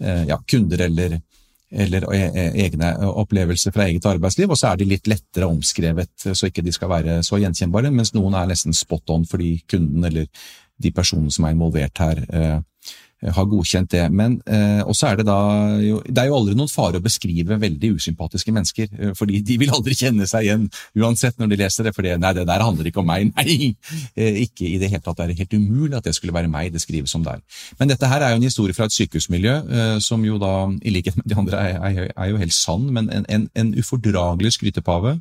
eh, 0.03 0.25
ja, 0.33 0.39
kunder 0.51 0.83
eller, 0.89 1.21
eller 1.71 2.07
e, 2.15 2.21
e, 2.27 2.45
egne 2.67 2.93
opplevelser 3.09 3.75
fra 3.75 3.89
eget 3.89 4.07
arbeidsliv, 4.07 4.51
og 4.51 4.59
så 4.59 4.71
er 4.71 4.81
de 4.81 4.89
litt 4.89 5.09
lettere 5.11 5.49
omskrevet, 5.51 6.13
så 6.27 6.47
ikke 6.49 6.63
de 6.63 6.75
skal 6.75 6.93
være 6.93 7.19
så 7.27 7.41
gjenkjennbare, 7.43 7.91
mens 7.95 8.15
noen 8.15 8.37
er 8.39 8.49
nesten 8.51 8.77
spot 8.77 9.11
on 9.15 9.27
fordi 9.27 9.57
kunden 9.71 10.07
eller 10.07 10.29
de 10.83 10.93
personene 10.95 11.33
som 11.33 11.47
er 11.47 11.57
involvert 11.57 12.03
her, 12.03 12.23
eh, 12.31 12.59
har 13.35 13.49
godkjent 13.51 13.91
det. 13.91 14.05
Men 14.13 14.39
eh, 14.47 14.83
også 14.87 15.11
er 15.11 15.21
det 15.21 15.27
da 15.29 15.39
jo, 15.83 16.01
Det 16.05 16.23
er 16.23 16.31
jo 16.31 16.37
aldri 16.39 16.57
noen 16.59 16.71
fare 16.71 17.01
å 17.01 17.05
beskrive 17.05 17.59
veldig 17.61 17.93
usympatiske 17.97 18.55
mennesker, 18.55 18.91
eh, 18.99 19.15
fordi 19.19 19.43
de 19.47 19.59
vil 19.61 19.73
aldri 19.75 19.97
kjenne 19.99 20.29
seg 20.29 20.47
igjen 20.47 20.69
uansett 20.99 21.39
når 21.41 21.53
de 21.53 21.61
leser 21.63 21.89
det. 21.89 21.95
For 21.97 22.07
det, 22.07 22.17
nei, 22.23 22.33
det 22.37 22.47
der 22.49 22.65
handler 22.65 22.91
ikke 22.91 23.03
om 23.03 23.11
meg. 23.11 23.33
Nei! 23.37 23.73
Eh, 24.17 24.43
ikke 24.47 24.67
i 24.69 24.79
det 24.81 24.91
hele 24.93 25.03
tatt. 25.05 25.19
Det 25.19 25.35
er 25.35 25.43
helt 25.43 25.57
umulig 25.57 25.97
at 25.99 26.07
det 26.07 26.15
skulle 26.17 26.35
være 26.37 26.51
meg 26.53 26.73
det 26.75 26.83
skrives 26.85 27.15
om 27.19 27.25
der. 27.27 27.43
Men 27.81 27.91
dette 27.91 28.09
her 28.11 28.23
er 28.23 28.35
jo 28.35 28.41
en 28.41 28.49
historie 28.49 28.77
fra 28.77 28.89
et 28.89 28.97
sykehusmiljø, 28.97 29.57
eh, 29.67 29.99
som 30.05 30.25
jo 30.25 30.39
da, 30.43 30.55
i 30.83 30.95
likhet 30.95 31.19
med 31.19 31.29
de 31.29 31.39
andre, 31.43 31.61
er, 31.61 31.83
er, 31.91 32.11
er 32.15 32.33
jo 32.33 32.41
helt 32.41 32.57
sann, 32.57 32.89
men 32.95 33.11
en, 33.13 33.27
en, 33.33 33.51
en 33.57 33.75
ufordragelig 33.81 34.57
skrytepave 34.57 35.19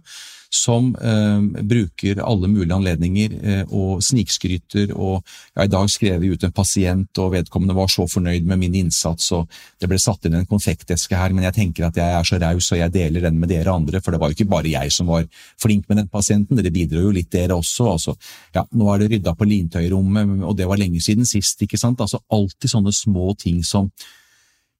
som 0.55 0.87
eh, 0.95 1.63
bruker 1.63 2.21
alle 2.23 2.49
mulige 2.51 2.75
anledninger 2.75 3.35
eh, 3.41 3.73
og 3.75 4.03
snikskryter. 4.03 4.93
og 4.95 5.21
ja, 5.55 5.65
I 5.65 5.71
dag 5.71 5.89
skrev 5.91 6.21
vi 6.21 6.31
ut 6.33 6.43
en 6.43 6.55
pasient, 6.55 7.21
og 7.21 7.33
vedkommende 7.35 7.75
var 7.77 7.91
så 7.91 8.07
fornøyd 8.09 8.47
med 8.47 8.61
min 8.61 8.77
innsats, 8.81 9.31
og 9.35 9.51
det 9.81 9.89
ble 9.91 9.99
satt 10.01 10.25
inn 10.25 10.37
en 10.39 10.49
konfekteske 10.49 11.17
her, 11.19 11.35
men 11.35 11.47
jeg 11.47 11.57
tenker 11.59 11.87
at 11.87 11.99
jeg 11.99 12.17
er 12.19 12.27
så 12.27 12.39
raus, 12.41 12.71
og 12.71 12.81
jeg 12.81 12.95
deler 12.95 13.27
den 13.27 13.39
med 13.41 13.51
dere 13.51 13.75
andre, 13.75 14.01
for 14.01 14.15
det 14.15 14.21
var 14.21 14.31
jo 14.31 14.39
ikke 14.39 14.51
bare 14.55 14.73
jeg 14.73 14.95
som 14.95 15.11
var 15.11 15.27
flink 15.61 15.89
med 15.89 16.01
den 16.01 16.11
pasienten, 16.11 16.57
dere 16.57 16.73
bidro 16.73 17.07
jo 17.07 17.15
litt, 17.15 17.31
dere 17.33 17.57
også. 17.59 17.89
altså. 17.91 18.17
Ja, 18.55 18.65
Nå 18.75 18.91
er 18.91 19.03
det 19.03 19.11
rydda 19.13 19.35
på 19.35 19.47
lintøyrommet, 19.49 20.37
og 20.43 20.57
det 20.57 20.69
var 20.69 20.79
lenge 20.81 21.03
siden 21.03 21.27
sist, 21.27 21.61
ikke 21.61 21.79
sant. 21.79 22.01
Altså 22.01 22.21
Alltid 22.33 22.71
sånne 22.71 22.93
små 22.95 23.33
ting 23.39 23.61
som 23.65 23.91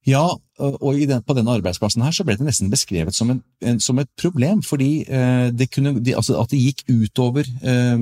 ja, 0.06 0.22
og 0.58 0.96
den, 1.08 1.22
på 1.26 1.36
denne 1.36 1.52
arbeidsplassen 1.58 2.04
her 2.04 2.14
så 2.16 2.24
ble 2.24 2.36
det 2.38 2.46
nesten 2.46 2.70
beskrevet 2.72 3.16
som, 3.16 3.30
en, 3.34 3.42
en, 3.60 3.80
som 3.82 3.98
et 4.00 4.08
problem, 4.16 4.62
fordi 4.64 5.04
eh, 5.04 5.48
det 5.52 5.68
kunne, 5.74 5.96
de, 6.00 6.14
altså 6.16 6.38
at 6.40 6.52
det 6.52 6.62
gikk 6.62 6.84
utover 6.88 7.44
eh, 7.44 7.98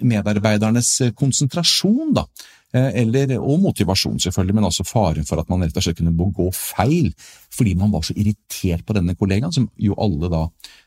medarbeidernes 0.00 0.94
konsentrasjon. 1.18 2.14
da. 2.16 2.26
Eh, 2.72 3.02
eller, 3.02 3.34
og 3.36 3.60
motivasjon, 3.60 4.16
selvfølgelig, 4.22 4.54
men 4.56 4.64
også 4.64 4.86
faren 4.88 5.26
for 5.28 5.40
at 5.42 5.50
man 5.52 5.60
rett 5.60 5.76
og 5.76 5.84
slett 5.84 5.98
kunne 5.98 6.30
gå 6.32 6.46
feil 6.56 7.10
fordi 7.52 7.74
man 7.76 7.90
var 7.92 8.00
så 8.06 8.14
irritert 8.16 8.86
på 8.88 8.94
denne 8.96 9.12
kollegaen, 9.12 9.52
som 9.52 9.66
jo 9.76 9.92
alle 10.00 10.30
da 10.32 10.40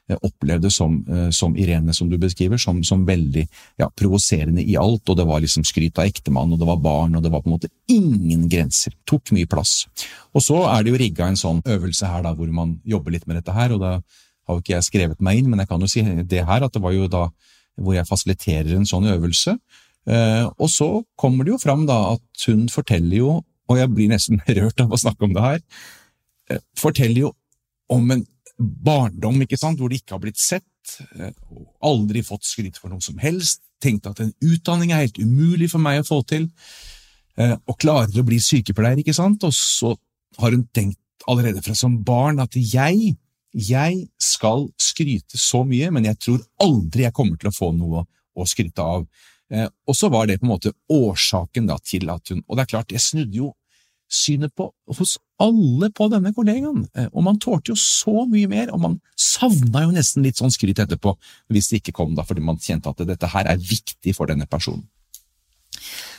eh, 0.10 0.17
opplevde 0.17 0.71
som, 0.74 0.95
eh, 1.06 1.28
som 1.30 1.54
Irene, 1.62 1.93
som 1.93 2.10
du 2.10 2.17
beskriver, 2.17 2.58
som, 2.58 2.80
som 2.84 3.04
veldig 3.06 3.43
ja, 3.78 3.91
provoserende 3.93 4.65
i 4.65 4.74
alt. 4.82 5.06
og 5.06 5.19
Det 5.19 5.28
var 5.30 5.45
liksom 5.45 5.67
skryt 5.67 6.02
av 6.02 6.10
ektemann, 6.10 6.56
og 6.56 6.62
det 6.63 6.69
var 6.71 6.82
barn, 6.82 7.19
og 7.19 7.21
det 7.21 7.30
var 7.30 7.45
på 7.45 7.52
en 7.52 7.58
måte 7.60 7.69
ingen 7.86 8.50
grenser. 8.50 8.98
Tok 9.06 9.30
mye 9.38 9.50
plass. 9.50 9.84
Og 10.34 10.41
så 10.41 10.63
er 10.71 10.82
det 10.82 10.95
jo 10.95 11.02
rigga 11.04 11.30
en 11.30 11.38
sånn 11.38 11.62
øvelse 11.62 12.10
her 12.10 12.26
da, 12.26 12.34
hvor 12.34 12.50
man 12.50 12.80
jobber 12.82 13.13
litt 13.13 13.30
med 13.30 13.43
dette 13.43 13.54
her, 13.54 13.78
og 13.78 13.86
da 13.86 14.00
har 14.00 14.58
jo 14.58 14.63
ikke 14.63 14.74
jeg 14.80 14.89
skrevet 14.89 15.21
meg 15.21 15.38
inn, 15.38 15.54
men 15.54 15.62
jeg 15.62 15.69
kan 15.69 15.86
jo 15.86 15.91
si 15.91 16.02
det 16.02 16.48
her, 16.50 16.65
at 16.65 16.74
det 16.74 16.82
var 16.82 16.98
jo 16.98 17.06
da 17.06 17.28
hvor 17.78 17.93
jeg 17.93 18.08
fasiliterer 18.08 18.74
en 18.74 18.89
sånn 18.89 19.06
øvelse. 19.12 19.58
Eh, 20.05 20.45
og 20.61 20.69
så 20.69 20.87
kommer 21.17 21.45
det 21.45 21.55
jo 21.55 21.61
fram 21.61 21.85
da 21.89 21.97
at 22.13 22.45
hun 22.45 22.67
forteller 22.69 23.17
jo, 23.17 23.39
og 23.65 23.79
jeg 23.79 23.91
blir 23.93 24.11
nesten 24.11 24.41
rørt 24.59 24.81
av 24.83 24.93
å 24.93 25.01
snakke 25.01 25.25
om 25.25 25.35
det 25.35 25.45
her, 25.45 25.61
eh, 26.51 26.63
forteller 26.77 27.25
jo 27.25 27.33
om 27.93 28.09
en 28.13 28.25
barndom 28.55 29.41
ikke 29.43 29.59
sant, 29.59 29.81
hvor 29.81 29.91
de 29.91 29.99
ikke 29.99 30.15
har 30.15 30.23
blitt 30.23 30.41
sett, 30.41 30.97
eh, 31.17 31.33
aldri 31.85 32.21
fått 32.25 32.45
skryt 32.47 32.77
for 32.81 32.93
noe 32.93 33.03
som 33.03 33.17
helst, 33.21 33.63
tenkte 33.83 34.13
at 34.13 34.21
en 34.23 34.35
utdanning 34.45 34.93
er 34.93 35.07
helt 35.07 35.19
umulig 35.19 35.71
for 35.73 35.83
meg 35.83 36.01
å 36.01 36.07
få 36.07 36.21
til, 36.27 36.49
og 37.35 37.75
klarer 37.83 38.15
å 38.15 38.23
bli 38.23 38.37
sykepleier, 38.39 39.01
ikke 39.01 39.13
sant, 39.13 39.43
og 39.43 39.51
så 39.51 39.89
har 40.39 40.53
hun 40.55 40.61
tenkt 40.71 41.25
allerede 41.27 41.59
fra 41.65 41.73
som 41.75 41.97
barn 42.07 42.39
at 42.39 42.55
jeg, 42.55 43.09
jeg 43.51 43.97
skal 44.21 44.69
skryte 44.79 45.35
så 45.35 45.65
mye, 45.67 45.89
men 45.91 46.07
jeg 46.07 46.21
tror 46.23 46.45
aldri 46.63 47.03
jeg 47.03 47.15
kommer 47.17 47.35
til 47.35 47.51
å 47.51 47.55
få 47.57 47.73
noe 47.75 48.05
å 48.35 48.47
skryte 48.47 48.83
av. 48.83 49.03
Eh, 49.53 49.67
og 49.86 49.97
så 49.97 50.10
var 50.10 50.27
det 50.27 50.39
på 50.41 50.47
en 50.47 50.55
måte 50.55 50.73
årsaken 50.91 51.69
da, 51.69 51.77
til 51.84 52.10
at 52.10 52.34
hun 52.34 52.41
Og 52.47 52.58
det 52.58 52.65
er 52.65 52.71
klart, 52.71 52.91
jeg 52.91 53.03
snudde 53.03 53.38
jo 53.38 53.51
synet 54.12 54.53
på 54.55 54.69
hos 54.97 55.15
alle 55.41 55.89
på 55.93 56.08
denne 56.13 56.31
kollegaen, 56.34 56.86
eh, 56.95 57.08
og 57.12 57.25
man 57.25 57.39
tålte 57.41 57.73
jo 57.73 57.77
så 57.79 58.25
mye 58.29 58.47
mer, 58.47 58.69
og 58.73 58.81
man 58.84 58.99
savna 59.17 59.81
jo 59.84 59.93
nesten 59.95 60.23
litt 60.23 60.38
sånn 60.39 60.53
skryt 60.53 60.79
etterpå, 60.84 61.15
hvis 61.51 61.71
det 61.71 61.81
ikke 61.81 61.95
kom 61.99 62.13
da, 62.15 62.23
fordi 62.23 62.43
man 62.45 62.62
kjente 62.62 62.91
at 62.91 63.01
dette 63.08 63.31
her 63.34 63.49
er 63.49 63.58
viktig 63.62 64.13
for 64.15 64.29
denne 64.29 64.45
personen. 64.45 64.86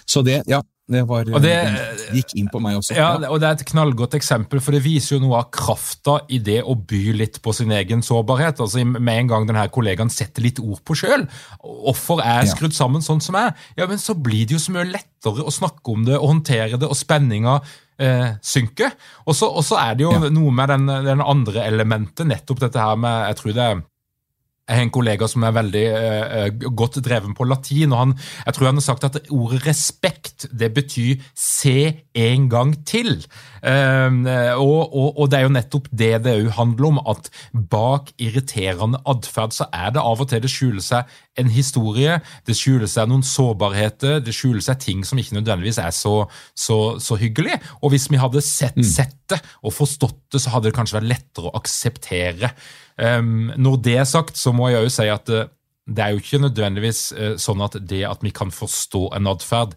Så 0.06 0.22
det, 0.26 0.42
ja, 0.50 0.60
det, 0.86 1.00
var, 1.02 1.24
det, 1.26 1.40
det, 1.42 1.54
gikk 2.14 2.36
inn 2.38 2.50
på 2.50 2.60
meg 2.62 2.76
også. 2.78 2.94
Ja, 2.94 3.08
og 3.18 3.40
Det 3.42 3.48
er 3.48 3.56
et 3.56 3.64
knallgodt 3.66 4.14
eksempel, 4.14 4.60
for 4.62 4.76
det 4.76 4.84
viser 4.84 5.16
jo 5.16 5.24
noe 5.24 5.40
av 5.40 5.48
krafta 5.54 6.20
i 6.30 6.38
det 6.38 6.60
å 6.62 6.76
by 6.78 7.00
litt 7.18 7.40
på 7.42 7.54
sin 7.56 7.74
egen 7.74 8.04
sårbarhet. 8.06 8.62
Altså 8.62 8.84
Med 8.86 9.10
en 9.16 9.32
gang 9.32 9.48
denne 9.48 9.66
kollegaen 9.74 10.12
setter 10.14 10.46
litt 10.46 10.60
ord 10.62 10.84
på 10.86 10.94
sjøl, 10.98 11.26
hvorfor 11.64 12.22
er 12.22 12.44
jeg 12.44 12.54
skrudd 12.54 12.76
sammen 12.76 13.02
sånn 13.02 13.22
som 13.24 13.38
jeg 13.40 13.56
ja, 13.80 13.88
men 13.90 13.98
så 13.98 14.14
blir 14.14 14.46
det 14.46 14.56
jo 14.56 14.62
så 14.62 14.76
mye 14.76 14.86
lettere 14.88 15.42
å 15.42 15.52
snakke 15.52 15.90
om 15.90 16.06
det 16.06 16.20
og 16.20 16.30
håndtere 16.30 16.78
det, 16.78 16.86
og 16.86 16.98
spenninga 16.98 17.58
eh, 17.98 18.30
synker. 18.44 18.94
Og 19.26 19.34
så 19.36 19.80
er 19.82 19.98
det 19.98 20.06
jo 20.06 20.14
ja. 20.14 20.30
noe 20.30 20.54
med 20.54 20.70
den, 20.70 20.86
den, 21.08 21.24
andre 21.24 21.66
elementet, 21.66 22.28
nettopp 22.30 22.62
dette 22.62 22.82
her 22.82 22.98
med 23.00 23.26
Jeg 23.32 23.40
tror 23.40 23.56
det 23.56 23.66
er 23.66 23.84
jeg 24.66 24.80
har 24.80 24.82
en 24.82 24.90
kollega 24.90 25.28
som 25.30 25.44
er 25.46 25.54
veldig 25.54 25.84
uh, 25.94 26.70
godt 26.74 26.98
dreven 27.04 27.36
på 27.38 27.46
latin. 27.46 27.92
og 27.94 28.00
han, 28.00 28.14
Jeg 28.46 28.54
tror 28.54 28.66
han 28.66 28.80
har 28.80 28.86
sagt 28.86 29.04
at 29.06 29.18
ordet 29.30 29.60
respekt 29.66 30.48
det 30.50 30.72
betyr 30.74 31.22
se 31.38 32.02
en 32.14 32.48
gang 32.50 32.74
til. 32.86 33.22
Uh, 33.62 34.26
og, 34.58 34.90
og, 34.90 35.18
og, 35.20 35.30
det 35.30 35.38
er 35.38 35.46
jo 35.46 35.54
nettopp 35.54 35.86
det 35.92 36.10
det 36.24 36.34
òg 36.40 36.50
handler 36.58 36.88
om. 36.88 36.98
At 37.06 37.30
bak 37.54 38.10
irriterende 38.18 38.98
atferd 39.06 39.54
så 39.54 39.68
er 39.72 39.94
det 39.94 40.02
av 40.02 40.24
og 40.24 40.30
til 40.32 40.42
det 40.42 40.50
skjuler 40.50 40.82
seg 40.82 41.14
en 41.38 41.52
historie. 41.52 42.16
Det 42.48 42.56
skjuler 42.58 42.90
seg 42.90 43.06
noen 43.10 43.22
sårbarheter. 43.26 44.18
Det 44.24 44.34
skjuler 44.34 44.64
seg 44.66 44.80
ting 44.82 45.04
som 45.06 45.20
ikke 45.22 45.38
nødvendigvis 45.38 45.78
er 45.78 45.94
så, 45.94 46.24
så, 46.58 46.96
så 46.98 47.18
hyggelig. 47.20 47.60
Og 47.82 47.94
hvis 47.94 48.08
vi 48.10 48.18
hadde 48.18 48.42
sett, 48.42 48.74
mm. 48.74 48.88
sett 48.88 49.14
det 49.30 49.38
og 49.62 49.74
forstått 49.78 50.18
det, 50.34 50.42
så 50.42 50.56
hadde 50.56 50.72
det 50.72 50.76
kanskje 50.78 50.98
vært 50.98 51.10
lettere 51.12 51.50
å 51.52 51.56
akseptere. 51.60 52.50
Um, 52.96 53.52
når 53.60 53.76
det 53.84 53.96
er 54.00 54.08
sagt, 54.08 54.38
så 54.40 54.54
må 54.56 54.70
jeg 54.72 54.86
jo 54.86 54.92
si 54.92 55.04
at 55.12 55.28
eh, 55.28 55.50
det 55.86 56.02
er 56.02 56.14
jo 56.14 56.22
ikke 56.22 56.40
nødvendigvis 56.40 57.00
uh, 57.12 57.34
sånn 57.40 57.60
at 57.66 57.76
det 57.84 58.00
at 58.08 58.24
vi 58.24 58.32
kan 58.34 58.48
forstå 58.54 59.10
en 59.18 59.28
atferd, 59.30 59.76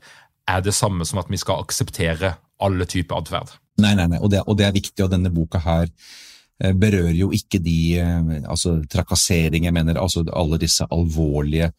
er 0.50 0.64
det 0.66 0.74
samme 0.74 1.06
som 1.06 1.20
at 1.22 1.28
vi 1.30 1.38
skal 1.38 1.60
akseptere 1.66 2.38
alle 2.64 2.88
typer 2.90 3.20
atferd. 3.20 3.52
Nei, 3.84 3.92
nei, 3.96 4.08
nei, 4.12 4.22
og 4.24 4.32
det, 4.32 4.42
og 4.48 4.58
det, 4.60 4.70
er 4.70 4.76
viktig, 4.76 5.04
og 5.04 5.12
denne 5.12 5.32
boka 5.36 5.62
her 5.66 5.92
uh, 5.92 6.72
berører 6.72 7.18
jo 7.20 7.30
ikke 7.36 7.60
de 7.64 7.80
altså 8.48 8.80
trakasseringer, 8.88 9.76
mener 9.76 10.00
altså 10.00 10.24
alle 10.32 10.62
disse 10.62 10.88
alvorlige 10.88 11.74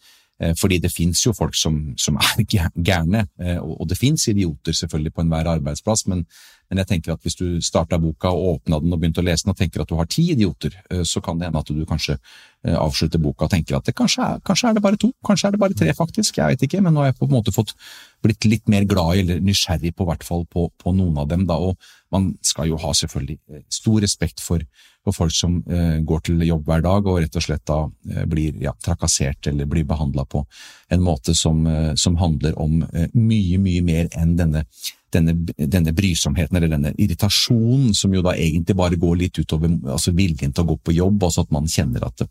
fordi 0.56 0.78
det 0.80 0.88
fins 0.88 1.20
jo 1.26 1.34
folk 1.36 1.52
som, 1.58 1.74
som 2.00 2.16
er 2.16 2.44
gærne, 2.88 3.26
og 3.60 3.82
det 3.90 3.98
fins 3.98 4.24
idioter 4.32 4.72
selvfølgelig 4.72 5.12
på 5.12 5.24
enhver 5.24 5.50
arbeidsplass, 5.52 6.06
men 6.08 6.24
men 6.70 6.78
jeg 6.78 6.86
tenker 6.86 7.16
at 7.16 7.24
hvis 7.26 7.34
du 7.34 7.46
starta 7.64 7.98
boka 7.98 8.30
og 8.30 8.54
åpna 8.54 8.78
den 8.82 8.94
og 8.94 9.00
begynte 9.02 9.22
å 9.22 9.26
lese 9.26 9.42
den 9.42 9.52
og 9.52 9.58
tenker 9.58 9.82
at 9.82 9.90
du 9.90 9.96
har 9.98 10.06
ti 10.10 10.28
idioter, 10.30 10.76
eh, 10.94 11.02
så 11.02 11.22
kan 11.24 11.38
det 11.38 11.48
hende 11.48 11.58
at 11.58 11.72
du 11.74 11.80
kanskje 11.88 12.14
eh, 12.14 12.76
avslutter 12.78 13.18
boka 13.22 13.48
og 13.48 13.50
tenker 13.56 13.80
at 13.80 13.88
det 13.88 13.96
kanskje, 13.98 14.22
er, 14.22 14.42
kanskje 14.46 14.70
er 14.70 14.76
det 14.78 14.84
bare 14.84 15.00
to, 15.02 15.10
kanskje 15.26 15.48
er 15.48 15.56
det 15.56 15.62
bare 15.64 15.78
tre, 15.80 15.90
faktisk. 15.98 16.38
Jeg 16.38 16.54
vet 16.54 16.62
ikke, 16.68 16.82
men 16.86 16.94
nå 16.94 17.02
har 17.02 17.10
jeg 17.10 17.18
på 17.18 17.26
en 17.26 17.34
måte 17.34 17.54
fått 17.54 17.74
blitt 18.22 18.46
litt 18.46 18.70
mer 18.70 18.86
glad 18.86 19.18
i, 19.18 19.24
eller 19.24 19.42
nysgjerrig 19.42 19.96
på 19.98 20.06
hvert 20.06 20.26
fall 20.26 20.46
på, 20.46 20.68
på, 20.78 20.94
noen 20.94 21.18
av 21.18 21.26
dem. 21.32 21.42
da, 21.50 21.58
og 21.58 21.74
Man 22.14 22.32
skal 22.46 22.70
jo 22.70 22.78
ha 22.78 22.94
selvfølgelig 22.94 23.40
eh, 23.50 23.66
stor 23.80 23.98
respekt 24.06 24.44
for, 24.44 24.62
for 25.04 25.16
folk 25.16 25.34
som 25.34 25.58
eh, 25.70 25.98
går 26.04 26.22
til 26.26 26.42
jobb 26.44 26.66
hver 26.68 26.84
dag 26.84 27.06
og 27.08 27.20
rett 27.22 27.36
og 27.36 27.44
slett 27.44 27.64
da 27.68 27.80
eh, 28.10 28.24
blir 28.28 28.56
ja, 28.60 28.74
trakassert 28.84 29.48
eller 29.48 29.68
blir 29.70 29.86
behandla 29.88 30.26
på 30.28 30.44
en 30.92 31.04
måte 31.04 31.34
som, 31.36 31.62
eh, 31.66 31.92
som 31.96 32.18
handler 32.20 32.56
om 32.60 32.82
mye, 33.14 33.58
mye 33.58 33.84
mer 33.84 34.10
enn 34.16 34.36
denne 34.38 34.64
denne, 35.10 35.32
denne, 35.58 35.90
brysomheten 35.90 36.54
eller 36.54 36.70
denne 36.70 36.92
irritasjonen 36.94 37.96
som 37.98 38.12
jo 38.14 38.20
da 38.22 38.36
egentlig 38.38 38.76
bare 38.78 38.98
går 39.00 39.16
litt 39.18 39.40
utover 39.40 39.72
altså 39.90 40.12
viljen 40.14 40.52
til 40.54 40.62
å 40.62 40.68
gå 40.68 40.76
på 40.86 40.94
jobb, 40.94 41.24
altså 41.26 41.42
at 41.42 41.50
man 41.50 41.66
kjenner 41.66 42.06
at 42.06 42.22
det 42.22 42.28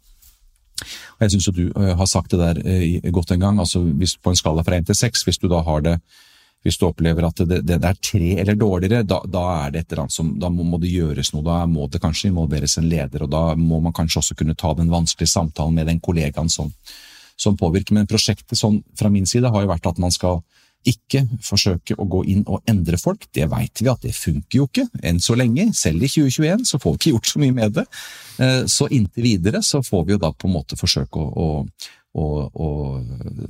og 0.79 1.25
Jeg 1.25 1.34
syns 1.34 1.49
du 1.51 1.73
har 1.75 2.08
sagt 2.08 2.32
det 2.32 2.39
der 2.39 3.10
godt 3.12 3.34
en 3.36 3.41
gang, 3.41 3.58
altså 3.60 3.82
hvis, 3.84 4.13
på 4.15 4.32
en 4.32 4.38
skala 4.39 4.63
fra 4.63 4.77
én 4.79 4.86
til 4.88 4.95
seks, 4.95 5.25
hvis 5.27 5.41
du 5.41 5.49
da 5.51 5.60
har 5.67 5.82
det 5.84 5.97
hvis 6.65 6.78
du 6.80 6.86
opplever 6.89 7.24
at 7.24 7.39
det, 7.48 7.62
det, 7.67 7.78
er 7.80 8.00
tre 8.04 8.34
eller 8.41 8.58
dårligere, 8.60 9.06
da, 9.08 9.22
da, 9.24 9.44
er 9.63 9.73
det 9.73 9.83
et 9.83 9.94
eller 9.94 10.04
annet 10.04 10.15
som, 10.15 10.33
da 10.42 10.50
må, 10.52 10.65
må 10.67 10.79
det 10.81 10.92
gjøres 10.92 11.31
noe. 11.33 11.46
Da 11.46 11.62
må 11.69 11.88
det 11.88 12.02
kanskje 12.04 12.33
involveres 12.33 12.75
en 12.79 12.90
leder, 12.92 13.23
og 13.23 13.31
da 13.31 13.44
må 13.56 13.79
man 13.83 13.96
kanskje 13.96 14.19
også 14.23 14.40
kunne 14.40 14.58
ta 14.60 14.73
den 14.75 14.92
vanskelige 14.92 15.31
samtalen 15.31 15.79
med 15.79 15.88
den 15.88 16.02
kollegaen 16.04 16.52
som, 16.52 16.73
som 17.40 17.56
påvirker. 17.60 17.96
Men 17.96 18.10
prosjektet 18.12 18.60
sånn, 18.60 18.81
fra 19.00 19.12
min 19.13 19.29
side 19.29 19.52
har 19.52 19.63
jo 19.63 19.71
vært 19.71 19.88
at 19.88 20.04
man 20.04 20.12
skal 20.15 20.42
ikke 20.88 21.25
forsøke 21.44 21.96
å 22.00 22.06
gå 22.08 22.21
inn 22.31 22.44
og 22.48 22.63
endre 22.69 22.98
folk. 23.00 23.25
Det 23.36 23.48
veit 23.52 23.81
vi 23.81 23.90
at 23.92 24.04
det 24.06 24.13
funker 24.15 24.62
jo 24.62 24.67
ikke, 24.69 24.86
enn 25.04 25.19
så 25.23 25.36
lenge. 25.40 25.67
Selv 25.75 26.06
i 26.06 26.12
2021 26.12 26.65
så 26.69 26.79
får 26.79 26.96
vi 26.96 27.00
ikke 27.00 27.13
gjort 27.15 27.31
så 27.31 27.42
mye 27.44 27.56
med 27.56 27.75
det. 27.75 27.86
Eh, 28.40 28.62
så 28.71 28.88
inntil 28.96 29.27
videre 29.27 29.63
så 29.65 29.83
får 29.83 30.06
vi 30.08 30.15
jo 30.15 30.21
da 30.23 30.31
på 30.31 30.48
en 30.48 30.56
måte 30.56 30.79
forsøke 30.79 31.19
å, 31.19 31.27
å, 31.44 31.50
å 32.20 32.70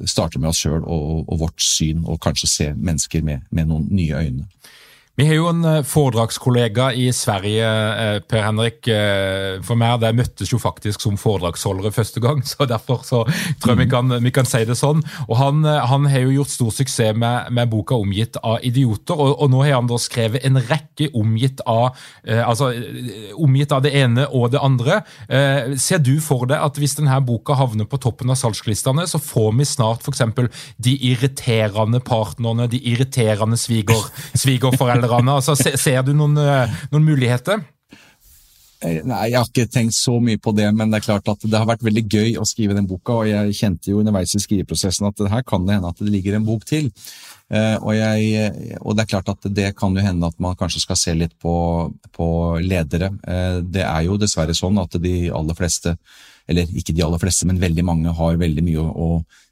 starte 0.09 0.39
med 0.39 0.51
oss 0.51 0.61
sjøl 0.63 0.83
og, 0.83 1.25
og, 1.25 1.35
vårt 1.41 1.63
syn, 1.63 2.05
og 2.05 2.19
kanskje 2.23 2.49
se 2.51 2.69
mennesker 2.75 3.25
med, 3.25 3.47
med 3.51 3.69
noen 3.69 3.87
nye 3.91 4.23
øyne. 4.23 4.47
Vi 5.19 5.25
har 5.27 5.35
jo 5.35 5.49
en 5.49 5.65
eh, 5.67 5.81
foredragskollega 5.83 6.93
i 6.95 7.09
Sverige, 7.11 7.67
eh, 7.67 8.17
Per 8.23 8.39
Henrik. 8.39 8.87
Eh, 8.87 9.57
for 9.67 9.75
meg 9.75 9.97
der 9.99 10.15
møttes 10.15 10.53
jo 10.53 10.59
faktisk 10.63 11.03
som 11.03 11.17
foredragsholdere 11.19 11.91
første 11.91 12.21
gang, 12.23 12.39
så 12.47 12.63
derfor 12.69 13.01
så 13.03 13.25
tror 13.59 13.73
jeg 13.73 13.81
vi 13.81 13.87
kan, 13.91 14.15
vi 14.23 14.31
kan 14.31 14.47
si 14.47 14.61
det 14.63 14.77
sånn. 14.79 15.01
Og 15.27 15.35
Han, 15.41 15.65
han 15.65 16.07
har 16.07 16.23
jo 16.23 16.37
gjort 16.37 16.53
stor 16.53 16.71
suksess 16.71 17.17
med, 17.19 17.51
med 17.51 17.67
boka 17.71 17.97
'Omgitt 17.99 18.39
av 18.43 18.63
idioter', 18.63 19.19
og, 19.19 19.33
og, 19.41 19.51
nå 19.51 19.63
har 19.65 19.75
han 19.81 19.89
da 19.91 19.97
skrevet 19.99 20.45
en 20.47 20.59
rekke 20.59 21.09
omgitt 21.15 21.61
av, 21.65 21.95
altså, 22.27 22.69
omgitt 23.39 23.71
av 23.71 23.83
det 23.83 23.93
ene 23.95 24.27
og 24.27 24.51
det 24.51 24.59
andre. 24.61 24.99
Ser 25.79 26.03
du 26.03 26.19
for 26.21 26.45
deg 26.49 26.59
at 26.59 26.77
hvis 26.77 26.97
denne 26.99 27.15
boka 27.25 27.55
havner 27.55 27.87
på 27.87 27.99
toppen 28.03 28.29
av 28.29 28.37
salgslistene, 28.39 29.07
så 29.07 29.19
får 29.19 29.55
vi 29.57 29.67
snart 29.67 30.03
f.eks. 30.03 30.21
de 30.77 30.95
irriterende 31.11 32.03
partnerne, 32.03 32.67
de 32.69 32.81
irriterende 32.91 33.57
sviger, 33.59 34.03
Altså, 35.09 35.55
ser 35.57 36.01
du 36.05 36.13
noen, 36.13 36.37
eh, 36.37 36.79
noen 36.93 37.05
muligheter? 37.05 37.61
Eh, 38.81 39.01
nei, 39.03 39.29
Jeg 39.29 39.37
har 39.37 39.47
ikke 39.49 39.71
tenkt 39.71 39.95
så 39.97 40.19
mye 40.23 40.39
på 40.39 40.53
det, 40.55 40.69
men 40.73 40.89
det 40.89 41.01
er 41.01 41.07
klart 41.07 41.27
at 41.27 41.41
det 41.43 41.57
har 41.57 41.67
vært 41.67 41.83
veldig 41.83 42.05
gøy 42.07 42.37
å 42.39 42.47
skrive 42.47 42.77
den 42.77 42.87
boka. 42.87 43.19
og 43.19 43.27
Jeg 43.27 43.57
kjente 43.57 43.91
jo 43.91 43.99
underveis 43.99 44.35
i 44.35 44.39
skriveprosessen 44.39 45.07
at 45.07 45.19
her 45.29 45.43
kan 45.43 45.65
det 45.65 45.75
hende 45.75 45.89
at 45.89 45.99
det 45.99 46.13
ligger 46.13 46.35
en 46.35 46.45
bok 46.47 46.63
til. 46.65 46.91
Eh, 47.49 47.77
og, 47.81 47.93
jeg, 47.97 48.77
og, 48.79 48.95
det 48.95 49.03
er 49.03 49.11
klart 49.11 49.29
at 49.29 49.53
det 49.53 49.75
kan 49.75 49.95
jo 49.95 50.05
hende 50.05 50.27
at 50.27 50.39
man 50.39 50.55
kanskje 50.55 50.85
skal 50.85 50.95
se 50.95 51.13
litt 51.17 51.35
på, 51.41 51.91
på 52.13 52.27
ledere. 52.61 53.11
Det 53.65 53.83
er 53.83 54.03
jo 54.05 54.19
dessverre 54.21 54.55
sånn 54.55 54.77
at 54.79 54.95
de 55.01 55.31
aller 55.33 55.57
fleste 55.57 55.97
eller 56.49 56.69
ikke 56.73 56.95
de 56.97 57.03
aller 57.05 57.21
fleste, 57.21 57.45
men 57.45 57.61
veldig 57.61 57.85
mange 57.85 58.13
har 58.17 58.39
veldig 58.41 58.63
mye 58.65 58.81
å, 58.81 59.09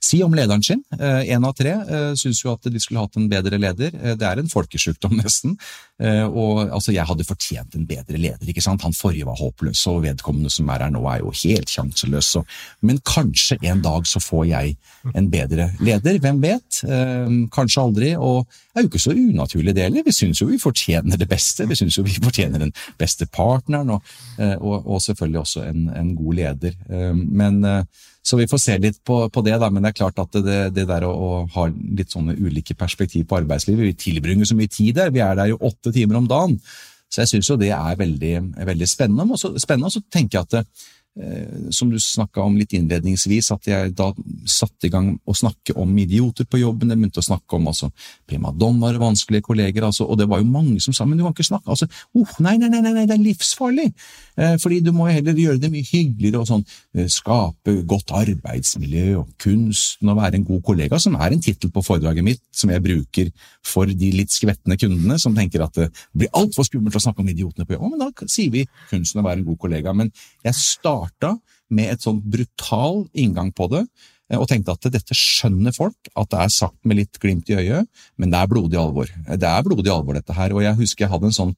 si 0.07 0.21
om 0.23 0.35
lederen 0.35 0.63
sin. 0.63 0.83
Én 0.97 1.45
av 1.45 1.53
tre 1.57 1.73
eh, 1.73 2.13
syns 2.17 2.39
jo 2.43 2.53
at 2.53 2.67
de 2.71 2.79
skulle 2.81 3.03
hatt 3.03 3.17
en 3.19 3.27
bedre 3.31 3.59
leder. 3.59 3.93
Eh, 3.95 4.15
det 4.19 4.27
er 4.27 4.41
en 4.41 4.51
folkesjukdom, 4.51 5.17
nesten. 5.21 5.57
Eh, 6.01 6.23
og 6.25 6.63
altså, 6.65 6.93
jeg 6.95 7.07
hadde 7.09 7.27
fortjent 7.27 7.75
en 7.77 7.87
bedre 7.89 8.19
leder, 8.19 8.47
ikke 8.47 8.63
sant. 8.63 8.85
Han 8.85 8.95
forrige 8.95 9.27
var 9.27 9.39
håpløs, 9.39 9.83
og 9.91 10.03
vedkommende 10.05 10.51
som 10.53 10.69
er 10.73 10.85
her 10.85 10.93
nå 10.93 11.03
er 11.11 11.21
jo 11.23 11.33
helt 11.43 11.73
sjanseløs. 11.73 12.33
Men 12.85 13.01
kanskje 13.07 13.59
en 13.67 13.83
dag 13.85 14.07
så 14.09 14.21
får 14.23 14.45
jeg 14.51 14.75
en 15.15 15.29
bedre 15.31 15.69
leder, 15.83 16.19
hvem 16.23 16.41
vet? 16.43 16.81
Kanskje 17.53 17.83
aldri. 17.83 18.11
Og 18.15 18.43
det 18.47 18.81
er 18.81 18.85
jo 18.85 18.91
ikke 18.91 19.05
så 19.07 19.15
unaturlig 19.15 19.75
det 19.75 19.87
heller. 19.87 20.05
Vi 20.05 20.15
syns 20.15 20.41
jo 20.41 20.49
vi 20.49 20.59
fortjener 20.61 21.19
det 21.19 21.29
beste. 21.29 21.65
Vi 21.69 21.77
syns 21.79 21.97
jo 21.97 22.05
vi 22.05 22.17
fortjener 22.21 22.61
den 22.61 22.73
beste 22.99 23.25
partneren, 23.31 23.95
og, 23.95 24.13
og, 24.59 24.75
og 24.85 25.01
selvfølgelig 25.03 25.41
også 25.43 25.65
en, 25.69 25.87
en 25.95 26.13
god 26.17 26.37
leder. 26.41 26.77
Men 27.13 27.63
så 28.27 28.35
vi 28.35 28.47
får 28.51 28.59
se 28.59 28.75
litt 28.83 28.97
på, 29.07 29.21
på 29.31 29.43
det, 29.45 29.55
da. 29.61 29.69
Men 29.71 29.85
det 29.85 29.93
er 29.93 29.99
klart 30.01 30.19
at 30.19 30.35
det, 30.43 30.59
det 30.75 30.83
der 30.89 31.05
å, 31.07 31.13
å, 31.13 31.29
ha 31.53 31.67
litt 31.71 32.11
sånne 32.11 32.35
ulike 32.35 32.75
perspektiv 32.75 33.23
på 33.29 33.37
arbeidslivet 33.39 33.87
Vi 33.87 33.93
tilbringer 34.01 34.49
så 34.49 34.57
mye 34.59 34.71
tid 34.71 34.97
der. 34.99 35.13
Vi 35.15 35.23
er 35.23 35.37
der 35.39 35.53
jo 35.53 35.61
åtte 35.63 35.93
timer 35.95 36.19
om 36.19 36.27
dagen. 36.27 36.57
Så 37.07 37.21
jeg 37.23 37.31
syns 37.31 37.51
jo 37.53 37.55
det 37.59 37.71
er 37.71 37.99
veldig, 37.99 38.33
veldig 38.67 38.89
spennende. 38.89 39.29
Og 39.31 39.39
så, 39.39 39.53
spennende, 39.63 39.87
og 39.87 39.95
så 39.95 40.03
tenker 40.11 40.41
jeg 40.41 40.49
at 40.49 40.83
som 41.73 41.89
du 41.89 41.97
snakka 42.01 42.43
om 42.45 42.57
litt 42.59 42.75
innledningsvis, 42.77 43.49
at 43.55 43.67
jeg 43.69 43.93
da 43.97 44.11
satte 44.45 44.85
i 44.85 44.91
gang 44.93 45.09
å 45.25 45.33
snakke 45.35 45.73
om 45.79 45.95
idioter 45.97 46.45
på 46.45 46.59
jobben. 46.61 46.91
Jeg 46.93 46.99
begynte 46.99 47.23
å 47.23 47.25
snakke 47.25 47.57
om 47.57 47.69
altså, 47.71 47.89
primadonnaer, 48.29 48.99
vanskelige 49.01 49.47
kolleger, 49.47 49.87
altså, 49.87 50.05
og 50.05 50.19
det 50.19 50.27
var 50.29 50.43
jo 50.43 50.49
mange 50.51 50.77
som 50.83 50.93
sa 50.93 51.07
men 51.07 51.17
du 51.17 51.23
kan 51.25 51.33
ikke 51.35 51.47
snakke 51.47 51.73
altså, 51.73 51.87
oh, 52.17 52.33
nei, 52.43 52.57
nei, 52.61 52.69
nei, 52.69 52.81
nei, 52.85 53.05
det 53.07 53.15
er 53.15 53.23
livsfarlig! 53.23 53.87
Eh, 54.37 54.55
fordi 54.61 54.79
du 54.85 54.91
må 54.95 55.07
heller 55.09 55.37
gjøre 55.37 55.61
det 55.61 55.71
mye 55.73 55.87
hyggeligere 55.87 56.43
og 56.43 56.49
sånn, 56.49 56.65
eh, 56.97 57.07
skape 57.11 57.73
godt 57.89 58.13
arbeidsmiljø 58.17 59.07
og 59.21 59.31
kunsten 59.41 60.11
og 60.11 60.19
være 60.19 60.39
en 60.39 60.47
god 60.47 60.63
kollega, 60.67 60.99
som 61.01 61.17
er 61.17 61.33
en 61.33 61.43
tittel 61.43 61.71
på 61.73 61.83
foredraget 61.85 62.25
mitt 62.25 62.43
som 62.53 62.71
jeg 62.73 62.83
bruker 62.83 63.31
for 63.65 63.89
de 63.89 64.11
litt 64.13 64.33
skvetne 64.33 64.77
kundene 64.79 65.17
som 65.21 65.35
tenker 65.37 65.63
at 65.65 65.77
det 65.77 65.89
blir 66.15 66.31
altfor 66.37 66.67
skummelt 66.67 66.97
å 66.97 67.03
snakke 67.03 67.23
om 67.23 67.31
idiotene 67.31 67.67
på 67.67 67.77
jobb. 67.77 67.89
Men 67.93 68.05
da 68.05 68.29
sier 68.29 68.53
vi 68.53 68.65
kunsten 68.91 69.21
å 69.21 69.25
være 69.25 69.41
en 69.41 69.47
god 69.47 69.59
kollega. 69.63 69.93
Men 69.97 70.11
jeg 70.45 70.57
starter 70.57 71.06
starta 71.07 71.37
med 71.69 71.91
et 71.93 72.03
sånn 72.03 72.21
brutal 72.23 73.05
inngang 73.13 73.51
på 73.55 73.67
det, 73.71 73.83
eh, 74.29 74.37
og 74.37 74.47
tenkte 74.47 74.75
at 74.75 74.91
dette 74.91 75.15
skjønner 75.15 75.75
folk, 75.75 75.97
at 76.15 76.29
det 76.31 76.39
er 76.39 76.53
sagt 76.53 76.79
med 76.83 76.97
litt 77.01 77.19
glimt 77.19 77.49
i 77.49 77.57
øyet, 77.57 77.87
men 78.17 78.31
det 78.31 78.39
er 78.39 78.47
blodig 78.47 78.79
alvor. 78.79 79.07
Det 79.07 79.47
er 79.47 79.63
blodig 79.63 79.91
alvor, 79.91 80.13
dette 80.13 80.33
her. 80.33 80.53
Og 80.53 80.63
jeg 80.63 80.75
husker 80.75 81.05
jeg 81.05 81.11
hadde 81.11 81.31
en 81.31 81.39
sånn 81.39 81.55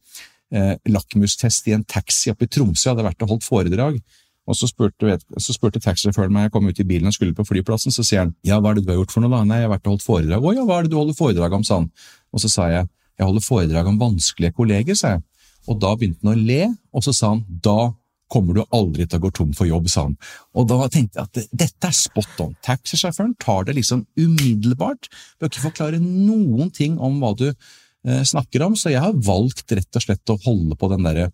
eh, 0.54 0.76
lakmustest 0.88 1.68
i 1.68 1.76
en 1.78 1.84
taxi 1.84 2.32
oppe 2.32 2.46
i 2.46 2.52
Tromsø, 2.52 2.90
jeg 2.90 2.96
hadde 2.96 3.08
vært 3.10 3.24
og 3.24 3.36
holdt 3.36 3.48
foredrag. 3.48 4.02
Og 4.50 4.58
så 4.58 4.66
spurte, 4.66 5.20
så 5.38 5.54
spurte 5.54 5.82
taxisjåføren 5.84 6.34
meg, 6.34 6.48
jeg 6.48 6.54
kom 6.56 6.66
ut 6.66 6.80
i 6.82 6.88
bilen 6.88 7.12
og 7.12 7.14
skulle 7.14 7.38
på 7.38 7.46
flyplassen, 7.46 7.94
så 7.94 8.02
sier 8.02 8.24
han 8.24 8.32
ja, 8.42 8.58
hva 8.58 8.72
er 8.72 8.80
det 8.80 8.88
du 8.88 8.90
har 8.90 8.98
gjort 8.98 9.14
for 9.14 9.22
noe 9.22 9.30
da? 9.30 9.44
Nei, 9.46 9.60
jeg 9.62 9.68
har 9.68 9.76
vært 9.76 9.86
og 9.86 9.94
holdt 9.94 10.06
foredrag. 10.08 10.42
Å 10.42 10.54
ja, 10.56 10.64
hva 10.66 10.80
er 10.80 10.88
det 10.88 10.94
du 10.94 10.98
holder 10.98 11.18
foredrag 11.20 11.54
om, 11.54 11.66
sa 11.68 11.84
han. 11.84 11.92
Og 12.34 12.42
så 12.42 12.50
sa 12.50 12.70
jeg 12.74 12.88
jeg 13.20 13.28
holder 13.28 13.44
foredrag 13.44 13.88
om 13.92 13.98
vanskelige 14.00 14.56
kolleger, 14.56 14.96
sa 14.96 15.18
jeg. 15.18 15.26
Og 15.68 15.80
da 15.82 15.92
begynte 15.98 16.24
han 16.24 16.32
å 16.32 16.48
le, 16.50 16.70
og 16.96 17.04
så 17.04 17.14
sa 17.16 17.34
han 17.34 17.44
da 17.50 17.92
kommer 18.32 18.58
du 18.58 18.64
aldri 18.76 19.08
til 19.08 19.20
å 19.20 19.26
gå 19.26 19.34
tom 19.36 19.52
for 19.58 19.70
jobb, 19.70 19.90
sa 19.92 20.06
han. 20.08 20.16
Og 20.58 20.68
da 20.70 20.88
tenkte 20.92 21.20
jeg 21.20 21.28
at 21.28 21.54
dette 21.64 21.90
er 21.90 21.98
spot 21.98 22.44
on. 22.46 22.56
Taxisjåføren 22.66 23.36
tar 23.42 23.68
det 23.68 23.78
liksom 23.80 24.06
umiddelbart, 24.20 25.10
bør 25.40 25.52
ikke 25.52 25.68
forklare 25.68 26.02
noen 26.04 26.74
ting 26.76 27.00
om 27.02 27.20
hva 27.24 27.34
du 27.38 27.48
eh, 27.50 28.24
snakker 28.24 28.68
om, 28.68 28.78
så 28.80 28.94
jeg 28.94 29.04
har 29.04 29.18
valgt 29.26 29.72
rett 29.76 30.00
og 30.00 30.06
slett 30.06 30.36
å 30.36 30.40
holde 30.46 30.78
på 30.80 30.92
den 30.94 31.08
derre 31.08 31.32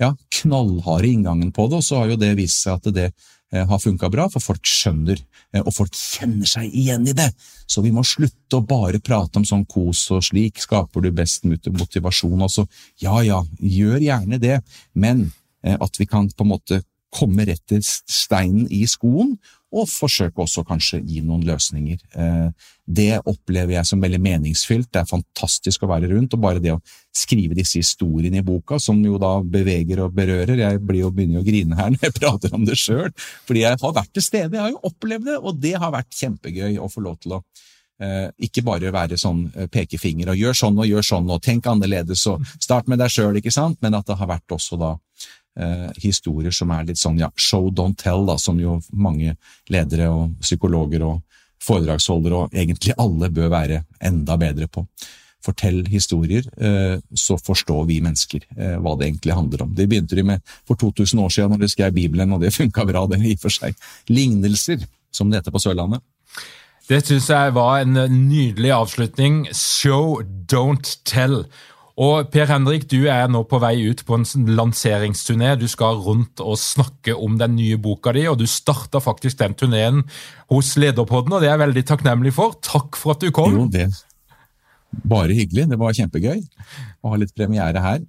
ja, 0.00 0.12
knallharde 0.42 1.08
inngangen 1.08 1.52
på 1.56 1.68
det, 1.70 1.80
og 1.80 1.84
så 1.84 2.02
har 2.02 2.12
jo 2.12 2.20
det 2.20 2.34
vist 2.36 2.62
seg 2.64 2.76
at 2.76 2.90
det 2.94 3.06
eh, 3.08 3.64
har 3.66 3.80
funka 3.80 4.10
bra, 4.12 4.28
for 4.32 4.44
folk 4.44 4.68
skjønner, 4.68 5.20
eh, 5.54 5.62
og 5.62 5.72
folk 5.74 5.96
kjenner 5.96 6.48
seg 6.48 6.68
igjen 6.68 7.06
i 7.08 7.16
det. 7.16 7.30
Så 7.66 7.82
vi 7.84 7.94
må 7.94 8.04
slutte 8.06 8.60
å 8.60 8.66
bare 8.66 9.00
prate 9.00 9.40
om 9.40 9.46
sånn 9.48 9.64
kos 9.70 10.04
og 10.14 10.24
slik 10.26 10.60
skaper 10.62 11.04
du 11.04 11.10
best 11.16 11.48
motivasjon. 11.48 12.44
Altså, 12.44 12.66
ja 13.02 13.18
ja, 13.26 13.40
gjør 13.58 14.04
gjerne 14.04 14.40
det, 14.42 14.60
men 14.92 15.26
at 15.74 15.98
vi 15.98 16.06
kan 16.06 16.28
på 16.30 16.46
en 16.46 16.52
måte 16.54 16.82
komme 17.16 17.46
rett 17.48 17.62
til 17.68 17.82
steinen 17.82 18.66
i 18.72 18.84
skoen, 18.90 19.36
og 19.76 19.88
forsøke 19.90 20.40
også 20.40 20.62
kanskje 20.66 21.00
gi 21.04 21.20
noen 21.26 21.42
løsninger. 21.46 21.98
Eh, 22.16 22.68
det 22.86 23.18
opplever 23.28 23.74
jeg 23.74 23.88
som 23.88 24.02
veldig 24.02 24.20
meningsfylt, 24.22 24.88
det 24.94 25.02
er 25.02 25.10
fantastisk 25.10 25.84
å 25.84 25.90
være 25.90 26.10
rundt, 26.12 26.36
og 26.36 26.42
bare 26.44 26.62
det 26.62 26.72
å 26.76 26.80
skrive 27.16 27.56
disse 27.58 27.80
historiene 27.80 28.40
i 28.40 28.46
boka, 28.46 28.78
som 28.82 29.02
jo 29.04 29.18
da 29.20 29.34
beveger 29.42 30.04
og 30.04 30.16
berører, 30.16 30.62
jeg 30.62 30.82
blir 30.86 31.02
jo 31.02 31.12
begynner 31.14 31.42
å 31.42 31.46
grine 31.46 31.78
her 31.78 31.90
når 31.94 32.08
jeg 32.08 32.18
prater 32.20 32.56
om 32.56 32.66
det 32.68 32.78
sjøl, 32.80 33.12
fordi 33.48 33.64
jeg 33.66 33.82
har 33.82 33.96
vært 34.00 34.12
til 34.16 34.26
stede, 34.26 34.56
jeg 34.56 34.64
har 34.64 34.74
jo 34.74 34.84
opplevd 34.90 35.32
det, 35.32 35.38
og 35.42 35.62
det 35.62 35.76
har 35.82 35.94
vært 35.94 36.20
kjempegøy 36.20 36.78
å 36.80 36.90
få 36.92 37.06
lov 37.08 37.18
til 37.24 37.38
å 37.38 37.42
Eh, 37.96 38.26
ikke 38.44 38.60
bare 38.60 38.90
være 38.92 39.16
sånn 39.16 39.46
eh, 39.56 39.70
pekefinger 39.72 40.28
og 40.28 40.36
gjør 40.36 40.56
sånn 40.58 40.80
og 40.82 40.84
gjør 40.84 41.04
sånn 41.08 41.30
og 41.32 41.38
tenk 41.40 41.64
annerledes 41.70 42.26
og 42.28 42.42
start 42.60 42.90
med 42.92 43.00
deg 43.00 43.08
sjøl, 43.08 43.38
ikke 43.40 43.54
sant, 43.54 43.78
men 43.80 43.96
at 43.96 44.04
det 44.10 44.18
har 44.20 44.28
vært 44.28 44.52
også 44.52 44.76
da 44.76 44.90
eh, 45.56 45.90
historier 46.02 46.54
som 46.54 46.72
er 46.74 46.88
litt 46.88 47.00
sånn 47.00 47.20
ja, 47.20 47.30
show 47.36 47.70
don't 47.70 47.98
tell, 48.00 48.26
da, 48.28 48.38
som 48.40 48.58
jo 48.60 48.78
mange 48.92 49.36
ledere 49.72 50.08
og 50.12 50.36
psykologer 50.44 51.04
og 51.06 51.22
foredragsholdere 51.66 52.42
og 52.42 52.56
egentlig 52.56 52.96
alle 53.00 53.30
bør 53.32 53.52
være 53.52 53.84
enda 54.04 54.36
bedre 54.40 54.68
på. 54.70 54.84
Fortell 55.46 55.84
historier, 55.90 56.46
eh, 56.58 56.98
så 57.14 57.36
forstår 57.38 57.84
vi 57.86 58.00
mennesker 58.02 58.42
eh, 58.56 58.76
hva 58.82 58.96
det 58.98 59.10
egentlig 59.10 59.36
handler 59.36 59.66
om. 59.66 59.74
Det 59.74 59.86
begynte 59.88 60.18
de 60.18 60.26
med 60.26 60.42
for 60.66 60.78
2000 60.80 61.22
år 61.22 61.32
siden 61.32 61.54
når 61.54 61.64
de 61.64 61.70
skrev 61.72 61.94
Bibelen, 61.94 62.34
og 62.34 62.42
det 62.42 62.54
funka 62.54 62.86
bra, 62.88 63.06
det 63.06 63.22
i 63.22 63.36
og 63.36 63.46
for 63.46 63.54
seg. 63.54 63.76
Lignelser, 64.10 64.84
som 65.14 65.30
det 65.30 65.40
heter 65.40 65.54
på 65.54 65.62
Sørlandet. 65.62 66.02
Det 66.86 67.00
syns 67.02 67.30
jeg 67.30 67.54
var 67.56 67.80
en 67.82 67.98
nydelig 68.28 68.70
avslutning. 68.70 69.46
Show, 69.54 70.20
don't 70.22 70.92
tell. 71.04 71.44
Og 71.96 72.28
Per 72.28 72.50
Henrik, 72.50 72.84
du 72.90 73.06
er 73.08 73.24
nå 73.32 73.40
på 73.48 73.56
vei 73.62 73.78
ut 73.88 74.02
på 74.04 74.18
en 74.18 74.26
lanseringsturné. 74.58 75.54
Du 75.56 75.64
skal 75.70 75.96
rundt 76.04 76.42
og 76.44 76.58
snakke 76.60 77.14
om 77.16 77.38
den 77.40 77.54
nye 77.56 77.78
boka 77.80 78.12
di, 78.12 78.26
og 78.28 78.36
du 78.42 78.44
starta 78.50 79.00
faktisk 79.00 79.40
den 79.40 79.56
turneen 79.56 80.02
hos 80.52 80.74
Lederpodden, 80.76 81.32
og 81.32 81.40
det 81.40 81.48
er 81.48 81.56
jeg 81.56 81.64
veldig 81.64 81.84
takknemlig 81.88 82.34
for. 82.36 82.58
Takk 82.60 83.00
for 83.00 83.16
at 83.16 83.24
du 83.24 83.32
kom. 83.32 83.56
Jo, 83.56 83.64
det, 83.72 83.88
bare 85.04 85.34
hyggelig. 85.36 85.66
Det 85.70 85.78
var 85.80 85.96
kjempegøy 85.96 86.40
å 87.02 87.12
ha 87.12 87.18
litt 87.20 87.34
premiere 87.36 87.82
her. 87.82 88.02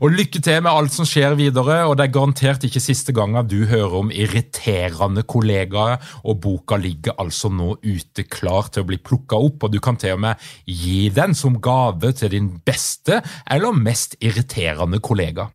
Og 0.00 0.14
Lykke 0.14 0.40
til 0.44 0.60
med 0.64 0.70
alt 0.72 0.94
som 0.94 1.06
skjer 1.08 1.36
videre. 1.38 1.80
og 1.88 1.96
Det 1.96 2.06
er 2.06 2.14
garantert 2.14 2.66
ikke 2.66 2.82
siste 2.82 3.14
gangen 3.16 3.48
du 3.48 3.64
hører 3.70 3.98
om 4.00 4.12
irriterende 4.12 5.22
kollegaer. 5.22 5.98
og 6.24 6.40
Boka 6.40 6.76
ligger 6.76 7.16
altså 7.18 7.48
nå 7.48 7.78
ute 7.82 8.24
klar 8.24 8.70
til 8.70 8.84
å 8.84 8.88
bli 8.88 8.98
plukka 8.98 9.36
opp, 9.36 9.64
og 9.64 9.72
du 9.72 9.80
kan 9.80 9.96
til 9.96 10.14
og 10.16 10.20
med 10.20 10.36
gi 10.66 11.08
den 11.08 11.34
som 11.34 11.60
gave 11.60 12.12
til 12.12 12.30
din 12.30 12.50
beste 12.64 13.22
eller 13.50 13.72
mest 13.72 14.16
irriterende 14.20 15.00
kollega. 15.00 15.50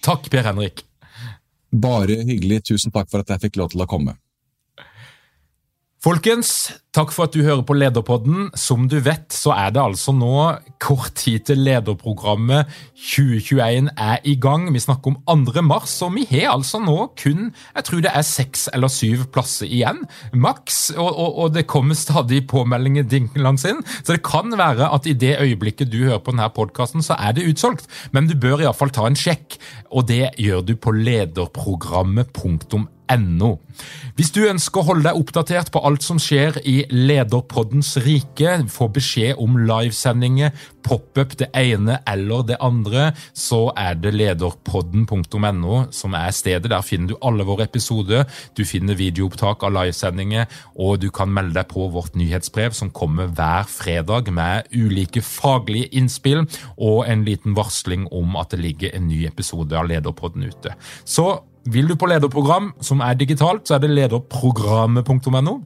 Takk, 0.00 0.30
Per 0.30 0.42
Henrik. 0.42 0.84
Bare 1.74 2.22
hyggelig. 2.22 2.62
Tusen 2.70 2.92
takk 2.94 3.10
for 3.10 3.24
at 3.24 3.34
jeg 3.34 3.48
fikk 3.48 3.58
lov 3.60 3.72
til 3.74 3.82
å 3.82 3.90
komme. 3.90 4.14
Folkens, 6.04 6.68
takk 6.92 7.14
for 7.16 7.24
at 7.24 7.32
du 7.32 7.40
hører 7.40 7.62
på 7.64 7.72
Lederpodden. 7.78 8.50
Som 8.60 8.90
du 8.92 8.98
vet, 9.00 9.32
så 9.32 9.54
er 9.56 9.70
det 9.72 9.80
altså 9.80 10.12
nå 10.12 10.34
kort 10.82 11.14
tid 11.16 11.46
til 11.48 11.62
lederprogrammet 11.64 12.68
2021 12.92 13.88
er 13.88 14.18
i 14.28 14.34
gang. 14.36 14.66
Vi 14.74 14.82
snakker 14.84 15.14
om 15.24 15.46
2. 15.48 15.62
mars, 15.64 15.94
og 16.04 16.12
vi 16.18 16.26
har 16.28 16.50
altså 16.52 16.82
nå 16.84 16.98
kun 17.16 17.46
jeg 17.54 17.86
tror 17.88 18.04
det 18.04 18.12
er 18.12 18.26
seks 18.28 18.68
eller 18.76 18.92
syv 18.92 19.24
plasser 19.32 19.64
igjen, 19.64 20.02
maks. 20.36 20.90
Og, 20.92 21.08
og, 21.08 21.38
og 21.40 21.54
det 21.56 21.64
kommer 21.72 21.96
stadig 21.96 22.42
påmeldinger 22.52 23.08
langs 23.40 23.64
inn, 23.64 23.80
så 24.02 24.12
det 24.12 24.26
kan 24.28 24.52
være 24.52 24.92
at 24.92 25.08
i 25.08 25.16
det 25.16 25.38
øyeblikket 25.40 25.88
du 25.88 26.02
hører 26.02 26.20
på 26.20 26.36
denne 26.36 26.52
podkasten, 26.52 27.00
så 27.00 27.16
er 27.16 27.32
det 27.32 27.48
utsolgt. 27.48 27.88
Men 28.12 28.28
du 28.28 28.36
bør 28.36 28.60
iallfall 28.66 28.92
ta 28.92 29.08
en 29.08 29.16
sjekk, 29.16 29.56
og 29.88 30.04
det 30.12 30.36
gjør 30.36 30.68
du 30.68 30.76
på 30.76 30.92
lederprogrammet.no 31.00 32.93
No. 33.12 33.58
Hvis 34.16 34.30
du 34.32 34.40
ønsker 34.48 34.80
å 34.80 34.86
holde 34.88 35.04
deg 35.08 35.18
oppdatert 35.18 35.68
på 35.74 35.82
alt 35.84 36.02
som 36.02 36.18
skjer 36.22 36.56
i 36.66 36.86
Lederpoddens 36.88 37.92
rike, 38.02 38.56
få 38.72 38.88
beskjed 38.94 39.40
om 39.42 39.58
livesendinger, 39.68 40.54
pop-up 40.84 41.36
det 41.40 41.50
ene 41.56 41.98
eller 42.08 42.44
det 42.48 42.58
andre, 42.64 43.10
så 43.36 43.68
er 43.76 43.98
det 44.00 44.14
lederpodden.no 44.16 45.78
som 45.94 46.16
er 46.16 46.34
stedet. 46.34 46.70
Der 46.72 46.86
finner 46.86 47.12
du 47.12 47.16
alle 47.20 47.46
våre 47.46 47.68
episoder, 47.68 48.24
du 48.56 48.64
finner 48.68 48.98
videoopptak 48.98 49.64
av 49.66 49.74
livesendinger, 49.76 50.48
og 50.74 51.00
du 51.04 51.10
kan 51.14 51.32
melde 51.32 51.58
deg 51.58 51.70
på 51.70 51.88
vårt 51.94 52.16
nyhetsbrev 52.18 52.74
som 52.76 52.92
kommer 52.94 53.30
hver 53.30 53.68
fredag 53.70 54.32
med 54.34 54.70
ulike 54.74 55.22
faglige 55.24 55.92
innspill 55.94 56.46
og 56.78 57.04
en 57.10 57.24
liten 57.26 57.56
varsling 57.58 58.08
om 58.14 58.38
at 58.40 58.54
det 58.54 58.62
ligger 58.64 58.94
en 58.96 59.10
ny 59.10 59.24
episode 59.28 59.76
av 59.76 59.90
Lederpodden 59.90 60.48
ute. 60.48 60.72
Så 61.04 61.42
vil 61.64 61.88
du 61.88 61.96
på 61.96 62.08
lederprogram 62.10 62.72
som 62.84 63.00
er 63.04 63.16
digitalt, 63.18 63.68
så 63.68 63.76
er 63.76 63.84
det 63.84 63.94
lederprogrammet.no. 63.94 65.60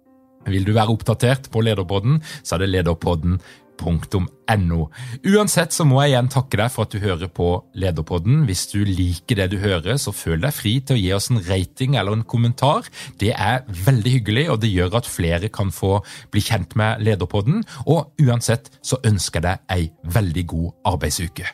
Vil 0.49 0.67
du 0.67 0.75
være 0.75 0.95
oppdatert 0.95 1.51
på 1.53 1.63
Lederpodden, 1.65 2.21
så 2.43 2.57
er 2.57 2.65
det 2.65 2.71
lederpodden.no. 2.73 4.81
Uansett 5.29 5.77
så 5.77 5.87
må 5.87 6.01
jeg 6.03 6.15
igjen 6.15 6.31
takke 6.33 6.61
deg 6.61 6.73
for 6.73 6.87
at 6.87 6.95
du 6.95 6.99
hører 7.03 7.29
på 7.33 7.51
Lederpodden. 7.79 8.45
Hvis 8.49 8.67
du 8.73 8.79
liker 8.87 9.43
det 9.43 9.49
du 9.53 9.59
hører, 9.63 9.97
så 10.01 10.15
føl 10.15 10.41
deg 10.43 10.57
fri 10.57 10.75
til 10.81 10.97
å 10.97 11.03
gi 11.03 11.13
oss 11.17 11.31
en 11.33 11.43
rating 11.49 11.99
eller 11.99 12.17
en 12.17 12.29
kommentar. 12.29 12.89
Det 13.21 13.33
er 13.35 13.65
veldig 13.69 14.15
hyggelig, 14.19 14.47
og 14.55 14.63
det 14.65 14.73
gjør 14.73 15.01
at 15.03 15.11
flere 15.11 15.53
kan 15.53 15.73
få 15.75 15.99
bli 16.33 16.45
kjent 16.45 16.77
med 16.81 17.05
Lederpodden. 17.07 17.65
Og 17.87 18.01
uansett 18.25 18.73
så 18.81 18.97
ønsker 19.05 19.43
jeg 19.43 19.49
deg 19.51 19.77
ei 19.77 19.91
veldig 20.19 20.47
god 20.55 20.95
arbeidsuke. 20.95 21.47